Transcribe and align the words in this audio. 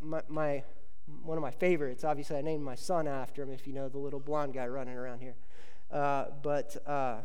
my, 0.00 0.22
my 0.28 0.62
one 1.22 1.36
of 1.36 1.42
my 1.42 1.50
favorites. 1.50 2.04
Obviously, 2.04 2.36
I 2.36 2.42
named 2.42 2.62
my 2.62 2.74
son 2.74 3.08
after 3.08 3.42
him. 3.42 3.50
If 3.50 3.66
you 3.66 3.72
know 3.72 3.88
the 3.88 3.98
little 3.98 4.20
blonde 4.20 4.54
guy 4.54 4.66
running 4.66 4.94
around 4.94 5.20
here, 5.20 5.34
uh, 5.90 6.26
but 6.42 6.76
uh, 6.86 7.18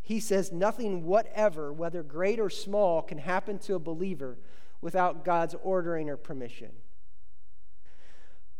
he 0.00 0.20
says 0.20 0.52
nothing 0.52 1.04
whatever, 1.04 1.72
whether 1.72 2.02
great 2.02 2.40
or 2.40 2.50
small, 2.50 3.02
can 3.02 3.18
happen 3.18 3.58
to 3.60 3.74
a 3.74 3.78
believer 3.78 4.38
without 4.80 5.24
God's 5.24 5.54
ordering 5.62 6.08
or 6.08 6.16
permission. 6.16 6.70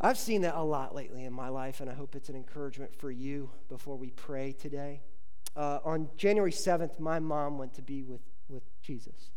I've 0.00 0.18
seen 0.18 0.42
that 0.42 0.54
a 0.54 0.62
lot 0.62 0.94
lately 0.94 1.24
in 1.24 1.32
my 1.32 1.48
life, 1.48 1.80
and 1.80 1.90
I 1.90 1.94
hope 1.94 2.14
it's 2.14 2.28
an 2.28 2.36
encouragement 2.36 2.94
for 2.94 3.10
you 3.10 3.50
before 3.68 3.96
we 3.96 4.10
pray 4.10 4.52
today. 4.52 5.00
Uh, 5.56 5.80
on 5.84 6.08
January 6.16 6.52
7th, 6.52 7.00
my 7.00 7.18
mom 7.18 7.58
went 7.58 7.74
to 7.74 7.82
be 7.82 8.04
with, 8.04 8.20
with 8.48 8.62
Jesus. 8.80 9.30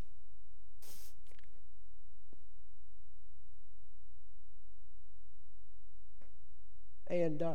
And 7.12 7.44
uh, 7.44 7.54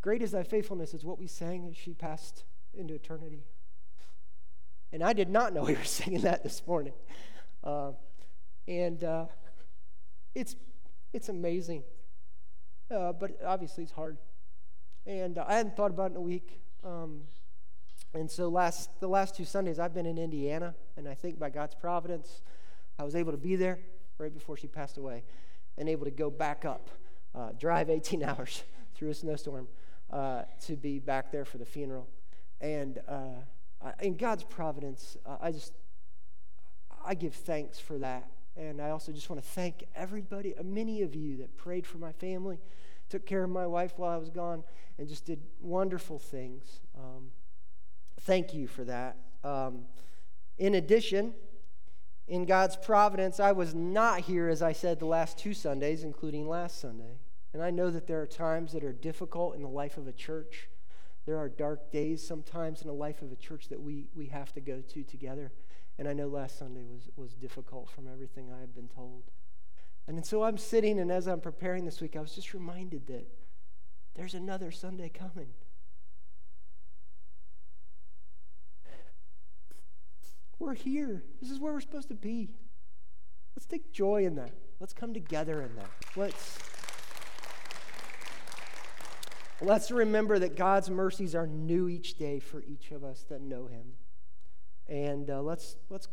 great 0.00 0.22
is 0.22 0.30
thy 0.30 0.44
faithfulness, 0.44 0.94
is 0.94 1.04
what 1.04 1.18
we 1.18 1.26
sang 1.26 1.66
as 1.68 1.76
she 1.76 1.92
passed 1.92 2.44
into 2.72 2.94
eternity. 2.94 3.42
And 4.92 5.02
I 5.02 5.12
did 5.12 5.28
not 5.28 5.52
know 5.52 5.62
we 5.64 5.74
were 5.74 5.82
singing 5.82 6.20
that 6.20 6.44
this 6.44 6.62
morning. 6.64 6.92
Uh, 7.64 7.90
and 8.68 9.02
uh, 9.02 9.26
it's 10.36 10.54
it's 11.12 11.28
amazing. 11.28 11.82
Uh, 12.88 13.12
but 13.12 13.38
obviously, 13.44 13.82
it's 13.82 13.92
hard. 13.92 14.18
And 15.04 15.36
uh, 15.36 15.44
I 15.48 15.56
hadn't 15.56 15.76
thought 15.76 15.90
about 15.90 16.12
it 16.12 16.14
in 16.14 16.16
a 16.18 16.20
week. 16.20 16.60
Um, 16.84 17.22
and 18.14 18.30
so 18.30 18.48
last 18.48 19.00
the 19.00 19.08
last 19.08 19.34
two 19.34 19.44
Sundays, 19.44 19.80
I've 19.80 19.94
been 19.94 20.06
in 20.06 20.16
Indiana, 20.16 20.76
and 20.96 21.08
I 21.08 21.14
think 21.14 21.40
by 21.40 21.50
God's 21.50 21.74
providence, 21.74 22.42
I 23.00 23.02
was 23.02 23.16
able 23.16 23.32
to 23.32 23.38
be 23.38 23.56
there 23.56 23.80
right 24.18 24.32
before 24.32 24.56
she 24.56 24.68
passed 24.68 24.96
away, 24.96 25.24
and 25.76 25.88
able 25.88 26.04
to 26.04 26.12
go 26.12 26.30
back 26.30 26.64
up, 26.64 26.88
uh, 27.34 27.50
drive 27.58 27.90
18 27.90 28.22
hours 28.24 28.62
through 28.94 29.10
a 29.10 29.14
snowstorm 29.14 29.68
uh, 30.10 30.42
to 30.66 30.76
be 30.76 30.98
back 30.98 31.32
there 31.32 31.44
for 31.44 31.58
the 31.58 31.66
funeral. 31.66 32.08
And 32.60 33.00
uh, 33.08 33.92
in 34.00 34.16
God's 34.16 34.44
providence, 34.44 35.16
uh, 35.26 35.36
I 35.40 35.52
just 35.52 35.72
I 37.04 37.14
give 37.14 37.34
thanks 37.34 37.80
for 37.80 37.98
that 37.98 38.28
and 38.56 38.80
I 38.80 38.90
also 38.90 39.12
just 39.12 39.30
want 39.30 39.42
to 39.42 39.48
thank 39.48 39.84
everybody, 39.94 40.54
uh, 40.56 40.62
many 40.62 41.02
of 41.02 41.14
you 41.14 41.38
that 41.38 41.56
prayed 41.56 41.86
for 41.86 41.98
my 41.98 42.12
family, 42.12 42.58
took 43.08 43.24
care 43.24 43.44
of 43.44 43.50
my 43.50 43.66
wife 43.66 43.94
while 43.96 44.10
I 44.10 44.16
was 44.16 44.30
gone, 44.30 44.64
and 44.98 45.08
just 45.08 45.24
did 45.24 45.40
wonderful 45.60 46.18
things. 46.18 46.80
Um, 46.96 47.30
thank 48.20 48.52
you 48.52 48.66
for 48.66 48.84
that. 48.84 49.16
Um, 49.42 49.86
in 50.58 50.74
addition, 50.74 51.32
in 52.28 52.44
God's 52.44 52.76
providence, 52.76 53.40
I 53.40 53.52
was 53.52 53.74
not 53.74 54.20
here, 54.20 54.48
as 54.48 54.62
I 54.62 54.72
said, 54.72 54.98
the 54.98 55.06
last 55.06 55.38
two 55.38 55.54
Sundays, 55.54 56.04
including 56.04 56.48
last 56.48 56.80
Sunday. 56.80 57.18
And 57.52 57.62
I 57.62 57.70
know 57.70 57.90
that 57.90 58.06
there 58.06 58.20
are 58.20 58.26
times 58.26 58.72
that 58.72 58.84
are 58.84 58.92
difficult 58.92 59.54
in 59.54 59.62
the 59.62 59.68
life 59.68 59.96
of 59.96 60.06
a 60.06 60.12
church. 60.12 60.68
There 61.26 61.36
are 61.36 61.48
dark 61.48 61.92
days 61.92 62.26
sometimes 62.26 62.80
in 62.80 62.88
the 62.88 62.94
life 62.94 63.22
of 63.22 63.30
a 63.30 63.36
church 63.36 63.68
that 63.68 63.80
we, 63.80 64.08
we 64.14 64.26
have 64.26 64.52
to 64.54 64.60
go 64.60 64.80
to 64.80 65.02
together. 65.02 65.52
And 65.98 66.08
I 66.08 66.14
know 66.14 66.28
last 66.28 66.58
Sunday 66.58 66.84
was, 66.84 67.10
was 67.16 67.34
difficult 67.34 67.90
from 67.90 68.08
everything 68.08 68.50
I 68.50 68.60
have 68.60 68.74
been 68.74 68.88
told. 68.88 69.24
And 70.06 70.24
so 70.26 70.42
I'm 70.42 70.58
sitting, 70.58 70.98
and 70.98 71.12
as 71.12 71.28
I'm 71.28 71.40
preparing 71.40 71.84
this 71.84 72.00
week, 72.00 72.16
I 72.16 72.20
was 72.20 72.34
just 72.34 72.54
reminded 72.54 73.06
that 73.06 73.26
there's 74.14 74.34
another 74.34 74.70
Sunday 74.70 75.08
coming. 75.08 75.48
We're 80.58 80.74
here. 80.74 81.24
This 81.40 81.50
is 81.50 81.58
where 81.58 81.72
we're 81.72 81.80
supposed 81.80 82.08
to 82.08 82.14
be. 82.14 82.50
Let's 83.56 83.66
take 83.66 83.92
joy 83.92 84.24
in 84.24 84.36
that. 84.36 84.52
Let's 84.80 84.92
come 84.92 85.12
together 85.12 85.62
in 85.62 85.74
that. 85.76 85.90
Let's. 86.16 86.71
Let's 89.64 89.92
remember 89.92 90.40
that 90.40 90.56
God's 90.56 90.90
mercies 90.90 91.36
are 91.36 91.46
new 91.46 91.88
each 91.88 92.14
day 92.14 92.40
for 92.40 92.64
each 92.66 92.90
of 92.90 93.04
us 93.04 93.24
that 93.28 93.40
know 93.40 93.66
Him. 93.66 93.92
And 94.88 95.30
uh, 95.30 95.40
let's 95.40 95.76
let's 95.88 96.08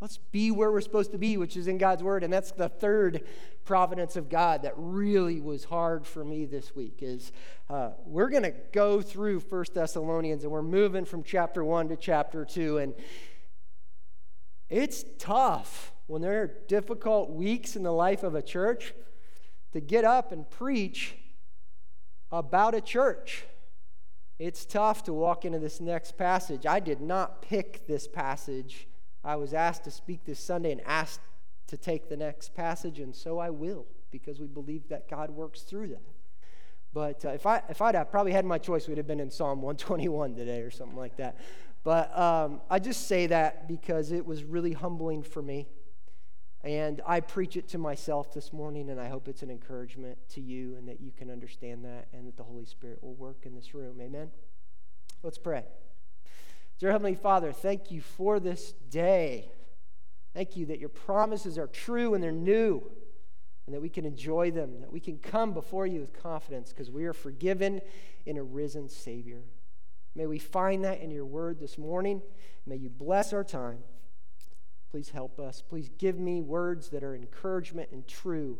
let's 0.00 0.18
be 0.32 0.50
where 0.50 0.72
we're 0.72 0.80
supposed 0.80 1.12
to 1.12 1.18
be 1.18 1.36
which 1.36 1.56
is 1.56 1.68
in 1.68 1.78
god's 1.78 2.02
word. 2.02 2.24
And 2.24 2.32
that's 2.32 2.50
the 2.50 2.68
third 2.68 3.22
providence 3.64 4.16
of 4.16 4.28
god 4.28 4.62
that 4.62 4.74
really 4.76 5.40
was 5.40 5.64
hard 5.64 6.04
for 6.04 6.24
me 6.24 6.46
this 6.46 6.74
week 6.74 6.98
is 7.00 7.30
uh, 7.68 7.90
we're 8.04 8.28
going 8.28 8.42
to 8.42 8.54
go 8.72 9.00
through 9.00 9.38
first 9.40 9.74
thessalonians 9.74 10.42
and 10.42 10.50
we're 10.50 10.62
moving 10.62 11.04
from 11.04 11.22
chapter 11.22 11.64
1 11.64 11.90
to 11.90 11.96
chapter 11.96 12.44
2 12.44 12.78
and 12.78 12.94
it's 14.68 15.04
tough 15.18 15.92
when 16.08 16.22
there 16.22 16.42
are 16.42 16.50
difficult 16.66 17.30
weeks 17.30 17.76
in 17.76 17.84
the 17.84 17.92
life 17.92 18.24
of 18.24 18.34
a 18.34 18.42
church 18.42 18.94
to 19.72 19.80
get 19.80 20.04
up 20.04 20.32
and 20.32 20.50
preach 20.50 21.16
about 22.32 22.74
a 22.74 22.80
church 22.80 23.44
it's 24.40 24.64
tough 24.64 25.04
to 25.04 25.12
walk 25.12 25.44
into 25.44 25.58
this 25.58 25.82
next 25.82 26.16
passage. 26.16 26.64
I 26.64 26.80
did 26.80 27.02
not 27.02 27.42
pick 27.42 27.86
this 27.86 28.08
passage. 28.08 28.88
I 29.22 29.36
was 29.36 29.52
asked 29.52 29.84
to 29.84 29.90
speak 29.90 30.24
this 30.24 30.40
Sunday 30.40 30.72
and 30.72 30.80
asked 30.86 31.20
to 31.66 31.76
take 31.76 32.08
the 32.08 32.16
next 32.16 32.54
passage, 32.54 33.00
and 33.00 33.14
so 33.14 33.38
I 33.38 33.50
will 33.50 33.84
because 34.10 34.40
we 34.40 34.46
believe 34.46 34.88
that 34.88 35.10
God 35.10 35.28
works 35.28 35.60
through 35.60 35.88
that. 35.88 36.02
But 36.94 37.22
uh, 37.22 37.28
if, 37.32 37.44
I, 37.44 37.62
if 37.68 37.82
I'd 37.82 37.94
have 37.94 38.10
probably 38.10 38.32
had 38.32 38.46
my 38.46 38.56
choice, 38.56 38.88
we'd 38.88 38.96
have 38.96 39.06
been 39.06 39.20
in 39.20 39.30
Psalm 39.30 39.60
121 39.60 40.34
today 40.34 40.62
or 40.62 40.70
something 40.70 40.96
like 40.96 41.18
that. 41.18 41.36
But 41.84 42.18
um, 42.18 42.62
I 42.70 42.78
just 42.78 43.08
say 43.08 43.26
that 43.26 43.68
because 43.68 44.10
it 44.10 44.24
was 44.24 44.42
really 44.42 44.72
humbling 44.72 45.22
for 45.22 45.42
me. 45.42 45.68
And 46.62 47.00
I 47.06 47.20
preach 47.20 47.56
it 47.56 47.68
to 47.68 47.78
myself 47.78 48.34
this 48.34 48.52
morning, 48.52 48.90
and 48.90 49.00
I 49.00 49.08
hope 49.08 49.28
it's 49.28 49.42
an 49.42 49.50
encouragement 49.50 50.18
to 50.30 50.42
you 50.42 50.76
and 50.76 50.86
that 50.88 51.00
you 51.00 51.10
can 51.10 51.30
understand 51.30 51.84
that 51.86 52.08
and 52.12 52.28
that 52.28 52.36
the 52.36 52.42
Holy 52.42 52.66
Spirit 52.66 53.02
will 53.02 53.14
work 53.14 53.46
in 53.46 53.54
this 53.54 53.74
room. 53.74 53.98
Amen? 54.00 54.30
Let's 55.22 55.38
pray. 55.38 55.64
Dear 56.78 56.92
Heavenly 56.92 57.14
Father, 57.14 57.52
thank 57.52 57.90
you 57.90 58.02
for 58.02 58.38
this 58.40 58.72
day. 58.90 59.50
Thank 60.34 60.56
you 60.56 60.66
that 60.66 60.78
your 60.78 60.90
promises 60.90 61.58
are 61.58 61.66
true 61.66 62.14
and 62.14 62.22
they're 62.22 62.30
new, 62.30 62.82
and 63.66 63.74
that 63.74 63.80
we 63.80 63.88
can 63.88 64.04
enjoy 64.04 64.50
them, 64.50 64.80
that 64.80 64.92
we 64.92 65.00
can 65.00 65.18
come 65.18 65.52
before 65.52 65.86
you 65.86 66.00
with 66.00 66.12
confidence 66.12 66.70
because 66.70 66.90
we 66.90 67.04
are 67.04 67.12
forgiven 67.12 67.80
in 68.26 68.36
a 68.36 68.42
risen 68.42 68.88
Savior. 68.88 69.42
May 70.14 70.26
we 70.26 70.38
find 70.38 70.84
that 70.84 71.00
in 71.00 71.10
your 71.10 71.24
word 71.24 71.58
this 71.58 71.78
morning. 71.78 72.20
May 72.66 72.76
you 72.76 72.90
bless 72.90 73.32
our 73.32 73.44
time. 73.44 73.78
Please 74.90 75.10
help 75.10 75.38
us. 75.38 75.62
Please 75.62 75.88
give 75.98 76.18
me 76.18 76.40
words 76.40 76.88
that 76.88 77.04
are 77.04 77.14
encouragement 77.14 77.90
and 77.92 78.06
true. 78.08 78.58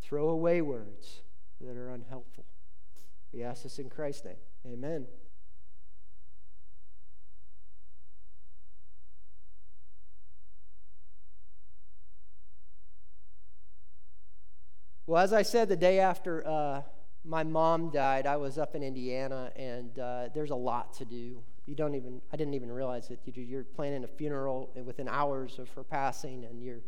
Throw 0.00 0.28
away 0.28 0.60
words 0.60 1.22
that 1.60 1.76
are 1.76 1.90
unhelpful. 1.90 2.44
We 3.32 3.42
ask 3.42 3.64
this 3.64 3.80
in 3.80 3.90
Christ's 3.90 4.26
name. 4.26 4.36
Amen. 4.66 5.06
Well, 15.06 15.22
as 15.22 15.32
I 15.32 15.42
said, 15.42 15.68
the 15.68 15.76
day 15.76 15.98
after 15.98 16.46
uh, 16.46 16.82
my 17.24 17.42
mom 17.42 17.90
died, 17.90 18.26
I 18.26 18.36
was 18.36 18.58
up 18.58 18.74
in 18.74 18.82
Indiana, 18.82 19.50
and 19.56 19.98
uh, 19.98 20.28
there's 20.32 20.50
a 20.50 20.56
lot 20.56 20.94
to 20.94 21.04
do 21.04 21.42
you 21.66 21.74
don't 21.74 21.94
even 21.94 22.20
i 22.32 22.36
didn't 22.36 22.54
even 22.54 22.70
realize 22.70 23.10
it 23.10 23.18
you're 23.24 23.64
planning 23.64 24.04
a 24.04 24.06
funeral 24.06 24.70
within 24.84 25.08
hours 25.08 25.58
of 25.58 25.68
her 25.70 25.82
passing 25.82 26.44
and 26.44 26.62
you're 26.62 26.82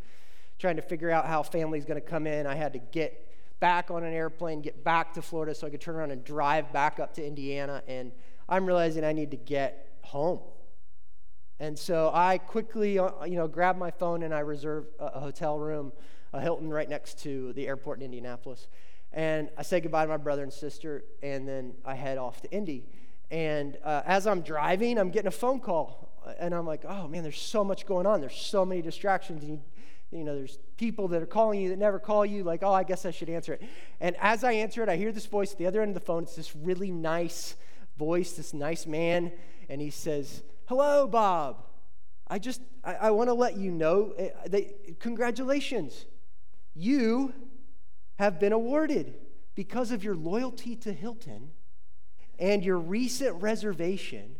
trying 0.58 0.76
to 0.76 0.82
figure 0.82 1.10
out 1.10 1.26
how 1.26 1.42
family's 1.42 1.84
going 1.84 2.00
to 2.00 2.06
come 2.06 2.26
in. 2.26 2.46
I 2.46 2.54
had 2.54 2.72
to 2.72 2.78
get 2.78 3.22
back 3.60 3.90
on 3.90 4.04
an 4.04 4.12
airplane 4.12 4.60
get 4.60 4.84
back 4.84 5.14
to 5.14 5.22
florida 5.22 5.54
so 5.54 5.66
i 5.66 5.70
could 5.70 5.80
turn 5.80 5.96
around 5.96 6.10
and 6.10 6.22
drive 6.24 6.70
back 6.74 7.00
up 7.00 7.14
to 7.14 7.26
indiana 7.26 7.82
and 7.88 8.12
i'm 8.50 8.66
realizing 8.66 9.02
i 9.02 9.14
need 9.14 9.30
to 9.30 9.36
get 9.38 9.98
home. 10.02 10.40
And 11.58 11.78
so 11.78 12.10
i 12.12 12.36
quickly 12.36 12.98
uh, 12.98 13.24
you 13.24 13.36
know 13.36 13.48
grabbed 13.48 13.78
my 13.78 13.90
phone 13.90 14.22
and 14.24 14.34
i 14.34 14.40
reserved 14.40 14.88
a 14.98 15.18
hotel 15.18 15.58
room 15.58 15.90
a 16.34 16.40
hilton 16.40 16.68
right 16.68 16.88
next 16.88 17.18
to 17.20 17.54
the 17.54 17.66
airport 17.66 17.98
in 18.00 18.04
indianapolis. 18.04 18.68
And 19.10 19.48
i 19.56 19.62
say 19.62 19.80
goodbye 19.80 20.04
to 20.04 20.08
my 20.08 20.18
brother 20.18 20.42
and 20.42 20.52
sister 20.52 21.04
and 21.22 21.48
then 21.48 21.76
i 21.82 21.94
head 21.94 22.18
off 22.18 22.42
to 22.42 22.50
indy 22.52 22.86
and 23.30 23.76
uh, 23.82 24.02
as 24.06 24.26
I'm 24.26 24.42
driving, 24.42 24.98
I'm 24.98 25.10
getting 25.10 25.28
a 25.28 25.32
phone 25.32 25.60
call. 25.60 26.12
And 26.38 26.54
I'm 26.54 26.66
like, 26.66 26.84
oh 26.84 27.06
man, 27.08 27.22
there's 27.22 27.40
so 27.40 27.64
much 27.64 27.86
going 27.86 28.06
on. 28.06 28.20
There's 28.20 28.36
so 28.36 28.64
many 28.64 28.82
distractions. 28.82 29.42
And 29.42 29.52
you, 29.52 29.62
you 30.10 30.24
know, 30.24 30.34
there's 30.34 30.58
people 30.76 31.08
that 31.08 31.22
are 31.22 31.26
calling 31.26 31.60
you 31.60 31.68
that 31.70 31.78
never 31.78 31.98
call 31.98 32.26
you, 32.26 32.42
like, 32.44 32.62
oh, 32.62 32.72
I 32.72 32.82
guess 32.82 33.04
I 33.06 33.10
should 33.10 33.30
answer 33.30 33.54
it. 33.54 33.62
And 34.00 34.16
as 34.20 34.44
I 34.44 34.52
answer 34.52 34.82
it, 34.82 34.88
I 34.88 34.96
hear 34.96 35.12
this 35.12 35.26
voice 35.26 35.52
at 35.52 35.58
the 35.58 35.66
other 35.66 35.82
end 35.82 35.90
of 35.90 35.94
the 35.94 36.06
phone. 36.06 36.24
It's 36.24 36.36
this 36.36 36.54
really 36.56 36.90
nice 36.90 37.56
voice, 37.96 38.32
this 38.32 38.52
nice 38.52 38.86
man. 38.86 39.32
And 39.68 39.80
he 39.80 39.90
says, 39.90 40.42
hello, 40.66 41.06
Bob. 41.06 41.64
I 42.28 42.38
just, 42.38 42.60
I, 42.82 42.94
I 42.94 43.10
want 43.10 43.28
to 43.28 43.34
let 43.34 43.56
you 43.56 43.70
know, 43.70 44.12
uh, 44.18 44.48
that, 44.48 44.98
congratulations. 45.00 46.06
You 46.74 47.32
have 48.18 48.40
been 48.40 48.52
awarded 48.52 49.14
because 49.54 49.90
of 49.92 50.02
your 50.02 50.16
loyalty 50.16 50.76
to 50.76 50.92
Hilton 50.92 51.50
and 52.38 52.64
your 52.64 52.78
recent 52.78 53.40
reservation, 53.42 54.36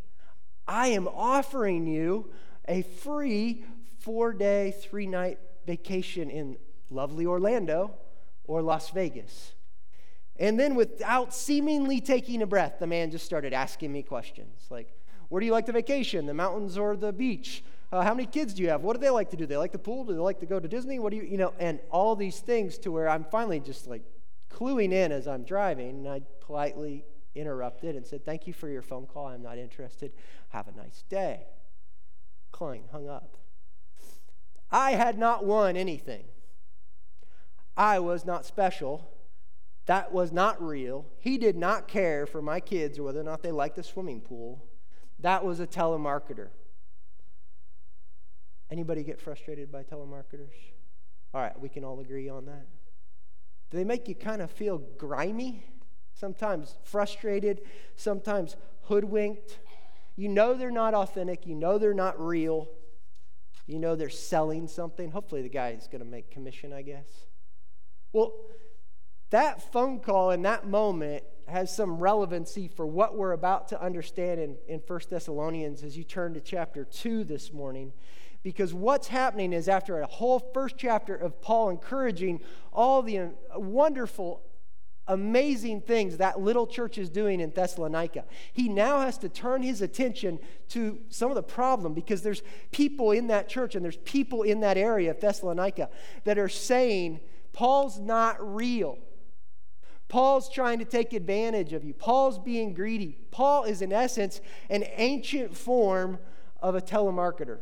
I 0.67 0.89
am 0.89 1.09
offering 1.09 1.87
you 1.87 2.31
a 2.67 2.83
free 2.83 3.65
four 4.01 4.33
day, 4.33 4.75
three 4.83 5.07
night 5.07 5.39
vacation 5.67 6.31
in 6.31 6.57
lovely 6.91 7.27
Orlando 7.27 7.95
or 8.45 8.63
Las 8.63 8.91
Vegas. 8.91 9.53
And 10.39 10.61
then, 10.61 10.75
without 10.75 11.33
seemingly 11.33 12.01
taking 12.01 12.43
a 12.43 12.47
breath, 12.47 12.75
the 12.79 12.87
man 12.87 13.11
just 13.11 13.25
started 13.25 13.55
asking 13.55 13.93
me 13.93 14.03
questions 14.03 14.67
like, 14.71 14.95
Where 15.29 15.41
do 15.41 15.47
you 15.47 15.53
like 15.53 15.67
to 15.67 15.73
vacation, 15.73 16.27
the 16.27 16.35
mountains 16.35 16.77
or 16.77 16.97
the 16.97 17.13
beach? 17.13 17.65
Uh, 17.91 18.03
how 18.03 18.13
many 18.13 18.27
kids 18.27 18.53
do 18.53 18.63
you 18.63 18.69
have? 18.69 18.83
What 18.83 18.95
do 18.95 19.01
they 19.01 19.11
like 19.11 19.31
to 19.31 19.37
do? 19.37 19.47
They 19.47 19.57
like 19.57 19.73
the 19.73 19.79
pool? 19.79 20.05
Do 20.05 20.13
they 20.13 20.19
like 20.19 20.41
to 20.41 20.47
go 20.47 20.59
to 20.59 20.69
Disney? 20.69 20.99
What 20.99 21.11
do 21.11 21.17
you, 21.17 21.23
you 21.23 21.39
know, 21.39 21.55
and 21.59 21.79
all 21.91 22.17
these 22.17 22.41
things 22.41 22.79
to 22.79 22.91
where 22.91 23.09
I'm 23.09 23.25
finally 23.25 23.61
just 23.61 23.87
like 23.87 24.03
cluing 24.51 24.93
in 24.93 25.13
as 25.13 25.29
I'm 25.29 25.45
driving. 25.45 25.91
And 25.91 26.09
I 26.09 26.23
politely 26.41 27.05
interrupted 27.37 27.97
and 27.97 28.07
said, 28.07 28.25
Thank 28.25 28.47
you 28.47 28.53
for 28.53 28.69
your 28.69 28.83
phone 28.83 29.07
call. 29.07 29.27
I'm 29.27 29.43
not 29.43 29.59
interested. 29.59 30.13
Have 30.49 30.69
a 30.69 30.73
nice 30.73 31.05
day. 31.09 31.47
Klein 32.53 32.85
hung 32.91 33.09
up. 33.09 33.37
I 34.71 34.93
had 34.93 35.19
not 35.19 35.45
won 35.45 35.77
anything. 35.77 36.25
I 37.77 37.99
was 37.99 38.25
not 38.25 38.47
special. 38.47 39.11
That 39.87 40.13
was 40.13 40.33
not 40.33 40.61
real. 40.61 41.07
He 41.19 41.39
did 41.39 41.57
not 41.57 41.87
care 41.87 42.27
for 42.27 42.43
my 42.43 42.59
kids 42.59 42.99
or 42.99 43.05
whether 43.05 43.21
or 43.21 43.25
not 43.25 43.43
they 43.43 43.53
liked 43.53 43.77
the 43.77 43.83
swimming 43.83 44.21
pool. 44.21 44.65
That 45.21 45.45
was 45.45 45.61
a 45.61 45.67
telemarketer. 45.67 46.49
Anybody 48.71 49.05
get 49.05 49.21
frustrated 49.21 49.71
by 49.71 49.85
telemarketers? 49.85 50.55
All 51.33 51.41
right, 51.41 51.59
we 51.61 51.69
can 51.69 51.85
all 51.85 52.01
agree 52.01 52.29
on 52.29 52.47
that. 52.47 52.67
Do 53.71 53.77
they 53.77 53.85
make 53.85 54.09
you 54.09 54.15
kind 54.15 54.43
of 54.43 54.51
feel 54.51 54.79
grimy? 54.79 55.65
Sometimes 56.19 56.77
frustrated, 56.83 57.61
sometimes 57.95 58.57
hoodwinked. 58.83 59.59
You 60.17 60.31
know 60.31 60.55
they're 60.55 60.71
not 60.71 60.95
authentic, 60.95 61.47
you 61.47 61.55
know 61.55 61.77
they're 61.77 61.93
not 61.93 62.19
real. 62.19 62.69
You 63.67 63.79
know 63.79 63.97
they're 63.97 64.09
selling 64.09 64.67
something. 64.67 65.11
Hopefully 65.11 65.43
the 65.43 65.49
guy 65.49 65.71
is 65.71 65.89
going 65.89 66.03
to 66.03 66.09
make 66.09 66.31
commission, 66.31 66.73
I 66.73 66.83
guess. 66.83 67.09
Well, 68.13 68.33
that 69.31 69.73
phone 69.73 70.01
call 70.01 70.31
in 70.31 70.43
that 70.43 70.67
moment 70.67 71.25
has 71.49 71.75
some 71.75 71.99
relevancy 71.99 72.69
for 72.69 72.87
what 72.87 73.17
we're 73.17 73.33
about 73.33 73.69
to 73.69 73.83
understand 73.83 74.41
in, 74.41 74.57
in 74.69 74.81
1 74.87 75.01
Thessalonians 75.11 75.83
as 75.83 75.99
you 75.99 76.05
turn 76.05 76.33
to 76.35 76.41
chapter 76.41 76.85
2 76.85 77.25
this 77.25 77.53
morning. 77.53 77.93
Because 78.43 78.73
what's 78.73 79.09
happening 79.09 79.53
is 79.53 79.69
after 79.69 80.01
a 80.01 80.07
whole 80.07 80.39
first 80.55 80.77
chapter 80.79 81.15
of 81.15 81.43
Paul 81.43 81.71
encouraging 81.71 82.41
all 82.73 83.03
the 83.03 83.33
wonderful, 83.57 84.41
amazing 85.09 85.81
things 85.81 86.17
that 86.17 86.41
little 86.41 86.67
church 86.67 86.99
is 86.99 87.09
doing 87.09 87.41
in 87.41 87.51
Thessalonica, 87.51 88.25
he 88.53 88.69
now 88.69 89.01
has 89.01 89.19
to 89.19 89.29
turn 89.29 89.63
his 89.63 89.83
attention 89.83 90.39
to 90.71 90.99
some 91.09 91.31
of 91.31 91.35
the 91.37 91.43
problem 91.43 91.95
because 91.95 92.23
there's 92.23 92.43
people 92.73 93.13
in 93.13 93.29
that 93.29 93.49
church 93.49 93.75
and 93.75 93.85
there's 93.85 93.99
people 93.99 94.43
in 94.43 94.61
that 94.61 94.77
area 94.77 95.11
of 95.11 95.21
Thessalonica 95.21 95.89
that 96.25 96.39
are 96.39 96.49
saying, 96.49 97.21
Paul's 97.53 97.99
not 97.99 98.37
real. 98.55 98.99
Paul's 100.09 100.49
trying 100.49 100.79
to 100.79 100.85
take 100.85 101.13
advantage 101.13 101.73
of 101.73 101.85
you. 101.85 101.93
Paul's 101.93 102.39
being 102.39 102.75
greedy. 102.75 103.19
Paul 103.31 103.65
is, 103.65 103.83
in 103.83 103.93
essence, 103.93 104.41
an 104.71 104.85
ancient 104.95 105.57
form 105.57 106.19
of 106.61 106.75
a 106.75 106.81
telemarketer. 106.81 107.59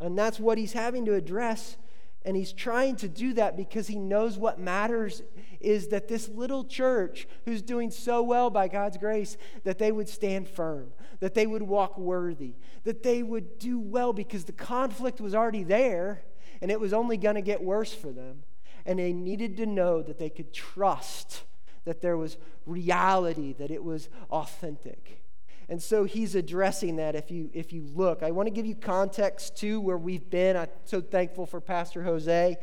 And 0.00 0.18
that's 0.18 0.40
what 0.40 0.58
he's 0.58 0.72
having 0.72 1.04
to 1.06 1.14
address. 1.14 1.76
And 2.24 2.36
he's 2.36 2.52
trying 2.52 2.96
to 2.96 3.08
do 3.08 3.34
that 3.34 3.56
because 3.56 3.86
he 3.86 3.98
knows 3.98 4.38
what 4.38 4.58
matters 4.58 5.22
is 5.60 5.88
that 5.88 6.08
this 6.08 6.28
little 6.28 6.64
church 6.64 7.28
who's 7.44 7.60
doing 7.60 7.90
so 7.90 8.22
well 8.22 8.50
by 8.50 8.68
God's 8.68 8.96
grace, 8.96 9.36
that 9.64 9.78
they 9.78 9.92
would 9.92 10.08
stand 10.08 10.48
firm, 10.48 10.92
that 11.20 11.34
they 11.34 11.46
would 11.46 11.62
walk 11.62 11.98
worthy, 11.98 12.54
that 12.84 13.02
they 13.02 13.22
would 13.22 13.58
do 13.58 13.78
well 13.78 14.12
because 14.12 14.44
the 14.44 14.52
conflict 14.52 15.20
was 15.20 15.34
already 15.34 15.64
there 15.64 16.22
and 16.62 16.70
it 16.70 16.80
was 16.80 16.92
only 16.92 17.16
going 17.16 17.34
to 17.34 17.42
get 17.42 17.62
worse 17.62 17.92
for 17.92 18.10
them. 18.10 18.42
And 18.86 18.98
they 18.98 19.12
needed 19.12 19.56
to 19.58 19.66
know 19.66 20.02
that 20.02 20.18
they 20.18 20.30
could 20.30 20.52
trust 20.52 21.42
that 21.84 22.00
there 22.00 22.16
was 22.16 22.38
reality, 22.64 23.52
that 23.54 23.70
it 23.70 23.84
was 23.84 24.08
authentic. 24.30 25.23
And 25.68 25.82
so 25.82 26.04
he's 26.04 26.34
addressing 26.34 26.96
that 26.96 27.14
if 27.14 27.30
you 27.30 27.50
if 27.54 27.72
you 27.72 27.86
look. 27.94 28.22
I 28.22 28.30
want 28.30 28.46
to 28.46 28.50
give 28.50 28.66
you 28.66 28.74
context 28.74 29.56
too 29.56 29.80
where 29.80 29.96
we've 29.96 30.28
been. 30.28 30.56
I'm 30.56 30.68
so 30.84 31.00
thankful 31.00 31.46
for 31.46 31.60
Pastor 31.60 32.02
Jose. 32.02 32.56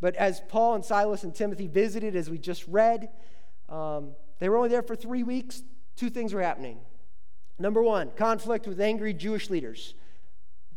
But 0.00 0.16
as 0.16 0.40
Paul 0.48 0.74
and 0.74 0.84
Silas 0.84 1.24
and 1.24 1.34
Timothy 1.34 1.66
visited, 1.66 2.16
as 2.16 2.30
we 2.30 2.38
just 2.38 2.66
read, 2.66 3.10
um, 3.68 4.12
they 4.38 4.48
were 4.48 4.56
only 4.56 4.70
there 4.70 4.82
for 4.82 4.96
three 4.96 5.22
weeks. 5.22 5.62
Two 5.96 6.08
things 6.08 6.32
were 6.32 6.42
happening. 6.42 6.78
Number 7.58 7.82
one, 7.82 8.10
conflict 8.16 8.66
with 8.66 8.80
angry 8.80 9.12
Jewish 9.12 9.50
leaders. 9.50 9.94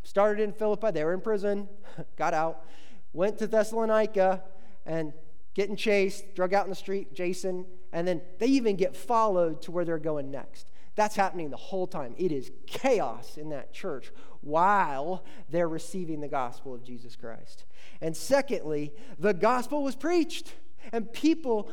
Started 0.03 0.43
in 0.43 0.51
Philippi, 0.51 0.91
they 0.91 1.05
were 1.05 1.13
in 1.13 1.21
prison, 1.21 1.69
got 2.17 2.33
out, 2.33 2.65
went 3.13 3.37
to 3.37 3.47
Thessalonica, 3.47 4.43
and 4.85 5.13
getting 5.53 5.77
chased, 5.77 6.35
drug 6.35 6.53
out 6.53 6.65
in 6.65 6.69
the 6.69 6.75
street, 6.75 7.13
Jason, 7.13 7.65
and 7.93 8.05
then 8.05 8.21
they 8.39 8.47
even 8.47 8.75
get 8.75 8.97
followed 8.97 9.61
to 9.61 9.71
where 9.71 9.85
they're 9.85 9.97
going 9.97 10.29
next. 10.29 10.67
That's 10.95 11.15
happening 11.15 11.49
the 11.49 11.57
whole 11.57 11.87
time. 11.87 12.13
It 12.17 12.31
is 12.31 12.51
chaos 12.67 13.37
in 13.37 13.49
that 13.49 13.73
church 13.73 14.11
while 14.41 15.23
they're 15.49 15.69
receiving 15.69 16.19
the 16.19 16.27
gospel 16.27 16.73
of 16.73 16.83
Jesus 16.83 17.15
Christ. 17.15 17.65
And 18.01 18.15
secondly, 18.15 18.93
the 19.17 19.33
gospel 19.33 19.83
was 19.83 19.95
preached 19.95 20.53
and 20.91 21.11
people 21.11 21.69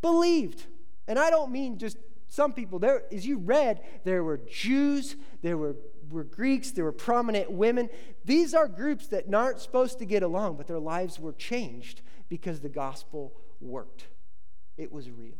believed. 0.00 0.66
And 1.06 1.18
I 1.18 1.30
don't 1.30 1.50
mean 1.50 1.78
just 1.78 1.98
some 2.28 2.54
people. 2.54 2.78
There, 2.78 3.02
as 3.12 3.26
you 3.26 3.38
read, 3.38 3.82
there 4.04 4.24
were 4.24 4.38
Jews, 4.38 5.16
there 5.42 5.58
were, 5.58 5.76
were 6.10 6.24
Greeks, 6.24 6.70
there 6.70 6.84
were 6.84 6.92
prominent 6.92 7.50
women. 7.50 7.90
These 8.24 8.54
are 8.54 8.68
groups 8.68 9.08
that 9.08 9.32
aren't 9.34 9.60
supposed 9.60 9.98
to 9.98 10.06
get 10.06 10.22
along, 10.22 10.56
but 10.56 10.66
their 10.66 10.78
lives 10.78 11.18
were 11.18 11.34
changed 11.34 12.00
because 12.30 12.60
the 12.60 12.70
gospel 12.70 13.34
worked. 13.60 14.06
It 14.78 14.90
was 14.90 15.10
real. 15.10 15.34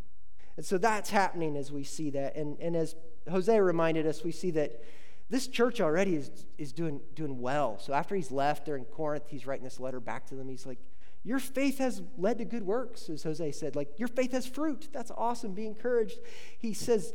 And 0.57 0.67
so 0.67 0.77
that's 0.77 1.09
happening 1.09 1.57
as 1.57 1.73
we 1.73 1.85
see 1.85 2.11
that. 2.11 2.37
And, 2.37 2.59
and 2.61 2.77
as 2.77 2.95
Jose 3.31 3.59
reminded 3.59 4.07
us, 4.07 4.25
we 4.25 4.33
see 4.33 4.51
that 4.53 4.83
this 5.31 5.49
church 5.49 5.81
already 5.81 6.17
is, 6.17 6.31
is 6.59 6.73
doing, 6.73 7.01
doing 7.15 7.41
well. 7.41 7.79
So 7.79 7.95
after 7.95 8.15
he's 8.15 8.31
left, 8.31 8.67
they're 8.67 8.77
in 8.77 8.85
Corinth, 8.85 9.25
he's 9.29 9.47
writing 9.47 9.65
this 9.65 9.81
letter 9.81 10.01
back 10.01 10.27
to 10.27 10.35
them. 10.35 10.49
He's 10.49 10.67
like, 10.67 10.79
Your 11.25 11.39
faith 11.39 11.79
has 11.79 12.03
led 12.19 12.39
to 12.39 12.45
good 12.45 12.65
works, 12.65 13.09
as 13.09 13.23
Jose 13.23 13.53
said. 13.53 13.75
Like, 13.75 13.99
your 13.99 14.09
faith 14.09 14.33
has 14.33 14.47
fruit. 14.47 14.89
That's 14.93 15.11
awesome. 15.17 15.55
Be 15.55 15.67
encouraged. 15.67 16.19
He 16.59 16.75
says 16.75 17.15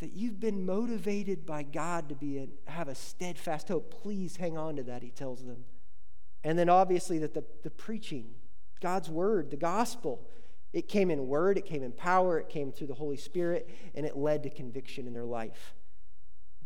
that 0.00 0.12
you've 0.12 0.40
been 0.40 0.66
motivated 0.66 1.46
by 1.46 1.62
God 1.62 2.08
to 2.08 2.16
be 2.16 2.38
a, 2.38 2.48
have 2.70 2.88
a 2.88 2.94
steadfast 2.94 3.68
hope. 3.68 4.02
Please 4.02 4.36
hang 4.36 4.58
on 4.58 4.76
to 4.76 4.82
that, 4.82 5.02
he 5.02 5.10
tells 5.10 5.44
them. 5.44 5.64
And 6.44 6.58
then 6.58 6.68
obviously 6.68 7.18
that 7.20 7.34
the, 7.34 7.44
the 7.62 7.70
preaching, 7.70 8.34
God's 8.80 9.08
word, 9.08 9.50
the 9.50 9.56
gospel, 9.56 10.28
it 10.72 10.88
came 10.88 11.10
in 11.10 11.26
word, 11.26 11.58
it 11.58 11.66
came 11.66 11.82
in 11.82 11.92
power, 11.92 12.38
it 12.38 12.48
came 12.48 12.72
through 12.72 12.86
the 12.86 12.94
Holy 12.94 13.16
Spirit, 13.16 13.68
and 13.94 14.06
it 14.06 14.16
led 14.16 14.42
to 14.44 14.50
conviction 14.50 15.06
in 15.06 15.12
their 15.12 15.24
life. 15.24 15.74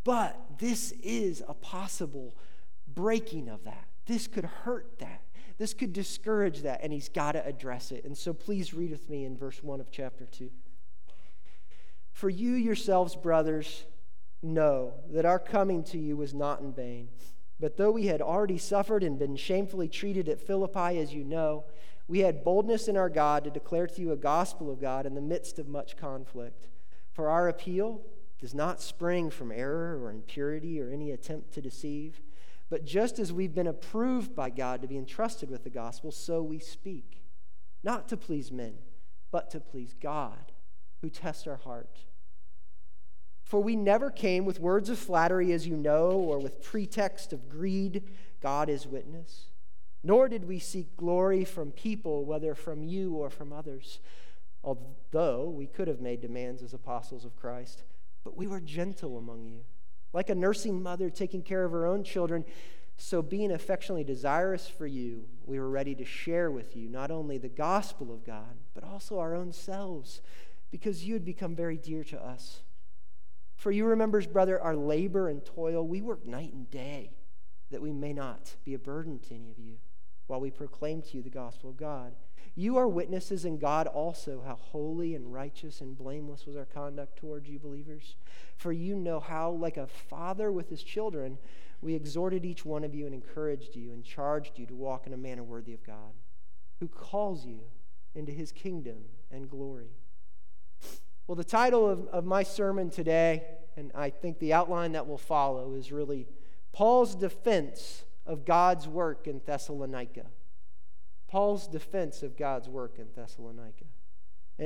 But 0.04 0.40
this 0.58 0.92
is 1.02 1.42
a 1.48 1.54
possible 1.54 2.36
breaking 2.86 3.48
of 3.48 3.64
that. 3.64 3.88
This 4.06 4.28
could 4.28 4.44
hurt 4.44 4.98
that. 5.00 5.22
This 5.58 5.74
could 5.74 5.92
discourage 5.92 6.62
that, 6.62 6.80
and 6.82 6.92
he's 6.92 7.08
got 7.08 7.32
to 7.32 7.44
address 7.44 7.90
it. 7.90 8.04
And 8.04 8.16
so 8.16 8.32
please 8.32 8.74
read 8.74 8.90
with 8.90 9.10
me 9.10 9.24
in 9.24 9.36
verse 9.36 9.62
1 9.62 9.80
of 9.80 9.90
chapter 9.90 10.26
2. 10.26 10.50
For 12.12 12.30
you 12.30 12.52
yourselves, 12.52 13.16
brothers, 13.16 13.84
know 14.42 14.94
that 15.10 15.24
our 15.24 15.38
coming 15.38 15.82
to 15.84 15.98
you 15.98 16.16
was 16.16 16.32
not 16.34 16.60
in 16.60 16.72
vain. 16.72 17.08
But 17.58 17.76
though 17.76 17.90
we 17.90 18.06
had 18.06 18.20
already 18.20 18.58
suffered 18.58 19.02
and 19.02 19.18
been 19.18 19.36
shamefully 19.36 19.88
treated 19.88 20.28
at 20.28 20.40
Philippi, 20.40 20.98
as 20.98 21.12
you 21.14 21.24
know, 21.24 21.64
we 22.08 22.20
had 22.20 22.44
boldness 22.44 22.88
in 22.88 22.96
our 22.96 23.08
God 23.08 23.44
to 23.44 23.50
declare 23.50 23.86
to 23.86 24.00
you 24.00 24.12
a 24.12 24.16
gospel 24.16 24.70
of 24.70 24.80
God 24.80 25.06
in 25.06 25.14
the 25.14 25.20
midst 25.20 25.58
of 25.58 25.68
much 25.68 25.96
conflict. 25.96 26.68
For 27.12 27.28
our 27.28 27.48
appeal 27.48 28.02
does 28.38 28.54
not 28.54 28.80
spring 28.80 29.30
from 29.30 29.50
error 29.50 29.98
or 30.00 30.10
impurity 30.10 30.80
or 30.80 30.90
any 30.90 31.10
attempt 31.10 31.52
to 31.54 31.62
deceive, 31.62 32.20
but 32.68 32.84
just 32.84 33.18
as 33.18 33.32
we've 33.32 33.54
been 33.54 33.66
approved 33.66 34.34
by 34.34 34.50
God 34.50 34.82
to 34.82 34.88
be 34.88 34.98
entrusted 34.98 35.50
with 35.50 35.64
the 35.64 35.70
gospel, 35.70 36.12
so 36.12 36.42
we 36.42 36.58
speak, 36.58 37.22
not 37.82 38.08
to 38.08 38.16
please 38.16 38.52
men, 38.52 38.74
but 39.30 39.50
to 39.50 39.60
please 39.60 39.94
God, 40.00 40.52
who 41.00 41.10
tests 41.10 41.46
our 41.46 41.56
heart. 41.56 42.04
For 43.42 43.62
we 43.62 43.76
never 43.76 44.10
came 44.10 44.44
with 44.44 44.58
words 44.58 44.90
of 44.90 44.98
flattery, 44.98 45.52
as 45.52 45.66
you 45.66 45.76
know, 45.76 46.10
or 46.10 46.38
with 46.38 46.62
pretext 46.62 47.32
of 47.32 47.48
greed. 47.48 48.02
God 48.42 48.68
is 48.68 48.86
witness. 48.86 49.46
Nor 50.06 50.28
did 50.28 50.46
we 50.46 50.60
seek 50.60 50.96
glory 50.96 51.44
from 51.44 51.72
people, 51.72 52.24
whether 52.24 52.54
from 52.54 52.84
you 52.84 53.16
or 53.16 53.28
from 53.28 53.52
others, 53.52 53.98
although 54.62 55.48
we 55.48 55.66
could 55.66 55.88
have 55.88 56.00
made 56.00 56.20
demands 56.20 56.62
as 56.62 56.72
apostles 56.72 57.24
of 57.24 57.34
Christ. 57.34 57.82
But 58.22 58.36
we 58.36 58.46
were 58.46 58.60
gentle 58.60 59.18
among 59.18 59.46
you, 59.46 59.64
like 60.12 60.30
a 60.30 60.36
nursing 60.36 60.80
mother 60.80 61.10
taking 61.10 61.42
care 61.42 61.64
of 61.64 61.72
her 61.72 61.86
own 61.86 62.04
children. 62.04 62.44
So, 62.96 63.20
being 63.20 63.50
affectionately 63.50 64.04
desirous 64.04 64.68
for 64.68 64.86
you, 64.86 65.24
we 65.44 65.58
were 65.58 65.68
ready 65.68 65.96
to 65.96 66.04
share 66.04 66.52
with 66.52 66.76
you 66.76 66.88
not 66.88 67.10
only 67.10 67.36
the 67.36 67.48
gospel 67.48 68.12
of 68.12 68.24
God, 68.24 68.58
but 68.74 68.84
also 68.84 69.18
our 69.18 69.34
own 69.34 69.52
selves, 69.52 70.20
because 70.70 71.04
you 71.04 71.14
had 71.14 71.24
become 71.24 71.56
very 71.56 71.78
dear 71.78 72.04
to 72.04 72.24
us. 72.24 72.62
For 73.56 73.72
you 73.72 73.84
remember, 73.84 74.22
brother, 74.22 74.62
our 74.62 74.76
labor 74.76 75.28
and 75.28 75.44
toil. 75.44 75.84
We 75.84 76.00
work 76.00 76.24
night 76.24 76.52
and 76.52 76.70
day 76.70 77.10
that 77.72 77.82
we 77.82 77.90
may 77.90 78.12
not 78.12 78.54
be 78.64 78.72
a 78.72 78.78
burden 78.78 79.18
to 79.18 79.34
any 79.34 79.50
of 79.50 79.58
you. 79.58 79.78
While 80.26 80.40
we 80.40 80.50
proclaim 80.50 81.02
to 81.02 81.16
you 81.16 81.22
the 81.22 81.30
gospel 81.30 81.70
of 81.70 81.76
God. 81.76 82.14
You 82.54 82.78
are 82.78 82.88
witnesses 82.88 83.44
in 83.44 83.58
God 83.58 83.86
also 83.86 84.42
how 84.46 84.54
holy 84.54 85.14
and 85.14 85.32
righteous 85.32 85.82
and 85.82 85.96
blameless 85.96 86.46
was 86.46 86.56
our 86.56 86.64
conduct 86.64 87.16
towards 87.16 87.48
you, 87.48 87.58
believers. 87.58 88.16
For 88.56 88.72
you 88.72 88.96
know 88.96 89.20
how, 89.20 89.50
like 89.50 89.76
a 89.76 89.86
father 89.86 90.50
with 90.50 90.70
his 90.70 90.82
children, 90.82 91.36
we 91.82 91.94
exhorted 91.94 92.46
each 92.46 92.64
one 92.64 92.82
of 92.82 92.94
you 92.94 93.04
and 93.04 93.14
encouraged 93.14 93.76
you 93.76 93.92
and 93.92 94.02
charged 94.02 94.58
you 94.58 94.64
to 94.66 94.74
walk 94.74 95.06
in 95.06 95.12
a 95.12 95.18
manner 95.18 95.42
worthy 95.42 95.74
of 95.74 95.84
God, 95.84 96.14
who 96.80 96.88
calls 96.88 97.44
you 97.44 97.60
into 98.14 98.32
his 98.32 98.52
kingdom 98.52 99.04
and 99.30 99.50
glory. 99.50 99.90
Well, 101.26 101.36
the 101.36 101.44
title 101.44 101.88
of, 101.88 102.06
of 102.08 102.24
my 102.24 102.42
sermon 102.42 102.88
today, 102.88 103.44
and 103.76 103.92
I 103.94 104.08
think 104.08 104.38
the 104.38 104.54
outline 104.54 104.92
that 104.92 105.06
will 105.06 105.18
follow, 105.18 105.74
is 105.74 105.92
really 105.92 106.26
Paul's 106.72 107.14
defense 107.14 108.04
of 108.26 108.44
God's 108.44 108.88
work 108.88 109.26
in 109.26 109.40
Thessalonica. 109.44 110.26
Paul's 111.28 111.66
defense 111.66 112.22
of 112.22 112.36
God's 112.36 112.68
work 112.68 112.98
in 112.98 113.06
Thessalonica. 113.14 113.84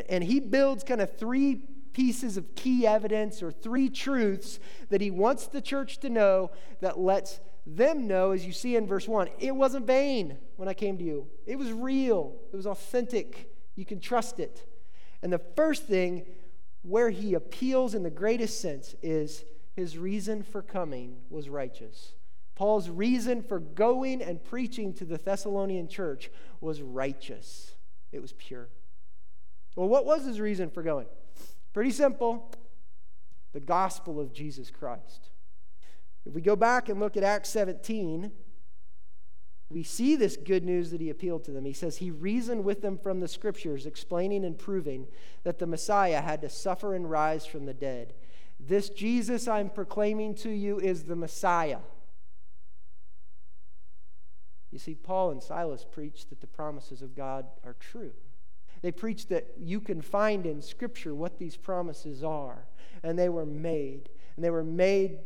And 0.09 0.23
he 0.23 0.41
builds 0.41 0.85
kind 0.85 1.01
of 1.01 1.17
three 1.17 1.63
pieces 1.93 2.37
of 2.37 2.55
key 2.55 2.87
evidence 2.87 3.43
or 3.43 3.51
three 3.51 3.89
truths 3.89 4.61
that 4.89 5.01
he 5.01 5.11
wants 5.11 5.47
the 5.47 5.61
church 5.61 5.99
to 5.99 6.09
know 6.09 6.51
that 6.81 6.99
lets 6.99 7.41
them 7.67 8.07
know, 8.07 8.31
as 8.31 8.47
you 8.47 8.53
see 8.53 8.77
in 8.77 8.87
verse 8.87 9.09
1, 9.09 9.29
it 9.39 9.55
wasn't 9.55 9.87
vain 9.87 10.39
when 10.57 10.69
I 10.69 10.75
came 10.75 10.97
to 10.99 11.05
you. 11.05 11.27
It 11.47 11.57
was 11.57 11.73
real, 11.73 12.37
it 12.53 12.57
was 12.57 12.67
authentic. 12.67 13.51
You 13.75 13.85
can 13.85 14.01
trust 14.01 14.41
it. 14.41 14.67
And 15.23 15.33
the 15.33 15.41
first 15.57 15.85
thing 15.85 16.27
where 16.83 17.11
he 17.11 17.35
appeals 17.35 17.95
in 17.95 18.03
the 18.03 18.11
greatest 18.11 18.61
sense 18.61 18.95
is 19.03 19.45
his 19.75 19.99
reason 19.99 20.43
for 20.43 20.63
coming 20.63 21.19
was 21.29 21.49
righteous. 21.49 22.15
Paul's 22.61 22.91
reason 22.91 23.41
for 23.41 23.59
going 23.59 24.21
and 24.21 24.45
preaching 24.45 24.93
to 24.93 25.07
the 25.07 25.17
Thessalonian 25.17 25.89
church 25.89 26.31
was 26.61 26.83
righteous, 26.83 27.75
it 28.13 28.21
was 28.21 28.35
pure. 28.35 28.69
Well, 29.77 29.89
what 29.89 30.05
was 30.05 30.27
his 30.27 30.39
reason 30.39 30.69
for 30.69 30.83
going? 30.83 31.07
Pretty 31.73 31.91
simple 31.91 32.53
the 33.55 33.61
gospel 33.61 34.21
of 34.21 34.35
Jesus 34.35 34.71
Christ. 34.71 35.31
If 36.27 36.35
we 36.35 36.43
go 36.43 36.55
back 36.55 36.91
and 36.91 37.01
look 37.01 37.17
at 37.17 37.23
Acts 37.23 37.49
17, 37.49 38.31
we 39.71 39.83
see 39.83 40.15
this 40.15 40.37
good 40.37 40.63
news 40.63 40.91
that 40.91 41.01
he 41.01 41.09
appealed 41.09 41.45
to 41.45 41.53
them. 41.53 41.65
He 41.65 41.73
says 41.73 41.97
he 41.97 42.11
reasoned 42.11 42.63
with 42.63 42.83
them 42.83 42.99
from 42.99 43.21
the 43.21 43.29
scriptures, 43.29 43.87
explaining 43.87 44.45
and 44.45 44.59
proving 44.59 45.07
that 45.45 45.61
the 45.61 45.67
Messiah 45.67 46.21
had 46.21 46.43
to 46.43 46.51
suffer 46.51 46.95
and 46.95 47.11
rise 47.11 47.47
from 47.47 47.65
the 47.65 47.73
dead. 47.73 48.13
This 48.61 48.91
Jesus 48.91 49.49
I'm 49.49 49.71
proclaiming 49.71 50.35
to 50.35 50.51
you 50.51 50.79
is 50.79 51.05
the 51.05 51.17
Messiah. 51.17 51.79
You 54.71 54.79
see, 54.79 54.95
Paul 54.95 55.31
and 55.31 55.43
Silas 55.43 55.85
preached 55.91 56.31
that 56.31 56.41
the 56.41 56.47
promises 56.47 57.03
of 57.03 57.17
God 57.17 57.47
are 57.65 57.77
true. 57.79 58.13
They 58.83 58.93
preached 58.93 59.29
that 59.29 59.47
you 59.59 59.81
can 59.81 60.01
find 60.01 60.47
in 60.47 60.63
Scripture 60.63 61.15
what 61.15 61.39
these 61.39 61.57
promises 61.57 62.25
are. 62.25 62.67
And 63.03 63.19
they 63.19 63.29
were 63.29 63.47
made. 63.47 64.09
And 64.37 64.45
they 64.45 64.51
were 64.51 64.65
made 64.65 65.19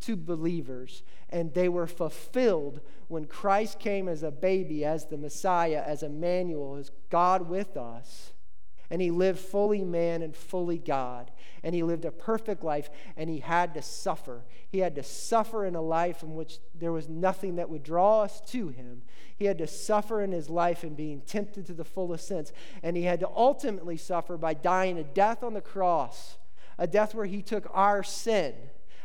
to 0.00 0.16
believers. 0.16 1.02
And 1.30 1.54
they 1.54 1.68
were 1.68 1.86
fulfilled 1.86 2.80
when 3.08 3.26
Christ 3.26 3.78
came 3.78 4.08
as 4.08 4.22
a 4.22 4.30
baby, 4.30 4.84
as 4.84 5.06
the 5.06 5.16
Messiah, 5.16 5.82
as 5.86 6.02
Emmanuel, 6.02 6.76
as 6.76 6.90
God 7.10 7.48
with 7.48 7.76
us 7.76 8.33
and 8.90 9.00
he 9.00 9.10
lived 9.10 9.38
fully 9.38 9.84
man 9.84 10.22
and 10.22 10.36
fully 10.36 10.78
God. 10.78 11.30
And 11.62 11.74
he 11.74 11.82
lived 11.82 12.04
a 12.04 12.10
perfect 12.10 12.62
life, 12.62 12.90
and 13.16 13.30
he 13.30 13.38
had 13.40 13.74
to 13.74 13.82
suffer. 13.82 14.44
He 14.68 14.80
had 14.80 14.94
to 14.96 15.02
suffer 15.02 15.64
in 15.64 15.74
a 15.74 15.80
life 15.80 16.22
in 16.22 16.34
which 16.34 16.58
there 16.74 16.92
was 16.92 17.08
nothing 17.08 17.56
that 17.56 17.70
would 17.70 17.82
draw 17.82 18.22
us 18.22 18.40
to 18.50 18.68
him. 18.68 19.02
He 19.36 19.46
had 19.46 19.58
to 19.58 19.66
suffer 19.66 20.22
in 20.22 20.32
his 20.32 20.50
life 20.50 20.82
and 20.82 20.96
being 20.96 21.22
tempted 21.22 21.66
to 21.66 21.74
the 21.74 21.84
fullest 21.84 22.28
sense. 22.28 22.52
And 22.82 22.96
he 22.96 23.04
had 23.04 23.20
to 23.20 23.28
ultimately 23.34 23.96
suffer 23.96 24.36
by 24.36 24.54
dying 24.54 24.98
a 24.98 25.04
death 25.04 25.42
on 25.42 25.54
the 25.54 25.60
cross, 25.60 26.36
a 26.78 26.86
death 26.86 27.14
where 27.14 27.26
he 27.26 27.40
took 27.40 27.66
our 27.72 28.02
sin 28.02 28.54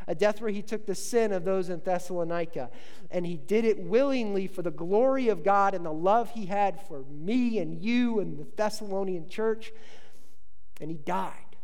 a 0.10 0.16
death 0.16 0.42
where 0.42 0.50
he 0.50 0.64
took 0.64 0.88
the 0.88 0.96
sin 0.96 1.32
of 1.32 1.46
those 1.46 1.70
in 1.70 1.82
Thessalonica. 1.86 2.72
And 3.12 3.28
he 3.28 3.38
did 3.38 3.64
it 3.64 3.78
willingly 3.80 4.48
for 4.48 4.64
the 4.64 4.72
glory 4.72 5.30
of 5.30 5.44
God 5.44 5.76
and 5.76 5.86
the 5.86 5.94
love 5.94 6.32
he 6.32 6.48
had 6.48 6.82
for 6.88 7.04
me 7.12 7.60
and 7.60 7.80
you 7.80 8.20
and 8.20 8.40
the 8.40 8.48
Thessalonian 8.58 9.30
church. 9.30 9.72
And 10.82 10.90
he 10.90 10.98
died. 10.98 11.56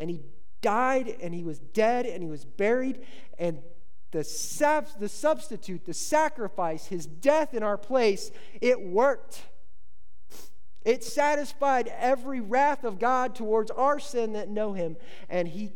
And 0.00 0.08
he 0.08 0.22
died 0.62 1.14
and 1.20 1.34
he 1.34 1.44
was 1.44 1.58
dead 1.58 2.06
and 2.06 2.22
he 2.22 2.30
was 2.30 2.46
buried. 2.46 3.00
And 3.38 3.58
the, 4.10 4.24
sab- 4.24 4.98
the 4.98 5.10
substitute, 5.10 5.84
the 5.84 5.92
sacrifice, 5.92 6.86
his 6.86 7.04
death 7.04 7.52
in 7.52 7.62
our 7.62 7.76
place, 7.76 8.30
it 8.62 8.80
worked. 8.80 9.42
It 10.86 11.04
satisfied 11.04 11.92
every 11.98 12.40
wrath 12.40 12.82
of 12.82 12.98
God 12.98 13.34
towards 13.34 13.70
our 13.70 14.00
sin 14.00 14.32
that 14.32 14.48
know 14.48 14.72
him, 14.72 14.96
and 15.28 15.46
he 15.46 15.72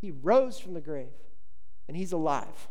he 0.00 0.10
rose 0.10 0.58
from 0.58 0.74
the 0.74 0.80
grave 0.80 1.12
and 1.86 1.96
he's 1.96 2.12
alive. 2.12 2.68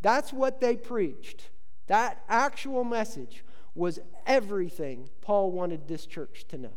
That's 0.00 0.32
what 0.32 0.60
they 0.60 0.76
preached. 0.76 1.50
That 1.86 2.22
actual 2.28 2.84
message 2.84 3.44
was 3.74 3.98
everything 4.26 5.08
Paul 5.20 5.50
wanted 5.50 5.86
this 5.86 6.06
church 6.06 6.46
to 6.48 6.58
know. 6.58 6.74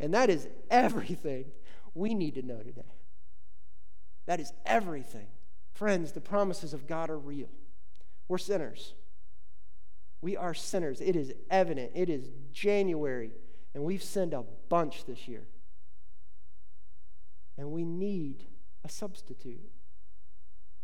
And 0.00 0.14
that 0.14 0.30
is 0.30 0.48
everything 0.70 1.46
we 1.94 2.14
need 2.14 2.34
to 2.34 2.42
know 2.42 2.58
today. 2.58 2.82
That 4.26 4.40
is 4.40 4.52
everything. 4.64 5.26
Friends, 5.72 6.12
the 6.12 6.20
promises 6.20 6.72
of 6.72 6.86
God 6.86 7.10
are 7.10 7.18
real. 7.18 7.50
We're 8.28 8.38
sinners. 8.38 8.94
We 10.20 10.36
are 10.36 10.54
sinners. 10.54 11.00
It 11.00 11.16
is 11.16 11.32
evident. 11.50 11.92
It 11.94 12.08
is 12.08 12.30
January, 12.52 13.32
and 13.74 13.84
we've 13.84 14.02
sinned 14.02 14.32
a 14.32 14.44
bunch 14.68 15.04
this 15.04 15.28
year. 15.28 15.46
And 17.56 17.70
we 17.70 17.84
need 17.84 18.44
a 18.84 18.88
substitute. 18.88 19.70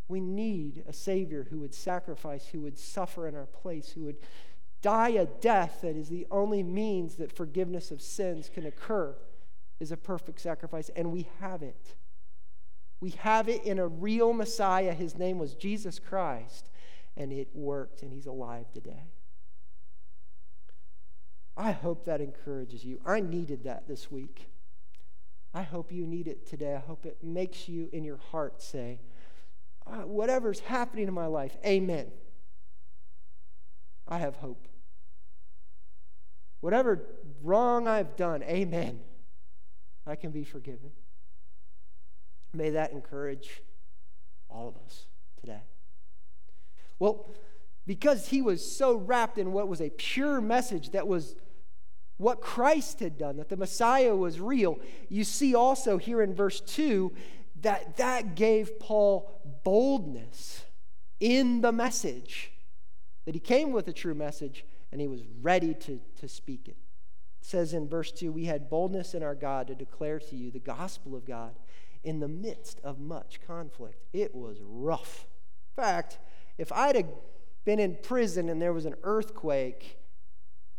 We 0.09 0.21
need 0.21 0.85
a 0.89 0.93
Savior 0.93 1.47
who 1.51 1.61
would 1.61 1.75
sacrifice, 1.75 2.47
who 2.47 2.61
would 2.63 2.79
suffer 2.79 3.29
in 3.29 3.35
our 3.35 3.47
place, 3.47 3.91
who 3.93 4.05
would 4.05 4.19
die 4.83 5.11
a 5.11 5.27
death 5.27 5.81
that 5.83 5.97
is 5.97 6.09
the 6.09 6.27
only 6.31 6.63
means 6.63 7.17
that 7.17 7.33
forgiveness 7.33 7.91
of 7.91 8.01
sins 8.01 8.51
can 8.53 8.67
occur, 8.67 9.15
is 9.79 9.93
a 9.93 9.97
perfect 9.97 10.41
sacrifice. 10.41 10.91
And 10.97 11.13
we 11.13 11.29
have 11.41 11.63
it. 11.63 11.95
We 13.01 13.11
have 13.11 13.49
it 13.49 13.65
in 13.65 13.79
a 13.79 13.87
real 13.87 14.33
Messiah. 14.33 14.93
His 14.93 15.17
name 15.17 15.39
was 15.39 15.55
Jesus 15.55 15.99
Christ, 15.99 16.71
and 17.17 17.33
it 17.33 17.49
worked, 17.55 18.03
and 18.03 18.13
He's 18.13 18.27
alive 18.27 18.71
today. 18.73 19.11
I 21.57 21.73
hope 21.73 22.05
that 22.07 22.21
encourages 22.21 22.85
you. 22.85 23.01
I 23.07 23.21
needed 23.21 23.65
that 23.65 23.87
this 23.87 24.11
week. 24.11 24.49
I 25.53 25.63
hope 25.63 25.91
you 25.91 26.07
need 26.07 26.29
it 26.29 26.47
today. 26.47 26.75
I 26.75 26.79
hope 26.79 27.05
it 27.07 27.19
makes 27.23 27.69
you 27.69 27.89
in 27.93 28.05
your 28.05 28.19
heart 28.31 28.63
say, 28.63 29.01
uh, 29.87 30.03
whatever's 30.03 30.61
happening 30.61 31.09
in 31.09 31.15
my 31.15 31.27
life, 31.27 31.57
amen. 31.67 32.07
I 34.07 34.19
have 34.19 34.37
hope. 34.37 34.69
Whatever 36.61 37.03
wrong 37.43 37.89
I've 37.89 38.17
done, 38.17 38.43
amen. 38.43 39.01
I 40.07 40.15
can 40.17 40.31
be 40.31 40.45
forgiven. 40.45 40.91
May 42.53 42.71
that 42.71 42.93
encourage 42.93 43.63
all 44.49 44.69
of 44.69 44.77
us 44.85 45.07
today. 45.41 45.63
Well, 46.99 47.31
because 47.87 48.29
he 48.29 48.43
was 48.43 48.65
so 48.77 48.97
wrapped 48.97 49.39
in 49.39 49.53
what 49.53 49.69
was 49.69 49.81
a 49.81 49.91
pure 49.91 50.41
message 50.41 50.91
that 50.91 51.09
was 51.09 51.35
what 52.21 52.43
Christ 52.43 53.01
had 53.01 53.17
done, 53.17 53.39
that 53.39 53.49
the 53.49 53.57
Messiah 53.57 54.15
was 54.15 54.41
real. 54.41 54.79
You 55.09 55.25
see 55.25 55.55
also 55.55 55.97
here 55.97 56.21
in 56.21 56.35
verse 56.35 56.61
2 56.61 57.13
that 57.63 57.97
that 57.97 58.35
gave 58.35 58.79
Paul 58.79 59.41
boldness 59.65 60.65
in 61.19 61.63
the 61.63 61.73
message, 61.73 62.53
that 63.25 63.35
he 63.35 63.41
came 63.41 63.73
with 63.73 63.89
a 63.89 63.93
true 63.93 64.15
message 64.15 64.67
and 64.93 65.01
he 65.01 65.09
was 65.09 65.23
ready 65.41 65.73
to, 65.73 65.99
to 66.21 66.29
speak 66.29 66.69
it. 66.69 66.77
It 67.41 67.47
says 67.47 67.73
in 67.73 67.89
verse 67.89 68.13
2 68.13 68.33
We 68.33 68.45
had 68.45 68.69
boldness 68.69 69.15
in 69.15 69.23
our 69.23 69.35
God 69.35 69.69
to 69.69 69.75
declare 69.75 70.19
to 70.19 70.37
you 70.37 70.51
the 70.51 70.59
gospel 70.59 71.17
of 71.17 71.25
God 71.25 71.59
in 72.05 72.21
the 72.21 72.29
midst 72.29 72.81
of 72.85 72.99
much 72.99 73.41
conflict. 73.47 74.05
It 74.13 74.35
was 74.35 74.59
rough. 74.63 75.27
In 75.71 75.83
fact, 75.83 76.19
if 76.59 76.71
I'd 76.71 76.97
have 76.97 77.09
been 77.65 77.79
in 77.79 77.97
prison 78.03 78.51
and 78.51 78.61
there 78.61 78.75
was 78.75 78.85
an 78.85 78.97
earthquake, 79.05 80.00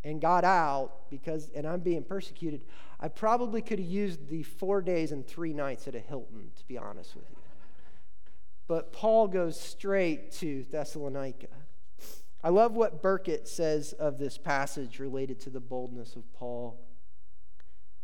and 0.03 0.19
got 0.19 0.43
out 0.43 1.09
because 1.09 1.49
and 1.55 1.67
I'm 1.67 1.81
being 1.81 2.03
persecuted, 2.03 2.63
I 2.99 3.07
probably 3.07 3.61
could 3.61 3.79
have 3.79 3.87
used 3.87 4.29
the 4.29 4.43
4 4.43 4.81
days 4.81 5.11
and 5.11 5.25
3 5.25 5.53
nights 5.53 5.87
at 5.87 5.95
a 5.95 5.99
Hilton 5.99 6.51
to 6.57 6.67
be 6.67 6.77
honest 6.77 7.15
with 7.15 7.29
you. 7.29 7.37
But 8.67 8.93
Paul 8.93 9.27
goes 9.27 9.59
straight 9.59 10.31
to 10.33 10.63
Thessalonica. 10.63 11.47
I 12.43 12.49
love 12.49 12.73
what 12.73 13.03
Burkitt 13.03 13.47
says 13.47 13.93
of 13.93 14.17
this 14.17 14.37
passage 14.37 14.97
related 14.97 15.39
to 15.41 15.49
the 15.49 15.59
boldness 15.59 16.15
of 16.15 16.31
Paul. 16.33 16.79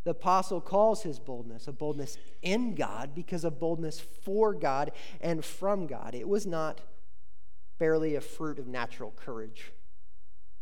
The 0.04 0.12
apostle 0.12 0.62
calls 0.62 1.04
his 1.04 1.20
boldness 1.20 1.68
a 1.68 1.72
boldness 1.72 2.18
in 2.42 2.75
God 2.75 3.16
because 3.16 3.44
a 3.44 3.51
boldness 3.51 4.00
for 4.00 4.54
God 4.54 4.92
and 5.20 5.44
from 5.44 5.88
God. 5.88 6.16
It 6.16 6.27
was 6.27 6.46
not 6.46 6.82
barely 7.77 8.16
a 8.16 8.22
fruit 8.22 8.60
of 8.60 8.68
natural 8.68 9.12
courage, 9.16 9.72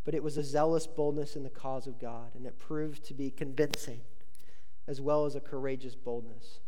but 0.05 0.13
it 0.13 0.23
was 0.23 0.37
a 0.37 0.43
zealous 0.43 0.87
boldness 0.87 1.35
in 1.35 1.43
the 1.43 1.49
cause 1.49 1.87
of 1.87 1.99
God, 1.99 2.35
and 2.35 2.45
it 2.45 2.59
proved 2.59 3.03
to 3.05 3.13
be 3.13 3.31
convincing 3.31 4.01
as 4.87 5.01
well 5.01 5.25
as 5.25 5.35
a 5.35 5.39
courageous 5.39 5.95
boldness. 5.95 6.59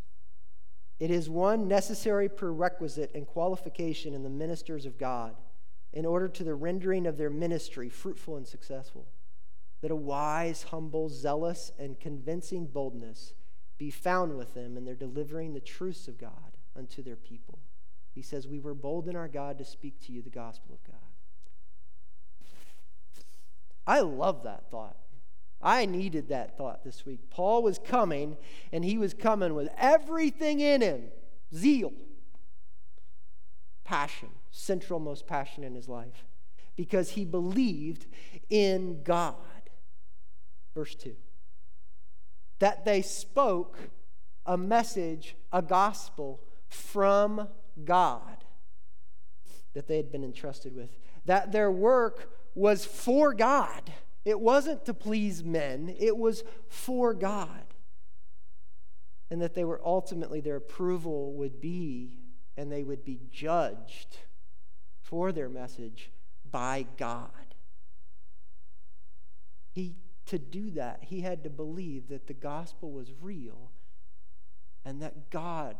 It 0.99 1.11
is 1.11 1.29
one 1.29 1.67
necessary 1.67 2.27
prerequisite 2.27 3.11
and 3.13 3.27
qualification 3.27 4.15
in 4.15 4.23
the 4.23 4.29
ministers 4.29 4.87
of 4.87 4.97
God 4.97 5.35
in 5.93 6.05
order 6.05 6.27
to 6.27 6.43
the 6.43 6.55
rendering 6.55 7.05
of 7.05 7.17
their 7.17 7.29
ministry 7.29 7.89
fruitful 7.89 8.35
and 8.35 8.47
successful 8.47 9.07
that 9.81 9.91
a 9.91 9.95
wise, 9.95 10.63
humble, 10.63 11.07
zealous, 11.07 11.71
and 11.77 11.99
convincing 11.99 12.65
boldness 12.65 13.33
be 13.77 13.91
found 13.91 14.35
with 14.35 14.55
them 14.55 14.75
in 14.75 14.85
their 14.85 14.95
delivering 14.95 15.53
the 15.53 15.59
truths 15.59 16.07
of 16.07 16.17
God 16.17 16.57
unto 16.75 17.03
their 17.03 17.15
people. 17.15 17.59
He 18.13 18.23
says, 18.23 18.47
We 18.47 18.59
were 18.59 18.73
bold 18.73 19.07
in 19.07 19.15
our 19.15 19.27
God 19.27 19.59
to 19.59 19.65
speak 19.65 19.99
to 20.05 20.11
you 20.11 20.23
the 20.23 20.31
gospel 20.31 20.73
of 20.73 20.91
God. 20.91 20.96
I 23.87 24.01
love 24.01 24.43
that 24.43 24.69
thought. 24.69 24.97
I 25.61 25.85
needed 25.85 26.29
that 26.29 26.57
thought 26.57 26.83
this 26.83 27.05
week. 27.05 27.31
Paul 27.31 27.63
was 27.63 27.79
coming, 27.79 28.37
and 28.71 28.85
he 28.85 28.97
was 28.97 29.13
coming 29.13 29.55
with 29.55 29.69
everything 29.77 30.59
in 30.59 30.81
him 30.81 31.05
zeal, 31.55 31.93
passion, 33.83 34.29
central 34.51 34.99
most 34.99 35.25
passion 35.25 35.63
in 35.63 35.73
his 35.73 35.87
life, 35.87 36.25
because 36.75 37.11
he 37.11 37.25
believed 37.25 38.05
in 38.49 39.01
God. 39.03 39.35
Verse 40.75 40.93
2 40.93 41.15
that 42.59 42.85
they 42.85 43.01
spoke 43.01 43.77
a 44.45 44.57
message, 44.57 45.35
a 45.51 45.61
gospel 45.61 46.41
from 46.67 47.47
God 47.83 48.43
that 49.73 49.87
they 49.87 49.97
had 49.97 50.11
been 50.11 50.23
entrusted 50.23 50.75
with, 50.75 50.89
that 51.25 51.51
their 51.51 51.71
work 51.71 52.31
was 52.57 52.83
for 52.83 53.33
God 53.33 53.91
it 54.27 54.41
wasn't 54.41 54.83
to 54.87 54.93
please 54.93 55.41
men, 55.41 55.95
it 55.97 56.17
was 56.17 56.43
for 56.67 57.13
God. 57.13 57.63
And 59.31 59.41
that 59.41 59.55
they 59.55 59.63
were 59.63 59.79
ultimately, 59.85 60.41
their 60.41 60.57
approval 60.57 61.31
would 61.35 61.61
be, 61.61 62.17
and 62.57 62.69
they 62.69 62.83
would 62.83 63.05
be 63.05 63.21
judged 63.31 64.17
for 65.01 65.31
their 65.31 65.47
message 65.47 66.11
by 66.51 66.87
God. 66.97 67.29
He, 69.71 69.95
to 70.25 70.37
do 70.37 70.71
that, 70.71 71.03
he 71.03 71.21
had 71.21 71.45
to 71.45 71.49
believe 71.49 72.09
that 72.09 72.27
the 72.27 72.33
gospel 72.33 72.91
was 72.91 73.13
real 73.21 73.71
and 74.83 75.01
that 75.01 75.29
God 75.29 75.77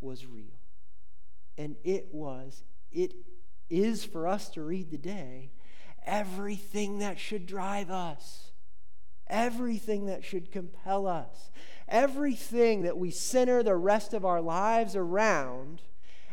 was 0.00 0.26
real. 0.26 0.60
And 1.58 1.74
it 1.82 2.06
was, 2.12 2.62
it 2.92 3.14
is 3.68 4.04
for 4.04 4.28
us 4.28 4.48
to 4.50 4.62
read 4.62 4.92
today 4.92 5.50
everything 6.06 6.98
that 6.98 7.18
should 7.18 7.46
drive 7.46 7.90
us, 7.90 8.52
everything 9.26 10.06
that 10.06 10.24
should 10.24 10.50
compel 10.50 11.06
us, 11.06 11.50
everything 11.88 12.82
that 12.82 12.96
we 12.96 13.10
center 13.10 13.62
the 13.62 13.76
rest 13.76 14.14
of 14.14 14.24
our 14.24 14.40
lives 14.40 14.96
around, 14.96 15.82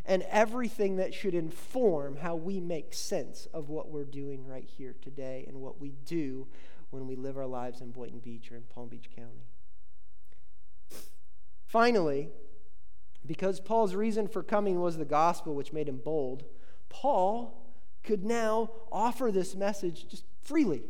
and 0.06 0.24
everything 0.24 0.96
that 0.96 1.14
should 1.14 1.36
inform 1.36 2.18
how 2.18 2.36
we 2.36 2.60
make 2.60 2.94
sense 2.94 3.48
of 3.54 3.70
what 3.70 3.90
we're 3.90 4.06
doing 4.06 4.46
right 4.46 4.68
here 4.78 4.96
today 5.02 5.46
and 5.48 5.62
what 5.62 5.80
we 5.80 5.92
do 6.06 6.48
when 6.90 7.06
we 7.06 7.16
live 7.16 7.38
our 7.38 7.46
lives 7.46 7.82
in 7.82 7.92
Boynton 7.92 8.20
Beach 8.20 8.52
or 8.52 8.56
in 8.56 8.64
Palm 8.64 8.90
Beach 8.90 9.10
County. 9.16 9.46
Finally, 11.68 12.30
because 13.26 13.60
Paul's 13.60 13.94
reason 13.94 14.28
for 14.28 14.42
coming 14.42 14.80
was 14.80 14.98
the 14.98 15.06
gospel, 15.06 15.54
which 15.54 15.72
made 15.72 15.88
him 15.88 16.02
bold, 16.04 16.44
Paul 16.90 17.69
could 18.04 18.24
now 18.24 18.70
offer 18.92 19.32
this 19.32 19.56
message 19.56 20.08
just 20.08 20.26
freely, 20.42 20.84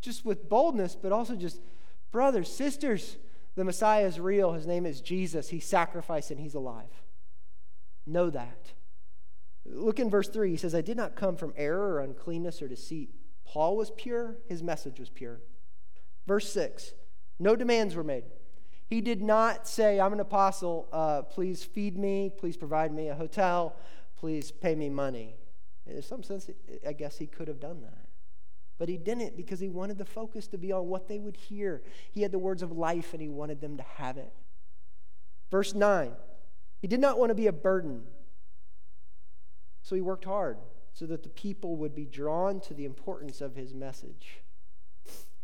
just 0.00 0.24
with 0.24 0.48
boldness, 0.48 0.94
but 0.94 1.12
also 1.12 1.34
just, 1.34 1.60
brothers, 2.10 2.54
sisters, 2.54 3.16
the 3.56 3.64
Messiah 3.64 4.06
is 4.06 4.18
real. 4.18 4.52
His 4.52 4.66
name 4.66 4.86
is 4.86 5.00
Jesus. 5.00 5.48
He 5.48 5.60
sacrificed 5.60 6.30
and 6.30 6.40
he's 6.40 6.54
alive. 6.54 7.02
Know 8.06 8.30
that. 8.30 8.72
Look 9.64 9.98
in 9.98 10.10
verse 10.10 10.28
3. 10.28 10.50
He 10.50 10.56
says, 10.56 10.74
I 10.74 10.80
did 10.80 10.96
not 10.96 11.16
come 11.16 11.36
from 11.36 11.54
error 11.56 11.94
or 11.94 12.00
uncleanness 12.00 12.60
or 12.60 12.68
deceit. 12.68 13.10
Paul 13.46 13.76
was 13.76 13.90
pure, 13.90 14.36
his 14.48 14.62
message 14.62 14.98
was 14.98 15.10
pure. 15.10 15.40
Verse 16.26 16.52
6 16.52 16.92
No 17.38 17.56
demands 17.56 17.94
were 17.94 18.04
made. 18.04 18.24
He 18.86 19.00
did 19.00 19.22
not 19.22 19.66
say, 19.66 19.98
I'm 19.98 20.12
an 20.12 20.20
apostle, 20.20 20.88
uh, 20.92 21.22
please 21.22 21.64
feed 21.64 21.96
me, 21.96 22.30
please 22.36 22.56
provide 22.56 22.92
me 22.92 23.08
a 23.08 23.14
hotel, 23.14 23.76
please 24.16 24.50
pay 24.50 24.74
me 24.74 24.90
money. 24.90 25.36
In 25.86 26.02
some 26.02 26.22
sense, 26.22 26.48
I 26.86 26.92
guess 26.92 27.18
he 27.18 27.26
could 27.26 27.48
have 27.48 27.60
done 27.60 27.82
that. 27.82 28.08
But 28.78 28.88
he 28.88 28.96
didn't 28.96 29.36
because 29.36 29.60
he 29.60 29.68
wanted 29.68 29.98
the 29.98 30.04
focus 30.04 30.46
to 30.48 30.58
be 30.58 30.72
on 30.72 30.88
what 30.88 31.08
they 31.08 31.18
would 31.18 31.36
hear. 31.36 31.82
He 32.10 32.22
had 32.22 32.32
the 32.32 32.38
words 32.38 32.62
of 32.62 32.72
life 32.72 33.12
and 33.12 33.22
he 33.22 33.28
wanted 33.28 33.60
them 33.60 33.76
to 33.76 33.84
have 33.96 34.16
it. 34.16 34.32
Verse 35.50 35.74
9 35.74 36.12
He 36.80 36.88
did 36.88 37.00
not 37.00 37.18
want 37.18 37.30
to 37.30 37.34
be 37.34 37.46
a 37.46 37.52
burden. 37.52 38.02
So 39.82 39.94
he 39.94 40.00
worked 40.00 40.24
hard 40.24 40.56
so 40.94 41.06
that 41.06 41.22
the 41.22 41.28
people 41.28 41.76
would 41.76 41.94
be 41.94 42.06
drawn 42.06 42.60
to 42.60 42.74
the 42.74 42.84
importance 42.84 43.40
of 43.40 43.54
his 43.54 43.74
message. 43.74 44.40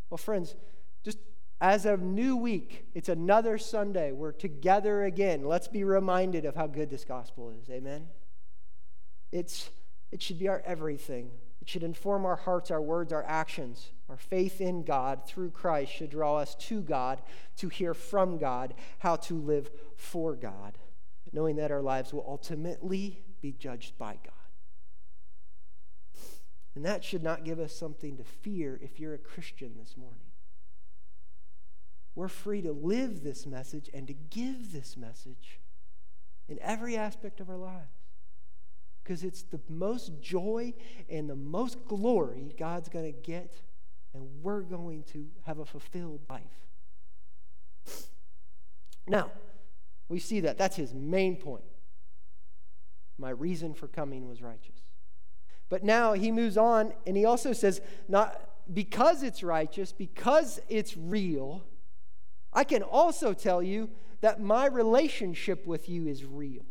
Well, 0.08 0.18
friends, 0.18 0.56
just 1.04 1.18
as 1.60 1.84
a 1.84 1.96
new 1.96 2.36
week, 2.36 2.86
it's 2.94 3.08
another 3.08 3.58
Sunday. 3.58 4.12
We're 4.12 4.32
together 4.32 5.04
again. 5.04 5.44
Let's 5.44 5.68
be 5.68 5.84
reminded 5.84 6.46
of 6.46 6.56
how 6.56 6.66
good 6.66 6.88
this 6.88 7.04
gospel 7.04 7.50
is. 7.50 7.68
Amen? 7.68 8.08
It's 9.30 9.70
it 10.12 10.22
should 10.22 10.38
be 10.38 10.48
our 10.48 10.62
everything. 10.64 11.30
It 11.60 11.68
should 11.68 11.82
inform 11.82 12.24
our 12.24 12.36
hearts, 12.36 12.70
our 12.70 12.80
words, 12.80 13.12
our 13.12 13.24
actions. 13.24 13.90
Our 14.08 14.16
faith 14.16 14.60
in 14.60 14.82
God 14.82 15.26
through 15.26 15.50
Christ 15.50 15.92
should 15.92 16.10
draw 16.10 16.36
us 16.36 16.54
to 16.56 16.80
God, 16.80 17.22
to 17.58 17.68
hear 17.68 17.94
from 17.94 18.38
God, 18.38 18.74
how 18.98 19.16
to 19.16 19.34
live 19.34 19.70
for 19.96 20.34
God, 20.34 20.78
knowing 21.32 21.56
that 21.56 21.70
our 21.70 21.82
lives 21.82 22.12
will 22.12 22.24
ultimately 22.26 23.22
be 23.40 23.52
judged 23.52 23.96
by 23.98 24.14
God. 24.14 24.32
And 26.74 26.84
that 26.84 27.04
should 27.04 27.22
not 27.22 27.44
give 27.44 27.60
us 27.60 27.74
something 27.74 28.16
to 28.16 28.24
fear 28.24 28.78
if 28.82 28.98
you're 28.98 29.14
a 29.14 29.18
Christian 29.18 29.74
this 29.78 29.96
morning. 29.96 30.18
We're 32.14 32.28
free 32.28 32.62
to 32.62 32.72
live 32.72 33.22
this 33.22 33.46
message 33.46 33.88
and 33.94 34.06
to 34.08 34.14
give 34.14 34.72
this 34.72 34.96
message 34.96 35.60
in 36.48 36.58
every 36.60 36.96
aspect 36.96 37.40
of 37.40 37.48
our 37.48 37.56
lives 37.56 37.99
because 39.10 39.24
it's 39.24 39.42
the 39.42 39.58
most 39.68 40.12
joy 40.20 40.72
and 41.08 41.28
the 41.28 41.34
most 41.34 41.84
glory 41.88 42.54
God's 42.56 42.88
going 42.88 43.12
to 43.12 43.20
get, 43.20 43.60
and 44.14 44.24
we're 44.40 44.60
going 44.60 45.02
to 45.12 45.26
have 45.42 45.58
a 45.58 45.64
fulfilled 45.64 46.20
life. 46.30 48.04
Now, 49.08 49.32
we 50.08 50.20
see 50.20 50.38
that. 50.38 50.58
That's 50.58 50.76
his 50.76 50.94
main 50.94 51.34
point. 51.34 51.64
My 53.18 53.30
reason 53.30 53.74
for 53.74 53.88
coming 53.88 54.28
was 54.28 54.42
righteous. 54.42 54.78
But 55.70 55.82
now 55.82 56.12
he 56.12 56.30
moves 56.30 56.56
on 56.56 56.92
and 57.04 57.16
he 57.16 57.24
also 57.24 57.52
says, 57.52 57.80
not 58.06 58.40
because 58.72 59.24
it's 59.24 59.42
righteous, 59.42 59.90
because 59.90 60.60
it's 60.68 60.96
real, 60.96 61.64
I 62.52 62.62
can 62.62 62.84
also 62.84 63.32
tell 63.32 63.60
you 63.60 63.90
that 64.20 64.40
my 64.40 64.66
relationship 64.66 65.66
with 65.66 65.88
you 65.88 66.06
is 66.06 66.24
real. 66.24 66.62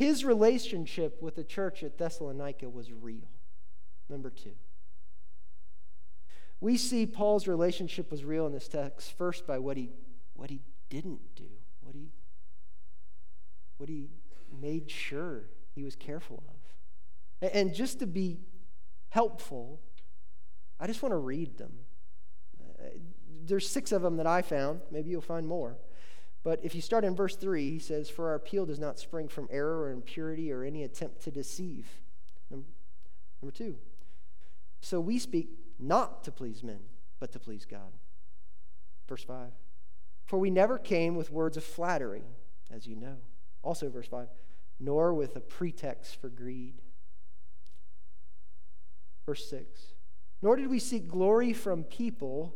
His 0.00 0.24
relationship 0.24 1.20
with 1.20 1.36
the 1.36 1.44
church 1.44 1.82
at 1.82 1.98
Thessalonica 1.98 2.70
was 2.70 2.90
real. 2.90 3.28
Number 4.08 4.30
two. 4.30 4.54
We 6.58 6.78
see 6.78 7.04
Paul's 7.04 7.46
relationship 7.46 8.10
was 8.10 8.24
real 8.24 8.46
in 8.46 8.52
this 8.52 8.66
text 8.66 9.12
first 9.18 9.46
by 9.46 9.58
what 9.58 9.76
he, 9.76 9.90
what 10.32 10.48
he 10.48 10.62
didn't 10.88 11.20
do, 11.36 11.50
what 11.82 11.94
he, 11.94 12.08
what 13.76 13.90
he 13.90 14.08
made 14.58 14.90
sure 14.90 15.50
he 15.74 15.84
was 15.84 15.96
careful 15.96 16.42
of. 16.48 17.50
And 17.52 17.74
just 17.74 17.98
to 17.98 18.06
be 18.06 18.40
helpful, 19.10 19.82
I 20.80 20.86
just 20.86 21.02
want 21.02 21.12
to 21.12 21.18
read 21.18 21.58
them. 21.58 21.72
Uh, 22.58 22.88
there's 23.44 23.68
six 23.68 23.92
of 23.92 24.00
them 24.00 24.16
that 24.16 24.26
I 24.26 24.40
found. 24.40 24.80
Maybe 24.90 25.10
you'll 25.10 25.20
find 25.20 25.46
more. 25.46 25.76
But 26.42 26.60
if 26.62 26.74
you 26.74 26.80
start 26.80 27.04
in 27.04 27.14
verse 27.14 27.36
3, 27.36 27.70
he 27.70 27.78
says, 27.78 28.08
For 28.08 28.28
our 28.28 28.34
appeal 28.34 28.66
does 28.66 28.78
not 28.78 28.98
spring 28.98 29.28
from 29.28 29.48
error 29.50 29.80
or 29.80 29.90
impurity 29.90 30.50
or 30.52 30.64
any 30.64 30.82
attempt 30.82 31.22
to 31.24 31.30
deceive. 31.30 31.86
Number, 32.50 32.66
two, 33.52 33.76
so 34.80 35.00
we 35.00 35.18
speak 35.18 35.50
not 35.78 36.24
to 36.24 36.32
please 36.32 36.62
men, 36.62 36.80
but 37.18 37.32
to 37.32 37.38
please 37.38 37.66
God. 37.66 37.92
Verse 39.08 39.22
5, 39.24 39.50
For 40.24 40.38
we 40.38 40.50
never 40.50 40.78
came 40.78 41.14
with 41.14 41.30
words 41.30 41.56
of 41.56 41.64
flattery, 41.64 42.24
as 42.70 42.86
you 42.86 42.96
know. 42.96 43.16
Also, 43.62 43.90
verse 43.90 44.08
5, 44.08 44.28
nor 44.78 45.12
with 45.12 45.36
a 45.36 45.40
pretext 45.40 46.20
for 46.20 46.28
greed. 46.28 46.80
Verse 49.26 49.48
6, 49.50 49.94
nor 50.40 50.56
did 50.56 50.68
we 50.68 50.78
seek 50.78 51.06
glory 51.06 51.52
from 51.52 51.84
people 51.84 52.54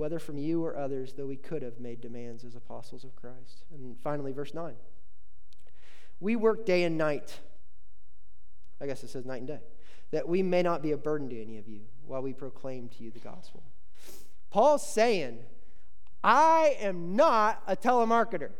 whether 0.00 0.18
from 0.18 0.38
you 0.38 0.64
or 0.64 0.78
others, 0.78 1.12
though 1.12 1.26
we 1.26 1.36
could 1.36 1.60
have 1.60 1.78
made 1.78 2.00
demands 2.00 2.42
as 2.42 2.56
apostles 2.56 3.04
of 3.04 3.14
Christ. 3.14 3.64
And 3.70 4.00
finally, 4.00 4.32
verse 4.32 4.54
9 4.54 4.72
We 6.20 6.36
work 6.36 6.64
day 6.64 6.84
and 6.84 6.96
night, 6.96 7.38
I 8.80 8.86
guess 8.86 9.04
it 9.04 9.10
says 9.10 9.26
night 9.26 9.42
and 9.42 9.48
day, 9.48 9.60
that 10.10 10.26
we 10.26 10.42
may 10.42 10.62
not 10.62 10.82
be 10.82 10.92
a 10.92 10.96
burden 10.96 11.28
to 11.28 11.38
any 11.38 11.58
of 11.58 11.68
you 11.68 11.82
while 12.06 12.22
we 12.22 12.32
proclaim 12.32 12.88
to 12.88 13.04
you 13.04 13.10
the 13.10 13.18
gospel. 13.18 13.62
Paul's 14.48 14.88
saying, 14.88 15.40
I 16.24 16.78
am 16.80 17.14
not 17.14 17.62
a 17.66 17.76
telemarketer. 17.76 18.52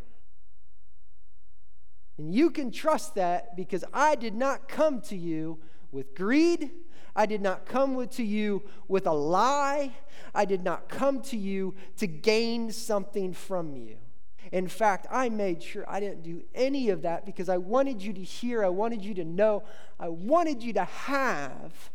And 2.18 2.34
you 2.34 2.50
can 2.50 2.70
trust 2.70 3.14
that 3.14 3.56
because 3.56 3.82
I 3.94 4.14
did 4.14 4.34
not 4.34 4.68
come 4.68 5.00
to 5.02 5.16
you 5.16 5.58
with 5.90 6.14
greed. 6.14 6.70
I 7.14 7.26
did 7.26 7.40
not 7.40 7.66
come 7.66 8.06
to 8.06 8.22
you 8.22 8.62
with 8.88 9.06
a 9.06 9.12
lie. 9.12 9.92
I 10.34 10.44
did 10.44 10.62
not 10.62 10.88
come 10.88 11.20
to 11.22 11.36
you 11.36 11.74
to 11.96 12.06
gain 12.06 12.72
something 12.72 13.32
from 13.32 13.76
you. 13.76 13.96
In 14.52 14.68
fact, 14.68 15.06
I 15.10 15.28
made 15.28 15.62
sure 15.62 15.84
I 15.88 16.00
didn't 16.00 16.22
do 16.22 16.42
any 16.54 16.90
of 16.90 17.02
that 17.02 17.24
because 17.24 17.48
I 17.48 17.58
wanted 17.58 18.02
you 18.02 18.12
to 18.12 18.22
hear, 18.22 18.64
I 18.64 18.68
wanted 18.68 19.04
you 19.04 19.14
to 19.14 19.24
know, 19.24 19.62
I 19.98 20.08
wanted 20.08 20.62
you 20.62 20.72
to 20.74 20.84
have 20.84 21.90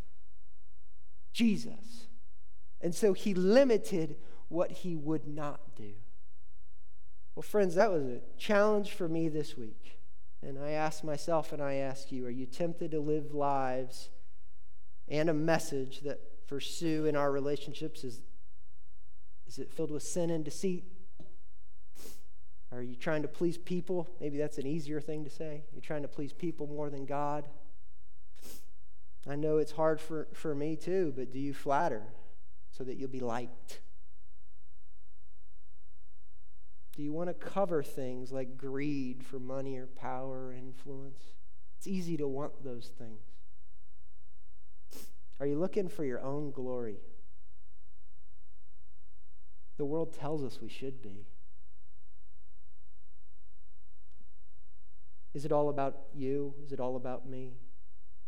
Jesus. 1.34 2.08
And 2.82 2.94
so 2.94 3.14
he 3.14 3.34
limited 3.34 4.16
what 4.48 4.72
he 4.72 4.96
would 4.96 5.28
not 5.28 5.76
do. 5.76 5.94
Well, 7.36 7.44
friends, 7.44 7.76
that 7.76 7.92
was 7.92 8.04
a 8.04 8.22
challenge 8.38 8.92
for 8.92 9.10
me 9.10 9.28
this 9.28 9.58
week. 9.58 10.00
And 10.42 10.58
I 10.58 10.72
ask 10.72 11.04
myself 11.04 11.52
and 11.52 11.62
I 11.62 11.76
ask 11.76 12.12
you 12.12 12.26
are 12.26 12.32
you 12.32 12.46
tempted 12.46 12.92
to 12.92 13.00
live 13.00 13.34
lives 13.34 14.10
and 15.08 15.30
a 15.30 15.34
message 15.34 16.02
that 16.02 16.20
for 16.48 16.60
Sue 16.60 17.06
in 17.06 17.16
our 17.16 17.32
relationships 17.32 18.04
is, 18.04 18.22
is 19.48 19.60
it 19.60 19.72
filled 19.72 19.92
with 19.92 20.04
sin 20.04 20.30
and 20.30 20.44
deceit? 20.44 20.84
Are 22.72 22.82
you 22.82 22.96
trying 22.96 23.22
to 23.22 23.28
please 23.28 23.58
people? 23.58 24.10
Maybe 24.20 24.38
that's 24.38 24.58
an 24.58 24.68
easier 24.68 25.00
thing 25.00 25.24
to 25.24 25.30
say. 25.30 25.64
You're 25.72 25.82
trying 25.82 26.02
to 26.02 26.08
please 26.08 26.34
people 26.34 26.68
more 26.68 26.90
than 26.90 27.06
God. 27.06 27.48
I 29.28 29.36
know 29.36 29.58
it's 29.58 29.72
hard 29.72 30.02
for, 30.02 30.28
for 30.34 30.54
me 30.54 30.76
too, 30.76 31.14
but 31.16 31.32
do 31.32 31.40
you 31.40 31.54
flatter 31.54 32.04
so 32.72 32.84
that 32.84 32.98
you'll 32.98 33.10
be 33.10 33.20
liked? 33.20 33.80
Do 36.96 37.04
you 37.04 37.12
want 37.12 37.30
to 37.30 37.34
cover 37.34 37.82
things 37.82 38.32
like 38.32 38.58
greed 38.58 39.24
for 39.26 39.40
money 39.40 39.78
or 39.78 39.88
power 39.88 40.48
or 40.48 40.54
influence? 40.54 41.24
It's 41.78 41.88
easy 41.88 42.18
to 42.18 42.28
want 42.28 42.64
those 42.64 42.92
things. 42.98 43.22
Are 45.40 45.46
you 45.46 45.58
looking 45.58 45.90
for 45.90 46.06
your 46.06 46.22
own 46.22 46.52
glory? 46.52 46.98
The 49.78 49.86
world 49.86 50.14
tells 50.14 50.44
us 50.44 50.62
we 50.62 50.70
should 50.70 51.02
be. 51.02 51.26
Is 55.34 55.44
it 55.44 55.52
all 55.52 55.68
about 55.68 55.98
you? 56.16 56.56
Is 56.64 56.72
it 56.72 56.80
all 56.80 56.96
about 56.96 57.28
me? 57.28 57.58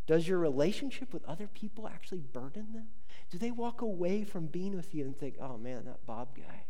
Does 0.08 0.28
your 0.28 0.39
relationship 0.39 1.13
with 1.13 1.24
other 1.26 1.48
people 1.48 1.88
actually 1.88 2.20
burden 2.20 2.74
them? 2.74 2.88
Do 3.30 3.38
they 3.38 3.52
walk 3.52 3.82
away 3.82 4.24
from 4.24 4.48
being 4.48 4.76
with 4.76 4.93
you 4.93 5.06
and 5.06 5.17
think, 5.17 5.36
oh 5.39 5.58
man, 5.58 5.86
that 5.86 6.06
Bob 6.06 6.36
guy? 6.36 6.63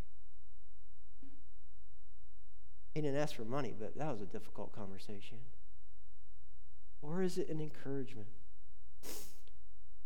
He 2.94 3.02
didn't 3.02 3.20
ask 3.20 3.36
for 3.36 3.46
money, 3.46 3.76
but 3.78 3.98
that 3.98 4.12
was 4.12 4.22
a 4.22 4.26
difficult 4.26 4.72
conversation. 4.72 5.38
Or 7.02 7.22
is 7.22 7.38
it 7.38 7.50
an 7.50 7.62
encouragement? 7.62 8.28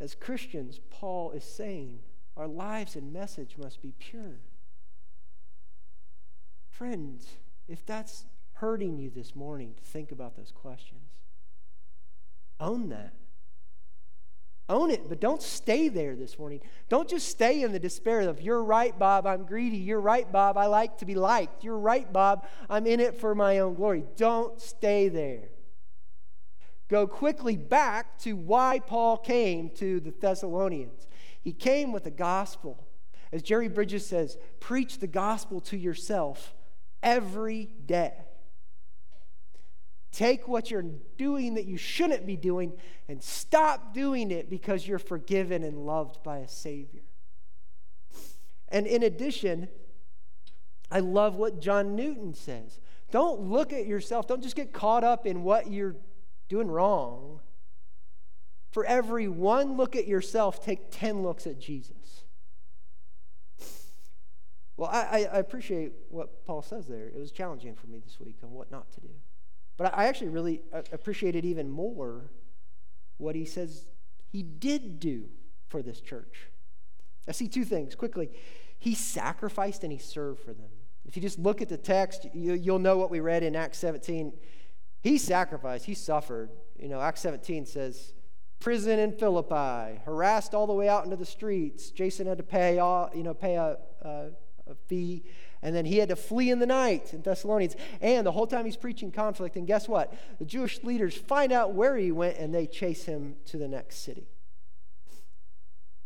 As 0.01 0.15
Christians, 0.15 0.79
Paul 0.89 1.31
is 1.31 1.43
saying 1.43 1.99
our 2.35 2.47
lives 2.47 2.95
and 2.95 3.13
message 3.13 3.55
must 3.55 3.83
be 3.83 3.93
pure. 3.99 4.39
Friends, 6.71 7.27
if 7.67 7.85
that's 7.85 8.25
hurting 8.53 8.97
you 8.97 9.11
this 9.11 9.35
morning 9.35 9.75
to 9.77 9.83
think 9.83 10.11
about 10.11 10.35
those 10.35 10.51
questions. 10.51 11.01
Own 12.59 12.89
that. 12.89 13.13
Own 14.67 14.89
it, 14.89 15.07
but 15.07 15.19
don't 15.19 15.41
stay 15.41 15.87
there 15.87 16.15
this 16.15 16.39
morning. 16.39 16.61
Don't 16.89 17.07
just 17.07 17.27
stay 17.27 17.61
in 17.61 17.71
the 17.71 17.79
despair 17.79 18.21
of, 18.21 18.41
you're 18.41 18.63
right, 18.63 18.97
Bob, 18.97 19.27
I'm 19.27 19.45
greedy. 19.45 19.77
You're 19.77 20.01
right, 20.01 20.31
Bob, 20.31 20.57
I 20.57 20.65
like 20.65 20.97
to 20.99 21.05
be 21.05 21.13
liked. 21.13 21.63
You're 21.63 21.77
right, 21.77 22.11
Bob, 22.11 22.47
I'm 22.69 22.87
in 22.87 22.99
it 22.99 23.19
for 23.19 23.35
my 23.35 23.59
own 23.59 23.75
glory. 23.75 24.05
Don't 24.15 24.59
stay 24.59 25.09
there. 25.09 25.49
Go 26.91 27.07
quickly 27.07 27.55
back 27.55 28.19
to 28.19 28.33
why 28.33 28.79
Paul 28.85 29.15
came 29.15 29.69
to 29.75 30.01
the 30.01 30.11
Thessalonians. 30.11 31.07
He 31.41 31.53
came 31.53 31.93
with 31.93 32.03
the 32.03 32.11
gospel. 32.11 32.85
As 33.31 33.41
Jerry 33.41 33.69
Bridges 33.69 34.05
says, 34.05 34.37
preach 34.59 34.99
the 34.99 35.07
gospel 35.07 35.61
to 35.61 35.77
yourself 35.77 36.53
every 37.01 37.69
day. 37.85 38.11
Take 40.11 40.49
what 40.49 40.69
you're 40.69 40.83
doing 41.17 41.53
that 41.53 41.63
you 41.63 41.77
shouldn't 41.77 42.27
be 42.27 42.35
doing 42.35 42.73
and 43.07 43.23
stop 43.23 43.93
doing 43.93 44.29
it 44.29 44.49
because 44.49 44.85
you're 44.85 44.99
forgiven 44.99 45.63
and 45.63 45.85
loved 45.85 46.21
by 46.23 46.39
a 46.39 46.47
Savior. 46.49 47.03
And 48.67 48.85
in 48.85 49.03
addition, 49.03 49.69
I 50.91 50.99
love 50.99 51.37
what 51.37 51.61
John 51.61 51.95
Newton 51.95 52.33
says. 52.33 52.81
Don't 53.11 53.39
look 53.43 53.71
at 53.71 53.85
yourself, 53.85 54.27
don't 54.27 54.43
just 54.43 54.57
get 54.57 54.73
caught 54.73 55.05
up 55.05 55.25
in 55.25 55.43
what 55.43 55.71
you're 55.71 55.95
doing 56.51 56.69
wrong. 56.69 57.39
For 58.71 58.85
every 58.85 59.29
one 59.29 59.77
look 59.77 59.95
at 59.95 60.05
yourself, 60.05 60.63
take 60.63 60.91
10 60.91 61.23
looks 61.23 61.47
at 61.47 61.59
Jesus. 61.59 62.25
Well, 64.75 64.89
I, 64.91 65.27
I 65.31 65.37
appreciate 65.37 65.93
what 66.09 66.45
Paul 66.45 66.61
says 66.61 66.87
there. 66.87 67.07
It 67.07 67.17
was 67.17 67.31
challenging 67.31 67.73
for 67.73 67.87
me 67.87 67.99
this 67.99 68.19
week 68.19 68.35
on 68.43 68.51
what 68.51 68.69
not 68.69 68.91
to 68.93 69.01
do. 69.01 69.09
But 69.77 69.97
I 69.97 70.05
actually 70.07 70.29
really 70.29 70.61
uh, 70.73 70.81
appreciated 70.91 71.45
even 71.45 71.69
more 71.69 72.31
what 73.17 73.35
he 73.35 73.45
says 73.45 73.85
he 74.29 74.43
did 74.43 74.99
do 74.99 75.29
for 75.69 75.81
this 75.81 76.01
church. 76.01 76.49
I 77.27 77.31
see 77.31 77.47
two 77.47 77.63
things 77.63 77.95
quickly. 77.95 78.29
He 78.77 78.93
sacrificed 78.93 79.83
and 79.83 79.91
he 79.91 79.99
served 79.99 80.41
for 80.41 80.53
them. 80.53 80.69
If 81.05 81.15
you 81.15 81.21
just 81.21 81.39
look 81.39 81.61
at 81.61 81.69
the 81.69 81.77
text, 81.77 82.27
you, 82.33 82.59
will 82.73 82.79
know 82.79 82.97
what 82.97 83.09
we 83.09 83.21
read 83.21 83.43
in 83.43 83.55
Acts 83.55 83.77
17. 83.77 84.33
He 85.01 85.17
sacrificed, 85.17 85.85
he 85.85 85.93
suffered. 85.93 86.49
You 86.79 86.87
know, 86.87 87.01
Acts 87.01 87.21
17 87.21 87.65
says, 87.65 88.13
prison 88.59 88.99
in 88.99 89.11
Philippi, 89.13 89.99
harassed 90.05 90.53
all 90.53 90.67
the 90.67 90.73
way 90.73 90.87
out 90.87 91.03
into 91.03 91.15
the 91.15 91.25
streets. 91.25 91.89
Jason 91.91 92.27
had 92.27 92.37
to 92.37 92.43
pay, 92.43 92.79
all, 92.79 93.09
you 93.13 93.23
know, 93.23 93.33
pay 93.33 93.55
a, 93.55 93.77
a, 94.01 94.27
a 94.67 94.75
fee 94.87 95.23
and 95.63 95.75
then 95.75 95.85
he 95.85 95.97
had 95.97 96.09
to 96.09 96.15
flee 96.15 96.49
in 96.49 96.59
the 96.59 96.65
night 96.65 97.13
in 97.13 97.21
Thessalonians. 97.21 97.75
And 98.01 98.25
the 98.25 98.31
whole 98.31 98.47
time 98.47 98.65
he's 98.65 98.77
preaching 98.77 99.11
conflict. 99.11 99.55
And 99.55 99.67
guess 99.67 99.87
what? 99.87 100.13
The 100.39 100.45
Jewish 100.45 100.83
leaders 100.83 101.15
find 101.15 101.51
out 101.51 101.73
where 101.73 101.95
he 101.97 102.11
went 102.11 102.37
and 102.37 102.53
they 102.53 102.65
chase 102.65 103.05
him 103.05 103.35
to 103.45 103.57
the 103.57 103.67
next 103.67 103.97
city. 103.97 104.27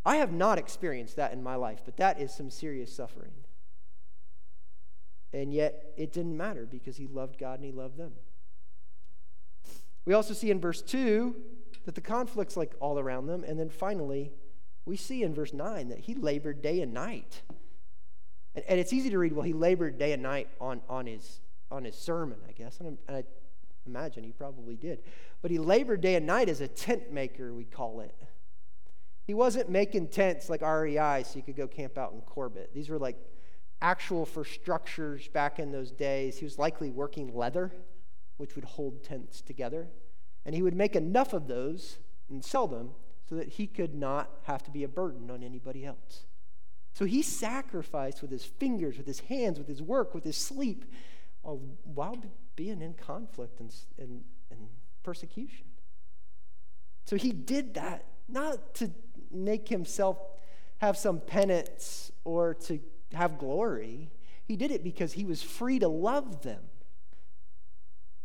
I 0.06 0.18
have 0.18 0.32
not 0.32 0.60
experienced 0.60 1.16
that 1.16 1.34
in 1.34 1.42
my 1.42 1.56
life, 1.56 1.82
but 1.86 1.98
that 1.98 2.20
is 2.20 2.34
some 2.34 2.50
serious 2.50 2.94
suffering. 2.94 3.32
And 5.34 5.54
yet 5.54 5.94
it 5.98 6.14
didn't 6.14 6.38
matter 6.38 6.66
because 6.66 6.98
he 6.98 7.08
loved 7.08 7.40
God 7.40 7.60
and 7.60 7.66
he 7.66 7.72
loved 7.72 7.98
them. 7.98 8.14
We 10.06 10.14
also 10.14 10.34
see 10.34 10.52
in 10.52 10.60
verse 10.60 10.82
2 10.82 11.36
that 11.86 11.96
the 11.96 12.02
conflict's 12.02 12.56
like 12.58 12.74
all 12.80 13.00
around 13.00 13.28
them. 13.28 13.44
And 13.44 13.60
then 13.60 13.70
finally, 13.70 14.32
we 14.86 14.98
see 14.98 15.24
in 15.24 15.34
verse 15.34 15.54
9 15.54 15.90
that 15.90 16.00
he 16.00 16.14
labored 16.16 16.62
day 16.62 16.82
and 16.82 16.94
night. 16.94 17.42
And, 18.54 18.64
and 18.68 18.80
it's 18.80 18.94
easy 18.94 19.10
to 19.10 19.18
read, 19.18 19.34
well, 19.34 19.44
he 19.44 19.54
labored 19.54 19.98
day 19.98 20.14
and 20.14 20.24
night 20.24 20.50
on, 20.62 20.82
on, 20.90 21.08
his, 21.08 21.42
on 21.72 21.84
his 21.84 21.96
sermon, 21.96 22.38
I 22.48 22.52
guess. 22.52 22.80
And, 22.80 22.98
I 23.10 23.24
imagine 23.88 24.24
he 24.24 24.32
probably 24.32 24.76
did. 24.76 25.04
But 25.42 25.52
he 25.52 25.60
labored 25.60 26.02
day 26.02 26.16
and 26.16 26.26
night 26.26 26.50
as 26.50 26.62
a 26.62 26.68
tent 26.68 27.12
maker, 27.12 27.54
we 27.54 27.66
call 27.66 28.02
it. 28.02 28.16
He 29.26 29.34
wasn't 29.34 29.70
making 29.70 30.10
tents 30.10 30.50
like 30.50 30.62
REI 30.62 31.24
so 31.24 31.36
you 31.36 31.44
could 31.44 31.56
go 31.56 31.68
camp 31.68 31.98
out 31.98 32.14
in 32.14 32.22
Corbett. 32.22 32.72
These 32.74 32.90
were 32.90 33.00
like 33.00 33.18
actual 33.82 34.26
for 34.26 34.46
structures 34.46 35.28
back 35.28 35.60
in 35.60 35.72
those 35.72 35.92
days. 35.92 36.38
He 36.38 36.46
was 36.46 36.58
likely 36.58 36.90
working 36.92 37.36
leather, 37.36 37.72
which 38.38 38.56
would 38.56 38.66
hold 38.66 39.04
tents 39.04 39.42
together. 39.42 39.88
And 40.46 40.54
he 40.54 40.62
would 40.62 40.76
make 40.76 40.96
enough 40.96 41.34
of 41.34 41.48
those 41.48 41.98
and 42.30 42.44
sell 42.44 42.68
them 42.68 42.92
so 43.28 43.36
that 43.36 43.50
he 43.50 43.68
could 43.68 43.96
not 43.96 44.30
have 44.44 44.64
to 44.64 44.72
be 44.72 44.84
a 44.84 44.88
burden 44.88 45.32
on 45.32 45.44
anybody 45.44 45.86
else. 45.86 46.26
So 46.94 47.06
he 47.06 47.22
sacrificed 47.22 48.22
with 48.22 48.32
his 48.32 48.46
fingers, 48.46 48.98
with 48.98 49.08
his 49.08 49.22
hands, 49.22 49.58
with 49.58 49.68
his 49.68 49.82
work, 49.82 50.14
with 50.14 50.24
his 50.24 50.38
sleep, 50.38 50.86
uh, 51.44 51.52
while 51.84 52.18
being 52.56 52.82
in 52.82 52.94
conflict 52.94 53.60
and, 53.60 53.74
and, 53.98 54.24
and 54.50 54.68
persecution. 55.04 55.66
So 57.06 57.18
he 57.18 57.32
did 57.32 57.74
that 57.74 58.06
not 58.28 58.74
to 58.76 58.92
make 59.32 59.68
himself 59.68 60.18
have 60.78 60.98
some 60.98 61.20
penance 61.20 62.12
or 62.24 62.54
to 62.54 62.80
have 63.14 63.38
glory. 63.38 64.10
He 64.46 64.56
did 64.56 64.72
it 64.72 64.84
because 64.84 65.14
he 65.14 65.26
was 65.26 65.44
free 65.44 65.80
to 65.80 65.88
love 65.88 66.42
them, 66.44 66.62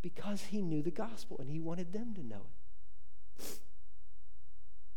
because 0.03 0.43
he 0.43 0.63
knew 0.63 0.83
the 0.83 0.91
gospel 0.91 1.39
and 1.41 1.51
he 1.51 1.61
wanted 1.61 1.93
them 1.93 2.15
to 2.15 2.27
know 2.27 2.43
it. 3.39 3.45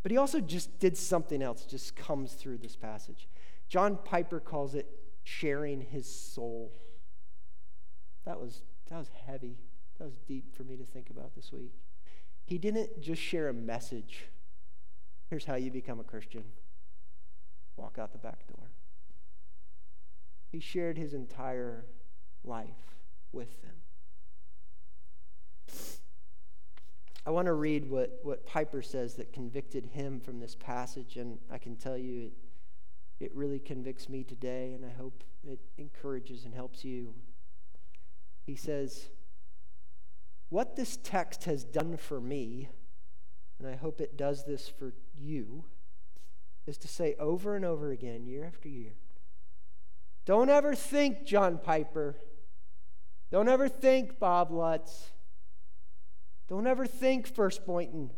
But 0.02 0.12
he 0.12 0.18
also 0.18 0.42
just 0.42 0.80
did 0.80 0.98
something 0.98 1.42
else, 1.42 1.64
just 1.66 1.96
comes 1.96 2.34
through 2.34 2.58
this 2.58 2.76
passage. 2.76 3.28
John 3.70 3.98
Piper 4.04 4.40
calls 4.40 4.76
it 4.76 4.88
sharing 5.24 5.82
his 5.82 6.14
soul. 6.14 6.74
That 8.26 8.40
was, 8.40 8.64
that 8.90 8.98
was 8.98 9.10
heavy. 9.26 9.58
That 9.98 10.06
was 10.06 10.18
deep 10.28 10.56
for 10.56 10.64
me 10.64 10.76
to 10.76 10.84
think 10.84 11.10
about 11.10 11.36
this 11.36 11.52
week. 11.52 11.72
He 12.44 12.54
he 12.54 12.58
didn't 12.58 13.02
just 13.02 13.22
share 13.22 13.48
a 13.48 13.54
message. 13.54 14.26
Here's 15.30 15.46
how 15.46 15.56
you 15.56 15.72
become 15.72 16.00
a 16.00 16.04
Christian 16.04 16.44
walk 17.78 17.98
out 17.98 18.12
the 18.12 18.20
back 18.20 18.46
door. 18.48 18.70
He 20.52 20.60
shared 20.60 20.98
his 20.98 21.14
entire 21.14 21.86
life 22.44 22.98
with 23.32 23.62
them. 23.64 23.83
I 27.26 27.30
want 27.30 27.46
to 27.46 27.54
read 27.54 27.90
what, 27.90 28.20
what 28.24 28.46
Piper 28.46 28.82
says 28.82 29.14
that 29.16 29.32
convicted 29.32 29.86
him 29.86 30.20
from 30.20 30.40
this 30.40 30.56
passage, 30.56 31.16
and 31.16 31.40
I 31.50 31.58
can 31.58 31.78
tell 31.78 31.98
you 31.98 32.26
it, 32.26 32.34
it 33.20 33.36
really 33.36 33.60
convicts 33.60 34.10
me 34.10 34.24
today, 34.24 34.74
and 34.74 34.86
I 34.86 34.90
hope 34.90 35.24
it 35.48 35.60
encourages 35.78 36.44
and 36.44 36.54
helps 36.54 36.84
you. 36.84 37.14
He 38.46 38.56
says, 38.58 39.10
What 40.50 40.76
this 40.76 40.98
text 41.02 41.46
has 41.46 41.64
done 41.64 41.96
for 41.96 42.20
me, 42.20 42.68
and 43.58 43.68
I 43.70 43.76
hope 43.76 44.02
it 44.02 44.18
does 44.18 44.44
this 44.44 44.68
for 44.68 44.94
you, 45.16 45.64
is 46.66 46.78
to 46.80 46.90
say 46.90 47.16
over 47.20 47.56
and 47.56 47.64
over 47.64 47.92
again, 47.92 48.26
year 48.26 48.44
after 48.44 48.68
year, 48.68 48.94
don't 50.26 50.50
ever 50.50 50.76
think, 50.76 51.26
John 51.26 51.58
Piper, 51.58 52.18
don't 53.32 53.50
ever 53.50 53.70
think, 53.70 54.20
Bob 54.20 54.52
Lutz, 54.52 55.12
don't 56.54 56.68
ever 56.68 56.86
think, 56.86 57.26
First 57.26 57.66
Boynton, 57.66 58.12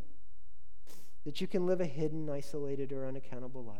that 1.23 1.39
you 1.39 1.47
can 1.47 1.65
live 1.65 1.79
a 1.79 1.85
hidden, 1.85 2.29
isolated, 2.29 2.91
or 2.91 3.07
unaccountable 3.07 3.63
life, 3.63 3.77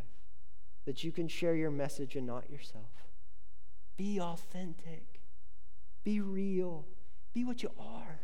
that 0.85 1.03
you 1.03 1.11
can 1.11 1.27
share 1.27 1.55
your 1.55 1.71
message 1.71 2.15
and 2.15 2.25
not 2.25 2.49
yourself. 2.49 3.11
Be 3.97 4.17
authentic, 4.17 5.19
be 6.05 6.21
real, 6.21 6.85
be 7.33 7.43
what 7.43 7.63
you 7.63 7.71
are. 7.77 8.21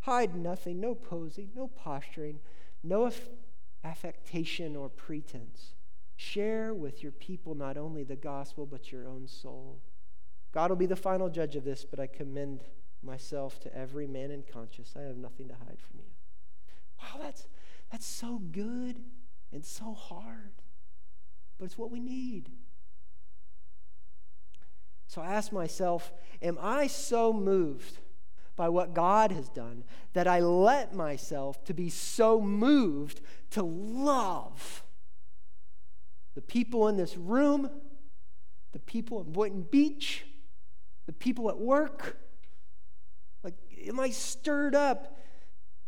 Hide 0.00 0.34
nothing, 0.34 0.80
no 0.80 0.92
posing, 0.92 1.50
no 1.54 1.68
posturing, 1.68 2.40
no 2.82 3.12
affectation 3.84 4.74
or 4.74 4.88
pretense. 4.88 5.74
Share 6.16 6.74
with 6.74 7.00
your 7.04 7.12
people 7.12 7.54
not 7.54 7.76
only 7.76 8.02
the 8.02 8.16
gospel, 8.16 8.66
but 8.66 8.90
your 8.90 9.06
own 9.06 9.28
soul. 9.28 9.78
God 10.50 10.70
will 10.70 10.76
be 10.76 10.86
the 10.86 10.96
final 10.96 11.28
judge 11.28 11.54
of 11.54 11.62
this, 11.62 11.84
but 11.84 12.00
I 12.00 12.08
commend 12.08 12.64
myself 13.02 13.60
to 13.60 13.76
every 13.76 14.06
man 14.06 14.30
in 14.30 14.42
conscience. 14.42 14.94
I 14.96 15.02
have 15.02 15.16
nothing 15.16 15.48
to 15.48 15.54
hide 15.54 15.78
from 15.80 16.00
you. 16.00 16.10
Wow, 17.00 17.22
that's, 17.22 17.46
that's 17.90 18.06
so 18.06 18.40
good 18.50 19.00
and 19.52 19.64
so 19.64 19.94
hard, 19.94 20.52
but 21.58 21.66
it's 21.66 21.78
what 21.78 21.90
we 21.90 22.00
need. 22.00 22.50
So 25.06 25.22
I 25.22 25.32
ask 25.32 25.52
myself, 25.52 26.12
am 26.42 26.58
I 26.60 26.86
so 26.86 27.32
moved 27.32 27.98
by 28.56 28.68
what 28.68 28.92
God 28.92 29.32
has 29.32 29.48
done 29.48 29.84
that 30.12 30.26
I 30.26 30.40
let 30.40 30.94
myself 30.94 31.64
to 31.64 31.72
be 31.72 31.88
so 31.88 32.40
moved 32.40 33.20
to 33.50 33.62
love 33.62 34.82
the 36.34 36.42
people 36.42 36.88
in 36.88 36.96
this 36.96 37.16
room, 37.16 37.70
the 38.72 38.78
people 38.78 39.20
in 39.20 39.32
Boynton 39.32 39.62
Beach, 39.62 40.24
the 41.06 41.12
people 41.12 41.48
at 41.48 41.58
work, 41.58 42.16
am 43.86 44.00
I 44.00 44.10
stirred 44.10 44.74
up 44.74 45.16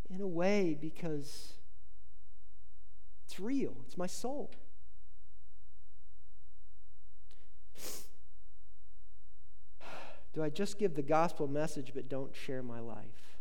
in 0.09 0.21
a 0.21 0.27
way 0.27 0.77
because 0.81 1.55
it's 3.25 3.41
real? 3.41 3.77
It's 3.87 3.97
my 3.97 4.07
soul. 4.07 4.53
Do 10.35 10.43
I 10.43 10.51
just 10.51 10.79
give 10.79 10.95
the 10.95 11.03
gospel 11.03 11.49
message 11.49 11.93
but 11.95 12.09
don't 12.09 12.35
share 12.35 12.63
my 12.63 12.81
life? 12.81 13.39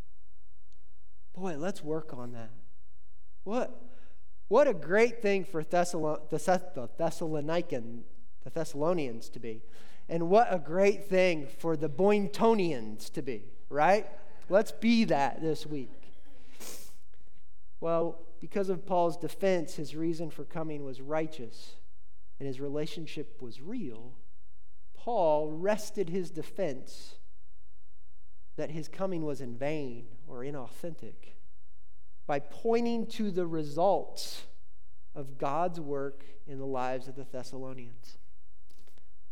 Boy, 1.35 1.57
let's 1.57 1.83
work 1.83 2.13
on 2.13 2.31
that. 2.33 2.51
What, 3.43 3.81
what 4.47 4.67
a 4.67 4.73
great 4.73 5.21
thing 5.21 5.45
for 5.45 5.63
Thessalon- 5.63 6.29
the 6.29 6.37
Thessalonican, 6.37 8.01
the 8.43 8.49
Thessalonians 8.49 9.29
to 9.29 9.39
be. 9.39 9.61
And 10.07 10.29
what 10.29 10.47
a 10.51 10.59
great 10.59 11.05
thing 11.05 11.47
for 11.59 11.77
the 11.77 11.89
Boyntonians 11.89 13.11
to 13.13 13.21
be 13.21 13.43
right? 13.69 14.07
Let's 14.49 14.71
be 14.71 15.05
that 15.05 15.41
this 15.41 15.65
week. 15.65 15.91
Well, 17.79 18.19
because 18.41 18.69
of 18.69 18.85
Paul's 18.85 19.17
defense, 19.17 19.75
his 19.75 19.95
reason 19.95 20.31
for 20.31 20.43
coming 20.43 20.83
was 20.83 21.01
righteous 21.01 21.75
and 22.39 22.47
his 22.47 22.59
relationship 22.59 23.41
was 23.41 23.61
real. 23.61 24.13
Paul 24.95 25.51
rested 25.51 26.09
his 26.09 26.31
defense 26.31 27.15
that 28.55 28.71
his 28.71 28.87
coming 28.87 29.23
was 29.23 29.39
in 29.39 29.55
vain 29.55 30.05
or 30.27 30.39
inauthentic 30.39 31.35
by 32.27 32.39
pointing 32.39 33.05
to 33.07 33.31
the 33.31 33.47
results 33.47 34.43
of 35.15 35.37
God's 35.37 35.79
work 35.79 36.23
in 36.47 36.59
the 36.59 36.65
lives 36.65 37.07
of 37.07 37.15
the 37.15 37.23
Thessalonians. 37.23 38.17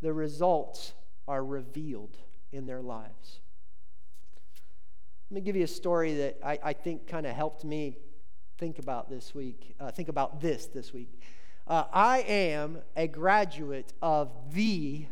The 0.02 0.14
results 0.14 0.94
are 1.28 1.44
revealed 1.44 2.18
in 2.52 2.66
their 2.66 2.82
lives. 2.82 3.42
Let 5.30 5.36
me 5.36 5.42
give 5.42 5.58
you 5.58 5.66
a 5.66 5.68
story 5.68 6.14
that 6.16 6.38
I, 6.42 6.58
I 6.64 6.74
think 6.74 7.06
kind 7.06 7.26
of 7.26 7.36
helped 7.36 7.66
me 7.66 7.98
think 8.58 8.80
about 8.80 9.10
this 9.10 9.36
week, 9.36 9.76
uh, 9.78 9.92
think 9.92 10.08
about 10.08 10.40
this 10.40 10.68
this 10.68 10.94
week. 10.94 11.20
Uh, 11.68 11.84
I 11.92 12.20
am 12.20 12.80
a 12.96 13.08
graduate 13.08 13.92
of 14.02 14.32
the 14.54 15.06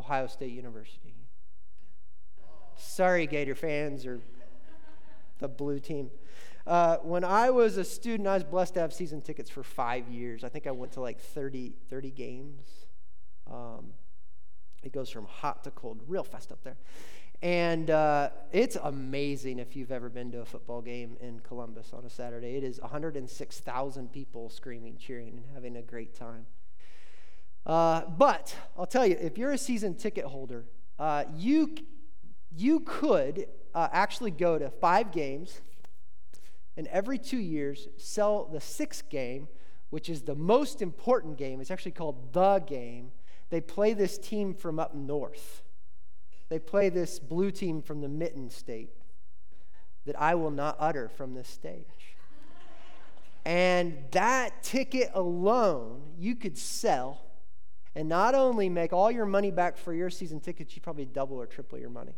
Ohio 0.00 0.26
State 0.26 0.50
University. 0.50 1.14
Sorry, 2.76 3.28
Gator 3.28 3.54
fans 3.54 4.04
or 4.04 4.20
the 5.38 5.46
blue 5.46 5.78
team. 5.78 6.10
Uh, 6.66 6.96
when 6.96 7.22
I 7.22 7.50
was 7.50 7.76
a 7.76 7.84
student, 7.84 8.28
I 8.28 8.34
was 8.34 8.42
blessed 8.42 8.74
to 8.74 8.80
have 8.80 8.92
season 8.92 9.20
tickets 9.20 9.48
for 9.48 9.62
five 9.62 10.08
years. 10.08 10.42
I 10.42 10.48
think 10.48 10.66
I 10.66 10.72
went 10.72 10.90
to 10.94 11.00
like 11.00 11.20
30, 11.20 11.72
30 11.88 12.10
games. 12.10 12.66
Um, 13.48 13.92
it 14.82 14.92
goes 14.92 15.08
from 15.08 15.26
hot 15.26 15.62
to 15.64 15.70
cold 15.70 16.02
real 16.08 16.24
fast 16.24 16.50
up 16.50 16.64
there. 16.64 16.76
And 17.42 17.90
uh, 17.90 18.30
it's 18.50 18.76
amazing 18.82 19.58
if 19.58 19.76
you've 19.76 19.92
ever 19.92 20.08
been 20.08 20.32
to 20.32 20.40
a 20.40 20.44
football 20.44 20.80
game 20.80 21.16
in 21.20 21.40
Columbus 21.40 21.92
on 21.92 22.04
a 22.04 22.10
Saturday. 22.10 22.56
It 22.56 22.64
is 22.64 22.80
106,000 22.80 24.12
people 24.12 24.48
screaming, 24.48 24.96
cheering, 24.96 25.28
and 25.28 25.44
having 25.54 25.76
a 25.76 25.82
great 25.82 26.14
time. 26.14 26.46
Uh, 27.66 28.02
but 28.06 28.54
I'll 28.78 28.86
tell 28.86 29.06
you, 29.06 29.16
if 29.20 29.36
you're 29.36 29.52
a 29.52 29.58
season 29.58 29.94
ticket 29.94 30.24
holder, 30.24 30.64
uh, 30.98 31.24
you, 31.36 31.74
you 32.56 32.80
could 32.80 33.46
uh, 33.74 33.88
actually 33.92 34.30
go 34.30 34.58
to 34.58 34.70
five 34.70 35.12
games 35.12 35.60
and 36.76 36.86
every 36.88 37.18
two 37.18 37.38
years 37.38 37.88
sell 37.96 38.44
the 38.44 38.60
sixth 38.60 39.08
game, 39.10 39.48
which 39.90 40.08
is 40.08 40.22
the 40.22 40.34
most 40.34 40.80
important 40.80 41.36
game. 41.36 41.60
It's 41.60 41.70
actually 41.70 41.92
called 41.92 42.32
the 42.32 42.60
game. 42.60 43.12
They 43.50 43.60
play 43.60 43.94
this 43.94 44.16
team 44.18 44.54
from 44.54 44.78
up 44.78 44.94
north. 44.94 45.62
They 46.48 46.58
play 46.58 46.88
this 46.88 47.18
blue 47.18 47.50
team 47.50 47.82
from 47.82 48.00
the 48.00 48.08
mitten 48.08 48.50
state 48.50 48.90
that 50.04 50.20
I 50.20 50.34
will 50.36 50.50
not 50.50 50.76
utter 50.78 51.08
from 51.08 51.34
this 51.34 51.48
stage. 51.48 52.16
And 53.44 53.98
that 54.12 54.62
ticket 54.62 55.10
alone, 55.14 56.02
you 56.18 56.34
could 56.34 56.58
sell 56.58 57.22
and 57.94 58.08
not 58.08 58.34
only 58.34 58.68
make 58.68 58.92
all 58.92 59.10
your 59.10 59.24
money 59.24 59.50
back 59.50 59.78
for 59.78 59.94
your 59.94 60.10
season 60.10 60.38
tickets, 60.38 60.76
you 60.76 60.82
probably 60.82 61.06
double 61.06 61.38
or 61.38 61.46
triple 61.46 61.78
your 61.78 61.90
money. 61.90 62.14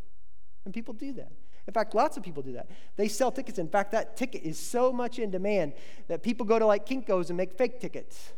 And 0.64 0.74
people 0.74 0.92
do 0.92 1.12
that. 1.12 1.30
In 1.68 1.74
fact, 1.74 1.94
lots 1.94 2.16
of 2.16 2.22
people 2.22 2.42
do 2.42 2.54
that. 2.54 2.68
They 2.96 3.08
sell 3.08 3.30
tickets. 3.30 3.58
In 3.58 3.68
fact, 3.68 3.92
that 3.92 4.16
ticket 4.16 4.42
is 4.42 4.58
so 4.58 4.90
much 4.90 5.18
in 5.18 5.30
demand 5.30 5.74
that 6.08 6.22
people 6.22 6.46
go 6.46 6.58
to 6.58 6.66
like 6.66 6.86
Kinko's 6.86 7.30
and 7.30 7.36
make 7.36 7.52
fake 7.56 7.78
tickets. 7.78 8.32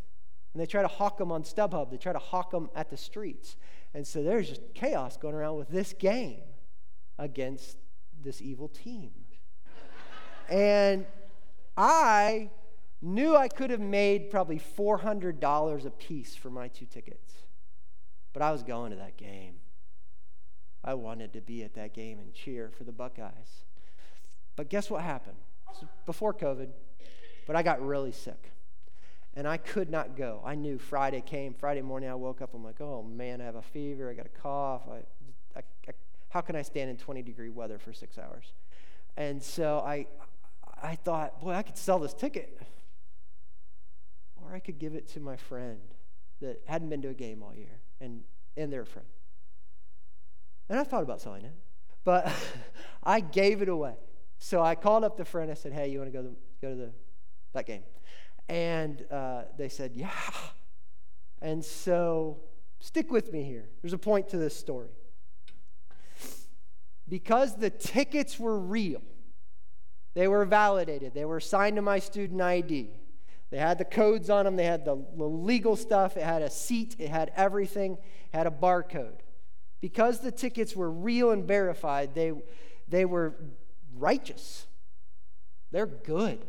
And 0.52 0.60
they 0.60 0.66
try 0.66 0.82
to 0.82 0.88
hawk 0.88 1.16
them 1.16 1.30
on 1.30 1.44
StubHub. 1.44 1.90
They 1.90 1.96
try 1.96 2.12
to 2.12 2.18
hawk 2.18 2.50
them 2.50 2.68
at 2.74 2.90
the 2.90 2.96
streets. 2.96 3.56
And 3.94 4.06
so 4.06 4.22
there's 4.22 4.48
just 4.48 4.62
chaos 4.74 5.16
going 5.16 5.34
around 5.34 5.58
with 5.58 5.68
this 5.68 5.92
game 5.92 6.42
against 7.18 7.76
this 8.22 8.40
evil 8.40 8.68
team. 8.68 9.10
and 10.48 11.06
I 11.76 12.50
knew 13.02 13.34
I 13.34 13.48
could 13.48 13.70
have 13.70 13.80
made 13.80 14.30
probably 14.30 14.60
$400 14.60 15.86
a 15.86 15.90
piece 15.90 16.36
for 16.36 16.50
my 16.50 16.68
two 16.68 16.86
tickets. 16.86 17.32
But 18.32 18.42
I 18.42 18.52
was 18.52 18.62
going 18.62 18.90
to 18.90 18.96
that 18.96 19.16
game. 19.16 19.54
I 20.84 20.94
wanted 20.94 21.32
to 21.32 21.40
be 21.40 21.62
at 21.64 21.74
that 21.74 21.92
game 21.92 22.18
and 22.20 22.32
cheer 22.32 22.70
for 22.76 22.84
the 22.84 22.92
Buckeyes. 22.92 23.64
But 24.56 24.70
guess 24.70 24.90
what 24.90 25.02
happened? 25.02 25.36
Before 26.06 26.34
COVID, 26.34 26.68
but 27.46 27.56
I 27.56 27.62
got 27.62 27.84
really 27.84 28.12
sick 28.12 28.50
and 29.34 29.46
I 29.46 29.56
could 29.56 29.90
not 29.90 30.16
go. 30.16 30.42
I 30.44 30.54
knew 30.54 30.78
Friday 30.78 31.20
came. 31.20 31.54
Friday 31.54 31.82
morning, 31.82 32.10
I 32.10 32.14
woke 32.14 32.42
up. 32.42 32.54
I'm 32.54 32.64
like, 32.64 32.80
oh 32.80 33.02
man, 33.02 33.40
I 33.40 33.44
have 33.44 33.56
a 33.56 33.62
fever. 33.62 34.10
I 34.10 34.14
got 34.14 34.26
a 34.26 34.40
cough. 34.40 34.82
I, 34.88 35.58
I, 35.58 35.62
I, 35.88 35.92
how 36.30 36.40
can 36.40 36.56
I 36.56 36.62
stand 36.62 36.90
in 36.90 36.96
20 36.96 37.22
degree 37.22 37.48
weather 37.48 37.78
for 37.78 37.92
six 37.92 38.18
hours? 38.18 38.52
And 39.16 39.42
so 39.42 39.78
I, 39.78 40.06
I 40.82 40.94
thought, 40.94 41.40
boy, 41.40 41.52
I 41.52 41.62
could 41.62 41.76
sell 41.76 41.98
this 41.98 42.14
ticket, 42.14 42.60
or 44.36 44.54
I 44.54 44.58
could 44.58 44.78
give 44.78 44.94
it 44.94 45.08
to 45.10 45.20
my 45.20 45.36
friend 45.36 45.80
that 46.40 46.62
hadn't 46.66 46.88
been 46.88 47.02
to 47.02 47.08
a 47.08 47.14
game 47.14 47.42
all 47.42 47.54
year, 47.54 47.80
and 48.00 48.22
and 48.56 48.72
their 48.72 48.84
friend. 48.84 49.08
And 50.68 50.78
I 50.78 50.84
thought 50.84 51.02
about 51.02 51.20
selling 51.20 51.44
it, 51.44 51.54
but 52.04 52.32
I 53.02 53.20
gave 53.20 53.62
it 53.62 53.68
away. 53.68 53.94
So 54.38 54.62
I 54.62 54.74
called 54.74 55.04
up 55.04 55.16
the 55.16 55.24
friend. 55.24 55.50
I 55.50 55.54
said, 55.54 55.72
"Hey, 55.72 55.88
you 55.88 55.98
want 55.98 56.12
to 56.12 56.18
go 56.18 56.24
to 56.24 56.36
go 56.62 56.70
to 56.70 56.74
the 56.76 56.92
that 57.52 57.66
game?" 57.66 57.82
And 58.50 59.04
uh, 59.12 59.42
they 59.56 59.68
said, 59.68 59.92
"Yeah." 59.94 60.10
And 61.40 61.64
so, 61.64 62.38
stick 62.80 63.12
with 63.12 63.32
me 63.32 63.44
here. 63.44 63.68
There's 63.80 63.92
a 63.92 63.98
point 63.98 64.28
to 64.30 64.36
this 64.36 64.56
story. 64.56 64.90
Because 67.08 67.56
the 67.56 67.70
tickets 67.70 68.38
were 68.38 68.58
real, 68.58 69.02
they 70.14 70.28
were 70.28 70.44
validated, 70.44 71.14
they 71.14 71.24
were 71.24 71.38
assigned 71.38 71.76
to 71.76 71.82
my 71.82 72.00
student 72.00 72.40
ID. 72.40 72.90
They 73.50 73.58
had 73.58 73.78
the 73.78 73.84
codes 73.84 74.30
on 74.30 74.44
them, 74.44 74.56
they 74.56 74.64
had 74.64 74.84
the, 74.84 74.94
legal 74.94 75.74
stuff, 75.74 76.16
it 76.16 76.22
had 76.22 76.42
a 76.42 76.50
seat, 76.50 76.94
it 76.98 77.08
had 77.08 77.32
everything, 77.34 77.94
it 77.94 78.36
had 78.36 78.46
a 78.46 78.50
barcode. 78.50 79.20
Because 79.80 80.20
the 80.20 80.30
tickets 80.30 80.76
were 80.76 80.90
real 80.90 81.30
and 81.30 81.44
verified, 81.48 82.14
they, 82.14 82.32
they 82.86 83.04
were 83.04 83.34
righteous. 83.96 84.66
They're 85.72 85.86
good. 85.86 86.44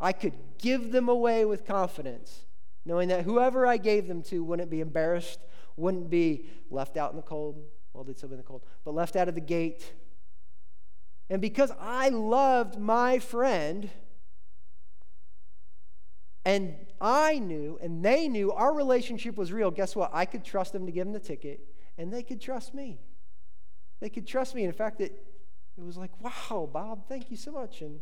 I 0.00 0.12
could 0.12 0.34
give 0.58 0.92
them 0.92 1.08
away 1.08 1.44
with 1.44 1.64
confidence, 1.64 2.44
knowing 2.84 3.08
that 3.08 3.24
whoever 3.24 3.66
I 3.66 3.76
gave 3.76 4.08
them 4.08 4.22
to 4.24 4.44
wouldn't 4.44 4.70
be 4.70 4.80
embarrassed, 4.80 5.40
wouldn't 5.76 6.10
be 6.10 6.48
left 6.70 6.96
out 6.96 7.10
in 7.10 7.16
the 7.16 7.22
cold. 7.22 7.62
Well, 7.92 8.06
still 8.14 8.28
be 8.28 8.34
in 8.34 8.38
the 8.38 8.44
cold, 8.44 8.62
but 8.84 8.94
left 8.94 9.16
out 9.16 9.28
of 9.28 9.34
the 9.34 9.40
gate. 9.40 9.94
And 11.30 11.40
because 11.40 11.72
I 11.80 12.10
loved 12.10 12.78
my 12.78 13.18
friend, 13.18 13.90
and 16.44 16.76
I 17.00 17.38
knew, 17.38 17.78
and 17.82 18.04
they 18.04 18.28
knew 18.28 18.52
our 18.52 18.72
relationship 18.72 19.36
was 19.36 19.52
real. 19.52 19.70
Guess 19.70 19.96
what? 19.96 20.10
I 20.12 20.26
could 20.26 20.44
trust 20.44 20.72
them 20.72 20.86
to 20.86 20.92
give 20.92 21.06
them 21.06 21.12
the 21.12 21.20
ticket, 21.20 21.60
and 21.98 22.12
they 22.12 22.22
could 22.22 22.40
trust 22.40 22.74
me. 22.74 23.00
They 24.00 24.08
could 24.08 24.26
trust 24.26 24.54
me. 24.54 24.64
In 24.64 24.72
fact, 24.72 25.00
it, 25.00 25.24
it 25.76 25.82
was 25.82 25.96
like, 25.96 26.12
wow, 26.20 26.68
Bob, 26.72 27.08
thank 27.08 27.30
you 27.30 27.36
so 27.36 27.50
much. 27.50 27.80
And 27.80 27.98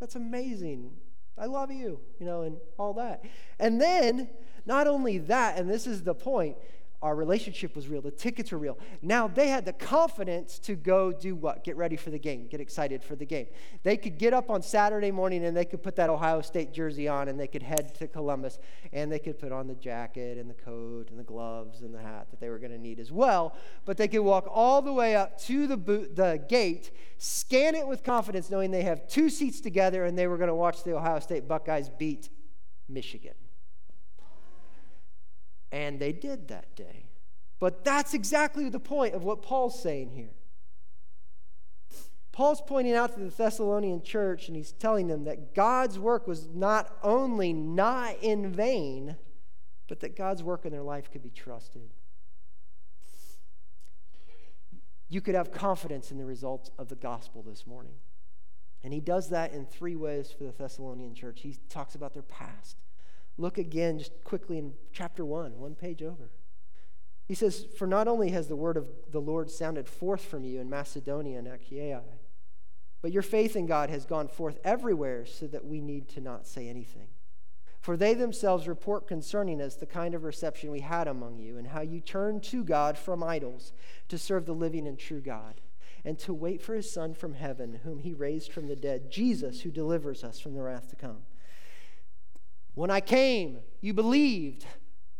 that's 0.00 0.16
amazing. 0.16 0.90
I 1.38 1.46
love 1.46 1.70
you, 1.70 2.00
you 2.18 2.26
know, 2.26 2.42
and 2.42 2.56
all 2.78 2.94
that. 2.94 3.24
And 3.58 3.80
then, 3.80 4.28
not 4.64 4.86
only 4.86 5.18
that, 5.18 5.58
and 5.58 5.70
this 5.70 5.86
is 5.86 6.02
the 6.02 6.14
point, 6.14 6.56
our 7.02 7.14
relationship 7.14 7.76
was 7.76 7.88
real. 7.88 8.00
The 8.00 8.10
tickets 8.10 8.52
were 8.52 8.58
real. 8.58 8.78
Now 9.02 9.28
they 9.28 9.48
had 9.48 9.64
the 9.64 9.72
confidence 9.72 10.58
to 10.60 10.74
go 10.74 11.12
do 11.12 11.34
what? 11.34 11.62
Get 11.62 11.76
ready 11.76 11.96
for 11.96 12.10
the 12.10 12.18
game, 12.18 12.46
get 12.46 12.60
excited 12.60 13.02
for 13.02 13.16
the 13.16 13.26
game. 13.26 13.46
They 13.82 13.96
could 13.96 14.18
get 14.18 14.32
up 14.32 14.50
on 14.50 14.62
Saturday 14.62 15.10
morning 15.10 15.44
and 15.44 15.56
they 15.56 15.64
could 15.64 15.82
put 15.82 15.96
that 15.96 16.08
Ohio 16.08 16.40
State 16.40 16.72
jersey 16.72 17.06
on 17.06 17.28
and 17.28 17.38
they 17.38 17.46
could 17.46 17.62
head 17.62 17.94
to 17.96 18.08
Columbus 18.08 18.58
and 18.92 19.12
they 19.12 19.18
could 19.18 19.38
put 19.38 19.52
on 19.52 19.66
the 19.66 19.74
jacket 19.74 20.38
and 20.38 20.48
the 20.48 20.54
coat 20.54 21.10
and 21.10 21.18
the 21.18 21.24
gloves 21.24 21.82
and 21.82 21.94
the 21.94 22.00
hat 22.00 22.28
that 22.30 22.40
they 22.40 22.48
were 22.48 22.58
going 22.58 22.72
to 22.72 22.78
need 22.78 22.98
as 22.98 23.12
well. 23.12 23.54
But 23.84 23.98
they 23.98 24.08
could 24.08 24.20
walk 24.20 24.46
all 24.50 24.80
the 24.80 24.92
way 24.92 25.16
up 25.16 25.38
to 25.42 25.66
the, 25.66 25.76
boot, 25.76 26.16
the 26.16 26.42
gate, 26.48 26.90
scan 27.18 27.74
it 27.74 27.86
with 27.86 28.02
confidence, 28.02 28.50
knowing 28.50 28.70
they 28.70 28.82
have 28.82 29.06
two 29.06 29.28
seats 29.28 29.60
together 29.60 30.06
and 30.06 30.18
they 30.18 30.26
were 30.26 30.38
going 30.38 30.48
to 30.48 30.54
watch 30.54 30.82
the 30.82 30.96
Ohio 30.96 31.20
State 31.20 31.46
Buckeyes 31.46 31.90
beat 31.90 32.30
Michigan. 32.88 33.34
And 35.72 35.98
they 35.98 36.12
did 36.12 36.48
that 36.48 36.74
day. 36.76 37.10
But 37.58 37.84
that's 37.84 38.14
exactly 38.14 38.68
the 38.68 38.80
point 38.80 39.14
of 39.14 39.24
what 39.24 39.42
Paul's 39.42 39.82
saying 39.82 40.10
here. 40.10 40.34
Paul's 42.32 42.60
pointing 42.60 42.92
out 42.92 43.14
to 43.14 43.20
the 43.20 43.30
Thessalonian 43.30 44.02
church, 44.02 44.48
and 44.48 44.56
he's 44.56 44.72
telling 44.72 45.06
them 45.06 45.24
that 45.24 45.54
God's 45.54 45.98
work 45.98 46.26
was 46.26 46.48
not 46.52 46.94
only 47.02 47.54
not 47.54 48.16
in 48.20 48.52
vain, 48.52 49.16
but 49.88 50.00
that 50.00 50.16
God's 50.16 50.42
work 50.42 50.66
in 50.66 50.72
their 50.72 50.82
life 50.82 51.10
could 51.10 51.22
be 51.22 51.30
trusted. 51.30 51.94
You 55.08 55.22
could 55.22 55.34
have 55.34 55.50
confidence 55.50 56.10
in 56.10 56.18
the 56.18 56.26
results 56.26 56.70
of 56.78 56.88
the 56.88 56.96
gospel 56.96 57.42
this 57.42 57.66
morning. 57.66 57.94
And 58.82 58.92
he 58.92 59.00
does 59.00 59.30
that 59.30 59.52
in 59.52 59.64
three 59.64 59.96
ways 59.96 60.30
for 60.30 60.44
the 60.44 60.52
Thessalonian 60.52 61.14
church. 61.14 61.40
He 61.40 61.56
talks 61.70 61.94
about 61.94 62.12
their 62.12 62.22
past, 62.22 62.76
Look 63.38 63.58
again, 63.58 63.98
just 63.98 64.12
quickly 64.24 64.58
in 64.58 64.74
chapter 64.92 65.24
1, 65.24 65.58
one 65.58 65.74
page 65.74 66.02
over. 66.02 66.30
He 67.26 67.34
says, 67.34 67.66
For 67.76 67.86
not 67.86 68.08
only 68.08 68.30
has 68.30 68.48
the 68.48 68.56
word 68.56 68.76
of 68.76 68.88
the 69.10 69.20
Lord 69.20 69.50
sounded 69.50 69.88
forth 69.88 70.24
from 70.24 70.44
you 70.44 70.60
in 70.60 70.70
Macedonia 70.70 71.38
and 71.38 71.48
Achaia, 71.48 72.02
but 73.02 73.12
your 73.12 73.22
faith 73.22 73.56
in 73.56 73.66
God 73.66 73.90
has 73.90 74.06
gone 74.06 74.28
forth 74.28 74.58
everywhere 74.64 75.26
so 75.26 75.46
that 75.48 75.64
we 75.64 75.80
need 75.80 76.08
to 76.10 76.20
not 76.20 76.46
say 76.46 76.68
anything. 76.68 77.08
For 77.80 77.96
they 77.96 78.14
themselves 78.14 78.66
report 78.66 79.06
concerning 79.06 79.60
us 79.60 79.76
the 79.76 79.86
kind 79.86 80.14
of 80.14 80.24
reception 80.24 80.72
we 80.72 80.80
had 80.80 81.06
among 81.06 81.38
you, 81.38 81.58
and 81.58 81.68
how 81.68 81.82
you 81.82 82.00
turned 82.00 82.42
to 82.44 82.64
God 82.64 82.98
from 82.98 83.22
idols 83.22 83.72
to 84.08 84.18
serve 84.18 84.46
the 84.46 84.54
living 84.54 84.88
and 84.88 84.98
true 84.98 85.20
God, 85.20 85.60
and 86.04 86.18
to 86.20 86.34
wait 86.34 86.62
for 86.62 86.74
his 86.74 86.90
Son 86.90 87.14
from 87.14 87.34
heaven, 87.34 87.80
whom 87.84 87.98
he 88.00 88.12
raised 88.12 88.50
from 88.50 88.66
the 88.66 88.74
dead, 88.74 89.10
Jesus, 89.10 89.60
who 89.60 89.70
delivers 89.70 90.24
us 90.24 90.40
from 90.40 90.54
the 90.54 90.62
wrath 90.62 90.88
to 90.90 90.96
come. 90.96 91.18
When 92.76 92.90
I 92.90 93.00
came, 93.00 93.60
you 93.80 93.94
believed, 93.94 94.66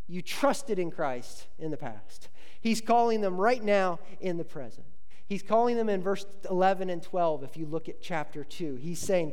you 0.07 0.21
trusted 0.21 0.79
in 0.79 0.91
Christ 0.91 1.47
in 1.59 1.71
the 1.71 1.79
past. 1.79 2.29
He's 2.61 2.83
calling 2.83 3.23
them 3.23 3.39
right 3.39 3.65
now 3.65 3.99
in 4.21 4.37
the 4.37 4.45
present. 4.45 4.87
He's 5.27 5.43
calling 5.43 5.77
them 5.77 5.89
in 5.89 6.03
verse 6.03 6.27
11 6.51 6.91
and 6.91 7.03
12, 7.03 7.45
if 7.45 7.57
you 7.57 7.65
look 7.65 7.89
at 7.89 8.03
chapter 8.03 8.45
2. 8.45 8.75
He's 8.75 8.99
saying, 8.99 9.33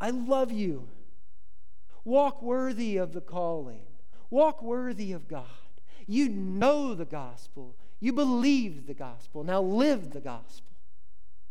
I 0.00 0.10
love 0.10 0.50
you. 0.50 0.88
Walk 2.04 2.40
worthy 2.40 2.96
of 2.96 3.12
the 3.12 3.20
calling, 3.20 3.82
walk 4.30 4.62
worthy 4.62 5.12
of 5.12 5.28
God. 5.28 5.44
You 6.06 6.30
know 6.30 6.94
the 6.94 7.04
gospel, 7.04 7.76
you 8.00 8.14
believe 8.14 8.86
the 8.86 8.94
gospel. 8.94 9.44
Now 9.44 9.60
live 9.60 10.12
the 10.12 10.20
gospel. 10.20 10.72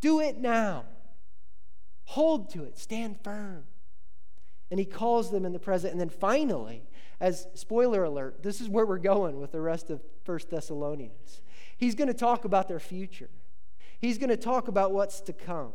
Do 0.02 0.20
it 0.20 0.38
now. 0.38 0.86
Hold 2.06 2.50
to 2.52 2.64
it, 2.64 2.80
stand 2.80 3.20
firm. 3.24 3.66
And 4.72 4.80
he 4.80 4.86
calls 4.86 5.32
them 5.32 5.46
in 5.46 5.54
the 5.54 5.60
present. 5.60 5.92
And 5.92 6.02
then 6.02 6.10
finally, 6.10 6.84
as 7.20 7.48
spoiler 7.54 8.04
alert, 8.04 8.44
this 8.44 8.62
is 8.62 8.68
where 8.68 8.86
we're 8.86 8.98
going 8.98 9.40
with 9.40 9.52
the 9.52 9.62
rest 9.62 9.90
of 9.90 10.02
First 10.24 10.50
Thessalonians. 10.50 11.42
He's 11.78 11.96
going 11.96 12.08
to 12.08 12.14
talk 12.14 12.46
about 12.46 12.68
their 12.68 12.80
future. 12.80 13.30
He's 14.00 14.18
going 14.18 14.30
to 14.30 14.38
talk 14.38 14.68
about 14.68 14.92
what's 14.92 15.22
to 15.22 15.34
come. 15.34 15.74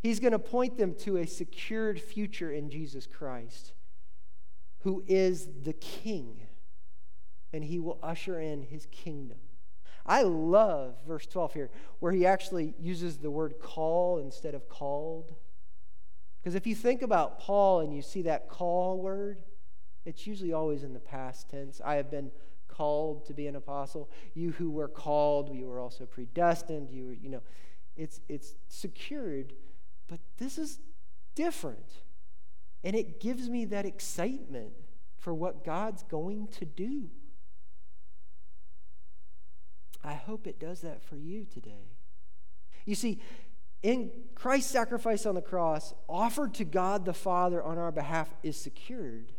He's 0.00 0.20
going 0.20 0.32
to 0.32 0.38
point 0.38 0.78
them 0.78 0.94
to 1.00 1.16
a 1.16 1.26
secured 1.26 2.00
future 2.00 2.52
in 2.52 2.70
Jesus 2.70 3.06
Christ, 3.06 3.72
who 4.80 5.02
is 5.08 5.48
the 5.64 5.72
King, 5.72 6.46
and 7.52 7.64
he 7.64 7.78
will 7.78 7.98
usher 8.02 8.40
in 8.40 8.62
his 8.62 8.86
kingdom. 8.86 9.38
I 10.06 10.22
love 10.22 10.94
verse 11.06 11.26
12 11.26 11.54
here, 11.54 11.70
where 11.98 12.12
he 12.12 12.24
actually 12.24 12.74
uses 12.80 13.18
the 13.18 13.30
word 13.30 13.54
call 13.60 14.18
instead 14.18 14.54
of 14.54 14.68
called. 14.68 15.34
Because 16.48 16.56
if 16.56 16.66
you 16.66 16.74
think 16.74 17.02
about 17.02 17.38
Paul 17.40 17.80
and 17.80 17.94
you 17.94 18.00
see 18.00 18.22
that 18.22 18.48
call 18.48 19.02
word, 19.02 19.42
it's 20.06 20.26
usually 20.26 20.54
always 20.54 20.82
in 20.82 20.94
the 20.94 20.98
past 20.98 21.50
tense. 21.50 21.78
I 21.84 21.96
have 21.96 22.10
been 22.10 22.30
called 22.68 23.26
to 23.26 23.34
be 23.34 23.48
an 23.48 23.54
apostle. 23.54 24.08
You 24.32 24.52
who 24.52 24.70
were 24.70 24.88
called, 24.88 25.54
you 25.54 25.66
were 25.66 25.78
also 25.78 26.06
predestined. 26.06 26.88
You 26.88 27.04
were, 27.08 27.12
you 27.12 27.28
know, 27.28 27.42
it's 27.98 28.22
it's 28.30 28.54
secured, 28.66 29.52
but 30.08 30.20
this 30.38 30.56
is 30.56 30.78
different. 31.34 32.00
And 32.82 32.96
it 32.96 33.20
gives 33.20 33.50
me 33.50 33.66
that 33.66 33.84
excitement 33.84 34.72
for 35.18 35.34
what 35.34 35.66
God's 35.66 36.02
going 36.04 36.48
to 36.52 36.64
do. 36.64 37.10
I 40.02 40.14
hope 40.14 40.46
it 40.46 40.58
does 40.58 40.80
that 40.80 41.02
for 41.02 41.18
you 41.18 41.44
today. 41.44 41.92
You 42.86 42.94
see, 42.94 43.20
in 43.82 44.10
Christ's 44.34 44.70
sacrifice 44.70 45.26
on 45.26 45.34
the 45.34 45.42
cross, 45.42 45.94
offered 46.08 46.54
to 46.54 46.64
God 46.64 47.04
the 47.04 47.14
Father 47.14 47.62
on 47.62 47.78
our 47.78 47.92
behalf, 47.92 48.28
is 48.42 48.56
secured. 48.56 49.32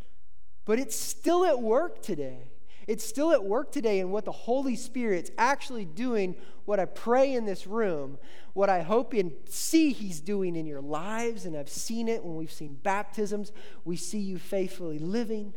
But 0.65 0.79
it's 0.79 0.95
still 0.95 1.45
at 1.45 1.61
work 1.61 2.01
today. 2.01 2.51
It's 2.87 3.03
still 3.03 3.31
at 3.31 3.43
work 3.43 3.71
today 3.71 3.99
in 3.99 4.09
what 4.09 4.25
the 4.25 4.31
Holy 4.31 4.75
Spirit's 4.75 5.29
actually 5.37 5.85
doing, 5.85 6.35
what 6.65 6.79
I 6.79 6.85
pray 6.85 7.33
in 7.33 7.45
this 7.45 7.67
room, 7.67 8.17
what 8.53 8.69
I 8.69 8.81
hope 8.81 9.13
and 9.13 9.31
see 9.47 9.91
He's 9.91 10.19
doing 10.19 10.55
in 10.55 10.65
your 10.65 10.81
lives. 10.81 11.45
And 11.45 11.55
I've 11.55 11.69
seen 11.69 12.07
it 12.07 12.23
when 12.23 12.35
we've 12.35 12.51
seen 12.51 12.79
baptisms. 12.81 13.51
We 13.85 13.95
see 13.95 14.19
you 14.19 14.39
faithfully 14.39 14.97
living. 14.97 15.53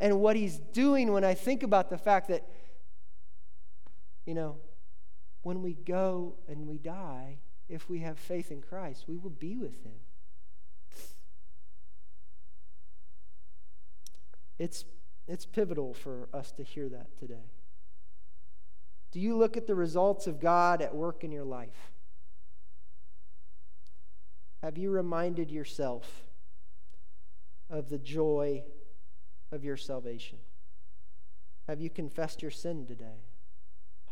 And 0.00 0.20
what 0.20 0.34
He's 0.34 0.58
doing 0.58 1.12
when 1.12 1.22
I 1.22 1.34
think 1.34 1.62
about 1.62 1.88
the 1.88 1.98
fact 1.98 2.28
that, 2.28 2.48
you 4.26 4.34
know, 4.34 4.56
when 5.42 5.62
we 5.62 5.74
go 5.74 6.34
and 6.48 6.66
we 6.66 6.78
die, 6.78 7.38
if 7.68 7.88
we 7.88 8.00
have 8.00 8.18
faith 8.18 8.50
in 8.50 8.60
Christ, 8.60 9.04
we 9.08 9.16
will 9.16 9.30
be 9.30 9.56
with 9.56 9.82
him. 9.82 9.92
It's, 14.58 14.84
it's 15.26 15.44
pivotal 15.44 15.94
for 15.94 16.28
us 16.32 16.52
to 16.52 16.62
hear 16.62 16.88
that 16.88 17.18
today. 17.18 17.50
Do 19.10 19.20
you 19.20 19.36
look 19.36 19.56
at 19.56 19.66
the 19.66 19.74
results 19.74 20.26
of 20.26 20.40
God 20.40 20.80
at 20.80 20.94
work 20.94 21.24
in 21.24 21.32
your 21.32 21.44
life? 21.44 21.90
Have 24.62 24.78
you 24.78 24.90
reminded 24.90 25.50
yourself 25.50 26.24
of 27.68 27.88
the 27.88 27.98
joy 27.98 28.62
of 29.50 29.64
your 29.64 29.76
salvation? 29.76 30.38
Have 31.66 31.80
you 31.80 31.90
confessed 31.90 32.42
your 32.42 32.50
sin 32.52 32.86
today?– 32.86 33.24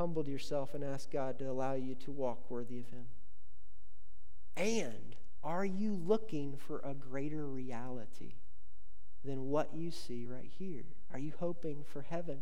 humbled 0.00 0.26
yourself 0.26 0.72
and 0.72 0.82
asked 0.82 1.10
God 1.10 1.38
to 1.38 1.44
allow 1.44 1.74
you 1.74 1.94
to 1.94 2.10
walk 2.10 2.50
worthy 2.50 2.78
of 2.78 2.88
Him. 2.88 3.04
And 4.56 5.14
are 5.44 5.64
you 5.64 5.94
looking 5.94 6.56
for 6.56 6.80
a 6.82 6.94
greater 6.94 7.46
reality 7.46 8.36
than 9.22 9.50
what 9.50 9.74
you 9.74 9.90
see 9.90 10.24
right 10.24 10.50
here? 10.58 10.84
Are 11.12 11.18
you 11.18 11.34
hoping 11.38 11.84
for 11.86 12.00
heaven? 12.00 12.40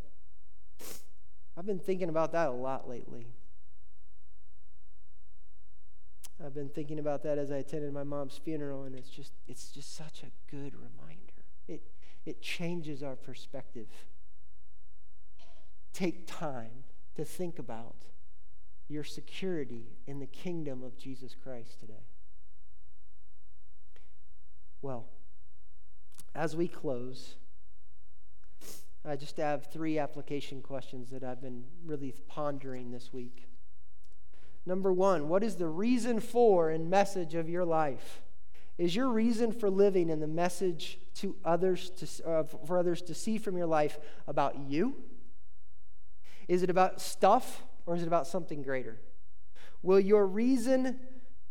I've 1.57 1.67
been 1.67 1.81
thinking 1.81 2.09
about 2.09 2.31
that 2.31 2.47
a 2.47 2.53
lot 2.53 2.89
lately. 2.89 3.27
I've 6.45 6.55
been 6.55 6.69
thinking 6.69 7.01
about 7.01 7.25
that 7.25 7.39
as 7.39 7.51
I 7.51 7.57
attended 7.57 7.93
my 7.93 8.05
mom's 8.05 8.39
funeral, 8.39 8.85
and 8.85 8.95
it's 8.95 9.11
just 9.11 9.33
it's 9.49 9.73
just 9.73 9.97
such 9.97 10.23
a 10.23 10.31
good 10.49 10.75
reminder. 10.77 11.43
It 11.67 11.83
it 12.25 12.41
changes 12.41 13.03
our 13.03 13.17
perspective. 13.17 13.89
Take 15.93 16.29
time 16.29 16.85
to 17.19 17.25
think 17.25 17.59
about 17.59 17.97
your 18.89 19.03
security 19.03 19.89
in 20.07 20.21
the 20.21 20.27
kingdom 20.27 20.85
of 20.85 20.97
Jesus 20.97 21.35
Christ 21.35 21.81
today. 21.81 22.07
Well, 24.83 25.07
as 26.33 26.55
we 26.55 26.69
close, 26.69 27.35
I 29.05 29.17
just 29.17 29.37
have 29.39 29.67
three 29.67 29.99
application 29.99 30.63
questions 30.63 31.11
that 31.11 31.25
I've 31.25 31.43
been 31.43 31.65
really 31.85 32.15
pondering 32.29 32.93
this 32.93 33.13
week. 33.13 33.49
Number 34.65 34.93
one, 34.93 35.29
what 35.29 35.43
is 35.43 35.57
the 35.57 35.67
reason 35.67 36.21
for 36.21 36.71
and 36.71 36.89
message 36.89 37.35
of 37.35 37.49
your 37.49 37.65
life? 37.65 38.23
Is 38.79 38.95
your 38.95 39.09
reason 39.09 39.51
for 39.51 39.69
living 39.69 40.09
and 40.13 40.23
the 40.23 40.29
message 40.29 41.01
to 41.17 41.35
others 41.45 41.91
to, 41.91 42.31
uh, 42.31 42.45
for 42.45 42.79
others 42.79 43.03
to 43.03 43.15
see 43.15 43.39
from 43.39 43.57
your 43.57 43.67
life 43.67 43.99
about 44.29 44.57
you? 44.69 44.95
Is 46.49 46.63
it 46.63 46.71
about 46.71 47.01
stuff 47.01 47.63
or 47.87 47.95
is 47.95 48.03
it 48.03 48.09
about 48.09 48.27
something 48.27 48.63
greater? 48.63 48.99
Will 49.83 50.01
your 50.01 50.27
reason 50.27 50.99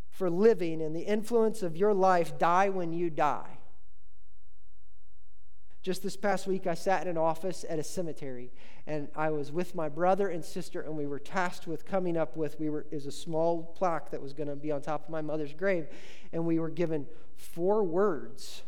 for 0.10 0.30
living 0.30 0.82
and 0.82 0.96
the 0.96 1.02
influence 1.02 1.62
of 1.62 1.78
your 1.78 1.94
life 1.94 2.38
die 2.38 2.70
when 2.70 2.92
you 2.92 3.10
die? 3.10 3.58
Just 5.88 6.04
this 6.04 6.18
past 6.18 6.48
week, 6.48 6.68
I 6.68 6.74
sat 6.74 7.04
in 7.04 7.08
an 7.08 7.18
office 7.18 7.64
at 7.70 7.80
a 7.80 7.84
cemetery, 7.84 8.52
and 8.86 9.08
I 9.16 9.30
was 9.30 9.54
with 9.54 9.74
my 9.74 9.88
brother 9.88 10.28
and 10.28 10.44
sister, 10.44 10.82
and 10.82 10.98
we 10.98 11.08
were 11.08 11.20
tasked 11.20 11.66
with 11.66 11.86
coming 11.86 12.18
up 12.18 12.36
with 12.36 12.60
we 12.60 12.70
were 12.70 12.86
is 12.92 13.06
a 13.06 13.12
small 13.12 13.64
plaque 13.64 14.12
that 14.12 14.22
was 14.22 14.34
going 14.34 14.50
to 14.50 14.58
be 14.58 14.70
on 14.70 14.82
top 14.82 15.06
of 15.06 15.10
my 15.10 15.22
mother's 15.22 15.54
grave, 15.54 15.88
and 16.34 16.46
we 16.46 16.60
were 16.60 16.70
given 16.70 17.08
four 17.38 17.86
words 17.86 18.64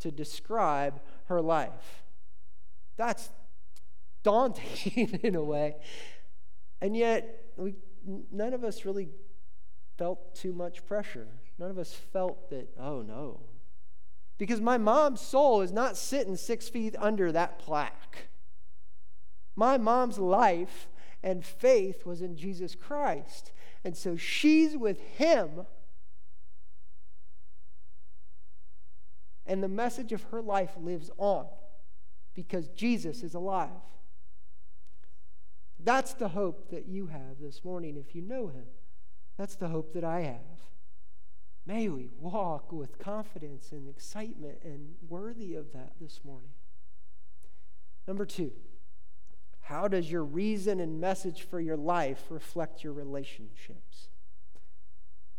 to 0.00 0.10
describe 0.10 1.02
her 1.26 1.42
life. 1.42 2.04
That's 2.96 3.28
daunting 4.22 5.18
in 5.22 5.34
a 5.34 5.42
way, 5.42 5.76
and 6.80 6.96
yet 6.96 7.52
we 7.56 7.74
none 8.30 8.52
of 8.52 8.64
us 8.64 8.84
really 8.84 9.08
felt 9.98 10.34
too 10.34 10.52
much 10.52 10.84
pressure. 10.86 11.28
None 11.58 11.70
of 11.70 11.78
us 11.78 11.94
felt 11.94 12.50
that, 12.50 12.68
oh 12.78 13.02
no, 13.02 13.40
because 14.38 14.60
my 14.60 14.78
mom's 14.78 15.20
soul 15.20 15.60
is 15.60 15.72
not 15.72 15.96
sitting 15.96 16.36
six 16.36 16.68
feet 16.68 16.96
under 16.98 17.30
that 17.30 17.58
plaque. 17.58 18.28
My 19.54 19.78
mom's 19.78 20.18
life 20.18 20.88
and 21.22 21.44
faith 21.44 22.04
was 22.04 22.22
in 22.22 22.36
Jesus 22.36 22.74
Christ. 22.74 23.52
And 23.84 23.96
so 23.96 24.16
she's 24.16 24.76
with 24.76 25.00
him. 25.00 25.66
And 29.46 29.62
the 29.62 29.68
message 29.68 30.12
of 30.12 30.22
her 30.24 30.40
life 30.40 30.72
lives 30.76 31.10
on 31.18 31.46
because 32.34 32.68
Jesus 32.68 33.22
is 33.22 33.34
alive. 33.34 33.70
That's 35.84 36.14
the 36.14 36.28
hope 36.28 36.70
that 36.70 36.86
you 36.86 37.08
have 37.08 37.40
this 37.40 37.64
morning 37.64 37.96
if 37.96 38.14
you 38.14 38.22
know 38.22 38.48
him. 38.48 38.66
That's 39.36 39.56
the 39.56 39.68
hope 39.68 39.94
that 39.94 40.04
I 40.04 40.20
have. 40.20 40.62
May 41.66 41.88
we 41.88 42.10
walk 42.18 42.72
with 42.72 42.98
confidence 42.98 43.72
and 43.72 43.88
excitement 43.88 44.58
and 44.64 44.94
worthy 45.08 45.54
of 45.54 45.72
that 45.72 45.92
this 46.00 46.20
morning. 46.24 46.50
Number 48.06 48.26
two, 48.26 48.52
how 49.60 49.88
does 49.88 50.10
your 50.10 50.24
reason 50.24 50.80
and 50.80 51.00
message 51.00 51.42
for 51.42 51.60
your 51.60 51.76
life 51.76 52.24
reflect 52.30 52.82
your 52.82 52.92
relationships? 52.92 54.08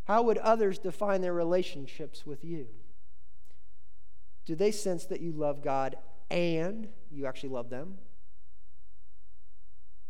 How 0.06 0.24
would 0.24 0.38
others 0.38 0.80
define 0.80 1.22
their 1.22 1.34
relationships 1.34 2.26
with 2.26 2.44
you? 2.44 2.68
Do 4.46 4.56
they 4.56 4.72
sense 4.72 5.06
that 5.06 5.22
you 5.22 5.32
love 5.32 5.62
God 5.62 5.96
and 6.30 6.89
you 7.12 7.26
actually 7.26 7.50
love 7.50 7.70
them? 7.70 7.98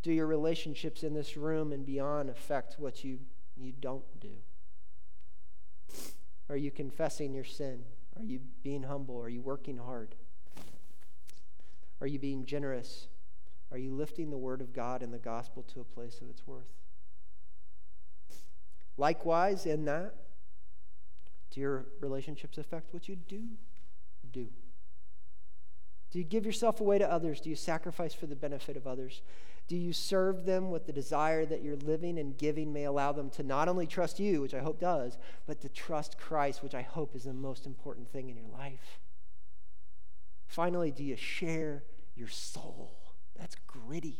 Do 0.04 0.12
your 0.12 0.28
relationships 0.28 1.04
in 1.04 1.14
this 1.14 1.36
room 1.36 1.72
and 1.72 1.86
beyond 1.86 2.30
affect 2.30 2.76
what 2.78 3.04
you, 3.04 3.20
you 3.58 3.72
don't 3.72 4.04
do? 4.20 4.36
Are 6.50 6.58
you 6.58 6.70
confessing 6.70 7.34
your 7.34 7.46
sin? 7.46 7.84
Are 8.18 8.24
you 8.24 8.42
being 8.64 8.84
humble? 8.84 9.20
Are 9.20 9.30
you 9.30 9.42
working 9.42 9.78
hard? 9.78 10.14
Are 12.02 12.08
you 12.08 12.20
being 12.20 12.46
generous? 12.46 13.08
Are 13.72 13.78
you 13.78 13.92
lifting 13.94 14.30
the 14.30 14.38
word 14.38 14.62
of 14.62 14.74
God 14.74 15.02
and 15.02 15.14
the 15.14 15.18
gospel 15.18 15.64
to 15.74 15.80
a 15.80 15.86
place 15.86 16.20
of 16.22 16.30
its 16.30 16.46
worth? 16.46 16.74
Likewise, 18.98 19.66
in 19.66 19.86
that, 19.86 20.14
do 21.50 21.62
your 21.62 21.86
relationships 22.02 22.58
affect 22.58 22.94
what 22.94 23.08
you 23.08 23.16
do 23.16 23.44
do? 24.34 24.48
Do 26.12 26.20
you 26.20 26.26
give 26.26 26.46
yourself 26.46 26.82
away 26.82 26.98
to 26.98 27.10
others? 27.10 27.40
Do 27.40 27.50
you 27.50 27.56
sacrifice 27.56 28.14
for 28.14 28.28
the 28.28 28.36
benefit 28.36 28.76
of 28.76 28.86
others? 28.86 29.22
Do 29.68 29.78
you 29.78 29.94
serve 29.94 30.46
them 30.46 30.72
with 30.72 30.86
the 30.86 30.92
desire 30.92 31.46
that 31.46 31.64
your 31.64 31.78
living 31.78 32.20
and 32.20 32.38
giving 32.38 32.74
may 32.74 32.84
allow 32.84 33.12
them 33.12 33.30
to 33.32 33.44
not 33.44 33.70
only 33.70 33.88
trust 33.88 34.20
you, 34.20 34.42
which 34.42 34.54
I 34.54 34.60
hope 34.60 34.80
does, 34.80 35.18
but 35.46 35.62
to 35.62 35.70
trust 35.70 36.18
Christ, 36.18 36.62
which 36.62 36.76
I 36.76 36.82
hope 36.82 37.16
is 37.16 37.24
the 37.24 37.34
most 37.34 37.66
important 37.66 38.12
thing 38.12 38.30
in 38.30 38.36
your 38.36 38.50
life? 38.50 39.00
Finally, 40.48 40.92
do 40.92 41.04
you 41.04 41.16
share 41.16 41.84
your 42.16 42.28
soul? 42.28 42.98
That's 43.40 43.56
gritty, 43.66 44.20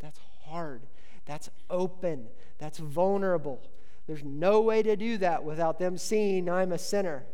that's 0.00 0.18
hard, 0.44 0.82
that's 1.24 1.48
open, 1.70 2.28
that's 2.58 2.78
vulnerable. 2.78 3.62
There's 4.06 4.24
no 4.24 4.60
way 4.60 4.82
to 4.82 4.96
do 4.96 5.16
that 5.18 5.44
without 5.44 5.78
them 5.78 5.96
seeing 5.96 6.50
I'm 6.50 6.72
a 6.72 6.78
sinner. 6.78 7.24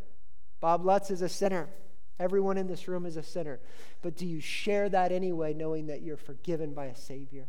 Bob 0.61 0.85
Lutz 0.85 1.11
is 1.11 1.23
a 1.23 1.29
sinner. 1.29 1.69
Everyone 2.21 2.59
in 2.59 2.67
this 2.67 2.89
room 2.89 3.07
is 3.07 3.17
a 3.17 3.23
sinner. 3.23 3.61
But 4.03 4.17
do 4.17 4.27
you 4.27 4.41
share 4.41 4.89
that 4.89 5.13
anyway, 5.13 5.55
knowing 5.55 5.87
that 5.87 6.03
you're 6.03 6.17
forgiven 6.17 6.75
by 6.75 6.87
a 6.87 6.95
Savior? 6.97 7.47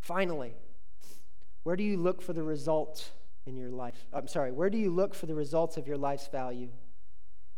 Finally, 0.00 0.54
where 1.62 1.76
do 1.76 1.82
you 1.82 1.96
look 1.96 2.20
for 2.20 2.34
the 2.34 2.42
results 2.42 3.10
in 3.46 3.56
your 3.56 3.70
life? 3.70 4.06
I'm 4.12 4.28
sorry, 4.28 4.52
where 4.52 4.68
do 4.68 4.76
you 4.76 4.90
look 4.90 5.14
for 5.14 5.26
the 5.26 5.34
results 5.34 5.78
of 5.78 5.86
your 5.86 5.96
life's 5.96 6.28
value? 6.28 6.68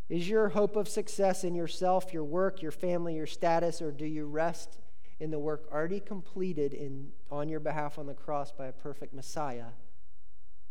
Is 0.09 0.29
your 0.29 0.51
hope 0.51 0.77
of 0.77 0.89
success 0.89 1.43
in 1.43 1.57
yourself, 1.57 2.13
your 2.13 2.23
work, 2.23 2.63
your 2.63 2.71
family, 2.71 3.17
your 3.17 3.27
status, 3.27 3.83
or 3.83 3.91
do 3.91 4.07
you 4.07 4.27
rest 4.27 4.79
in 5.19 5.33
the 5.33 5.39
work 5.41 5.69
already 5.73 5.99
completed 5.99 6.73
in, 6.73 7.09
on 7.31 7.49
your 7.49 7.59
behalf 7.59 7.99
on 7.99 8.07
the 8.07 8.15
cross 8.15 8.53
by 8.53 8.67
a 8.67 8.73
perfect 8.73 9.13
Messiah? 9.13 9.73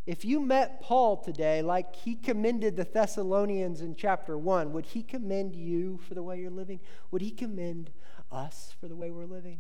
If 0.06 0.24
you 0.24 0.40
met 0.40 0.82
Paul 0.82 1.18
today, 1.18 1.64
like 1.64 1.96
he 1.96 2.16
commended 2.16 2.76
the 2.76 2.84
Thessalonians 2.84 3.82
in 3.82 3.96
chapter 3.96 4.38
1, 4.38 4.72
would 4.72 4.86
he 4.88 5.02
commend 5.02 5.56
you 5.56 6.00
for 6.08 6.14
the 6.14 6.22
way 6.22 6.40
you're 6.40 6.52
living? 6.52 6.80
Would 7.10 7.24
he 7.24 7.32
commend 7.32 7.90
us 8.32 8.74
for 8.80 8.88
the 8.88 8.96
way 8.96 9.10
we're 9.10 9.26
living? 9.26 9.60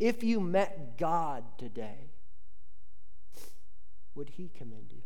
If 0.00 0.22
you 0.22 0.40
met 0.40 0.96
God 0.96 1.44
today, 1.58 2.12
would 4.14 4.30
he 4.30 4.50
commend 4.56 4.90
you? 4.90 5.02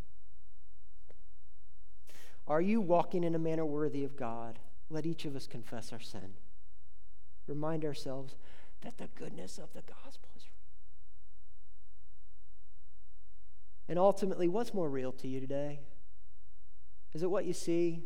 Are 2.47 2.61
you 2.61 2.81
walking 2.81 3.25
in 3.25 3.35
a 3.35 3.39
manner 3.39 3.67
worthy 3.67 4.05
of 4.05 4.17
God? 4.17 4.61
Let 4.91 5.07
each 5.07 5.25
of 5.25 5.35
us 5.35 5.47
confess 5.47 5.93
our 5.93 6.01
sin. 6.01 6.35
Remind 7.49 7.85
ourselves 7.85 8.37
that 8.83 8.99
the 8.99 9.09
goodness 9.17 9.59
of 9.59 9.73
the 9.73 9.83
gospel 9.83 10.31
And 13.93 13.99
ultimately, 13.99 14.49
what's 14.49 14.73
more 14.73 14.89
real 14.89 15.13
to 15.13 15.29
you 15.29 15.39
today? 15.39 15.81
Is 17.13 17.23
it 17.23 17.31
what 17.31 17.45
you 17.45 17.53
see? 17.53 18.03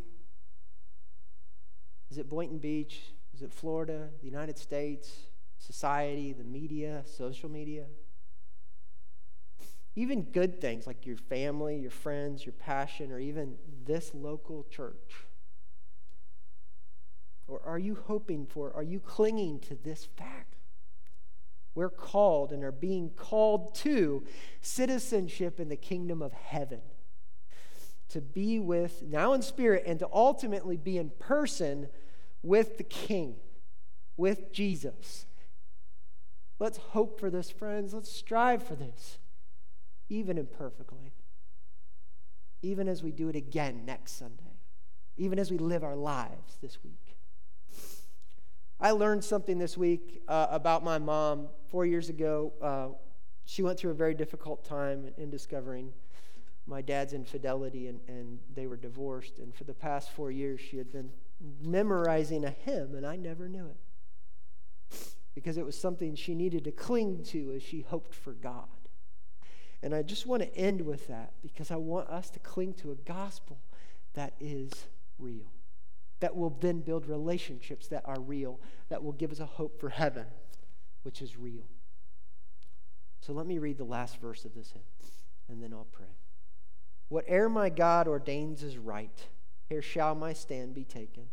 Is 2.10 2.18
it 2.18 2.28
Boynton 2.28 2.58
Beach? 2.58 3.12
Is 3.32 3.42
it 3.42 3.52
Florida, 3.52 4.08
the 4.18 4.26
United 4.26 4.58
States, 4.58 5.12
society, 5.58 6.32
the 6.32 6.42
media, 6.42 7.04
social 7.06 7.48
media? 7.48 7.84
Even 9.94 10.22
good 10.22 10.60
things 10.60 10.88
like 10.88 11.06
your 11.06 11.18
family, 11.18 11.78
your 11.78 11.92
friends, 11.92 12.44
your 12.44 12.54
passion, 12.54 13.12
or 13.12 13.20
even 13.20 13.54
this 13.84 14.12
local 14.12 14.66
church? 14.68 15.14
Or 17.46 17.62
are 17.64 17.78
you 17.78 17.96
hoping 18.08 18.44
for, 18.44 18.72
are 18.74 18.82
you 18.82 18.98
clinging 18.98 19.60
to 19.60 19.76
this 19.76 20.04
fact 20.04 20.55
we're 21.76 21.90
called 21.90 22.50
and 22.52 22.64
are 22.64 22.72
being 22.72 23.10
called 23.10 23.74
to 23.76 24.24
citizenship 24.60 25.60
in 25.60 25.68
the 25.68 25.76
kingdom 25.76 26.22
of 26.22 26.32
heaven. 26.32 26.80
To 28.10 28.20
be 28.20 28.58
with, 28.58 29.02
now 29.02 29.32
in 29.34 29.42
spirit, 29.42 29.84
and 29.86 29.98
to 29.98 30.08
ultimately 30.12 30.76
be 30.76 30.96
in 30.96 31.10
person 31.18 31.88
with 32.42 32.78
the 32.78 32.84
King, 32.84 33.36
with 34.16 34.52
Jesus. 34.52 35.26
Let's 36.58 36.78
hope 36.78 37.20
for 37.20 37.28
this, 37.30 37.50
friends. 37.50 37.92
Let's 37.92 38.10
strive 38.10 38.62
for 38.62 38.74
this. 38.74 39.18
even 40.08 40.38
imperfectly, 40.38 41.12
even 42.62 42.88
as 42.88 43.02
we 43.02 43.10
do 43.10 43.28
it 43.28 43.36
again 43.36 43.84
next 43.84 44.12
Sunday, 44.12 44.60
even 45.16 45.38
as 45.38 45.50
we 45.50 45.58
live 45.58 45.82
our 45.82 45.96
lives 45.96 46.58
this 46.62 46.78
week. 46.84 47.05
I 48.78 48.90
learned 48.90 49.24
something 49.24 49.58
this 49.58 49.78
week 49.78 50.22
uh, 50.28 50.48
about 50.50 50.84
my 50.84 50.98
mom. 50.98 51.48
Four 51.68 51.86
years 51.86 52.10
ago, 52.10 52.52
uh, 52.60 52.88
she 53.46 53.62
went 53.62 53.78
through 53.78 53.92
a 53.92 53.94
very 53.94 54.14
difficult 54.14 54.64
time 54.64 55.08
in 55.16 55.30
discovering 55.30 55.92
my 56.66 56.82
dad's 56.82 57.14
infidelity, 57.14 57.86
and, 57.86 58.00
and 58.06 58.38
they 58.54 58.66
were 58.66 58.76
divorced. 58.76 59.38
And 59.38 59.54
for 59.54 59.64
the 59.64 59.72
past 59.72 60.10
four 60.10 60.30
years, 60.30 60.60
she 60.60 60.76
had 60.76 60.92
been 60.92 61.10
memorizing 61.62 62.44
a 62.44 62.50
hymn, 62.50 62.94
and 62.94 63.06
I 63.06 63.16
never 63.16 63.48
knew 63.48 63.66
it 63.66 63.76
because 65.34 65.56
it 65.56 65.64
was 65.64 65.78
something 65.78 66.14
she 66.14 66.34
needed 66.34 66.64
to 66.64 66.72
cling 66.72 67.22
to 67.22 67.52
as 67.56 67.62
she 67.62 67.80
hoped 67.80 68.14
for 68.14 68.32
God. 68.32 68.68
And 69.82 69.94
I 69.94 70.02
just 70.02 70.26
want 70.26 70.42
to 70.42 70.54
end 70.56 70.82
with 70.82 71.08
that 71.08 71.32
because 71.42 71.70
I 71.70 71.76
want 71.76 72.08
us 72.08 72.28
to 72.30 72.38
cling 72.40 72.74
to 72.74 72.90
a 72.90 72.94
gospel 72.94 73.58
that 74.14 74.34
is 74.40 74.72
real 75.18 75.52
that 76.20 76.36
will 76.36 76.50
then 76.60 76.80
build 76.80 77.06
relationships 77.06 77.88
that 77.88 78.02
are 78.06 78.20
real, 78.20 78.60
that 78.88 79.02
will 79.02 79.12
give 79.12 79.32
us 79.32 79.40
a 79.40 79.46
hope 79.46 79.78
for 79.80 79.90
heaven, 79.90 80.26
which 81.02 81.20
is 81.20 81.36
real. 81.36 81.66
So 83.20 83.32
let 83.32 83.46
me 83.46 83.58
read 83.58 83.78
the 83.78 83.84
last 83.84 84.20
verse 84.20 84.44
of 84.44 84.54
this 84.54 84.70
hymn, 84.70 84.82
and 85.48 85.62
then 85.62 85.72
I'll 85.72 85.88
pray. 85.92 86.06
Whate'er 87.08 87.48
my 87.48 87.68
God 87.68 88.08
ordains 88.08 88.62
is 88.62 88.78
right, 88.78 89.26
here 89.68 89.82
shall 89.82 90.14
my 90.14 90.32
stand 90.32 90.74
be 90.74 90.84
taken. 90.84 91.24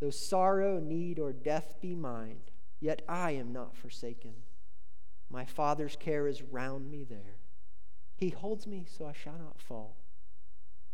Though 0.00 0.10
sorrow, 0.10 0.78
need, 0.78 1.18
or 1.18 1.32
death 1.32 1.74
be 1.80 1.94
mine, 1.94 2.38
yet 2.80 3.02
I 3.08 3.32
am 3.32 3.52
not 3.52 3.76
forsaken. 3.76 4.34
My 5.30 5.44
Father's 5.44 5.96
care 5.96 6.26
is 6.26 6.42
round 6.42 6.90
me 6.90 7.04
there. 7.04 7.36
He 8.16 8.30
holds 8.30 8.66
me 8.66 8.86
so 8.88 9.06
I 9.06 9.12
shall 9.12 9.38
not 9.38 9.60
fall. 9.60 9.96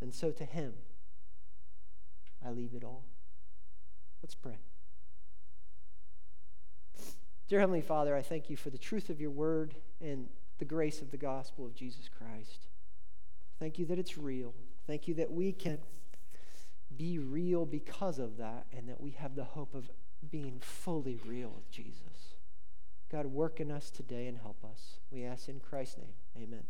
And 0.01 0.13
so 0.13 0.31
to 0.33 0.45
him, 0.45 0.75
I 2.45 2.51
leave 2.51 2.75
it 2.75 2.85
all. 2.85 3.05
Let's 4.23 4.35
pray. 4.35 4.59
Dear 7.49 7.61
Heavenly 7.61 7.83
Father, 7.83 8.17
I 8.17 8.23
thank 8.23 8.49
you 8.49 8.57
for 8.57 8.71
the 8.71 8.79
truth 8.79 9.11
of 9.11 9.21
your 9.21 9.31
word 9.31 9.75
and 10.01 10.29
the 10.59 10.65
grace 10.65 11.03
of 11.03 11.11
the 11.11 11.17
gospel 11.17 11.67
of 11.67 11.75
Jesus 11.75 12.09
Christ. 12.09 12.69
Thank 13.59 13.79
you 13.79 13.87
that 13.87 13.99
it's 13.99 14.17
real. 14.17 14.55
Thank 14.87 15.09
you 15.09 15.15
that 15.15 15.31
we 15.31 15.53
can 15.53 15.79
be 16.97 17.19
real 17.19 17.67
because 17.67 18.19
of 18.19 18.37
that 18.39 18.67
and 18.77 18.89
that 18.89 19.01
we 19.01 19.13
have 19.13 19.35
the 19.35 19.45
hope 19.45 19.75
of 19.75 19.91
being 20.31 20.61
fully 20.61 21.19
real 21.27 21.51
with 21.55 21.71
Jesus. 21.71 22.35
God, 23.11 23.27
work 23.27 23.61
in 23.61 23.71
us 23.71 23.91
today 23.91 24.27
and 24.27 24.39
help 24.39 24.65
us. 24.65 24.99
We 25.11 25.25
ask 25.25 25.49
in 25.49 25.61
Christ's 25.61 25.99
name. 25.99 26.15
Amen. 26.37 26.65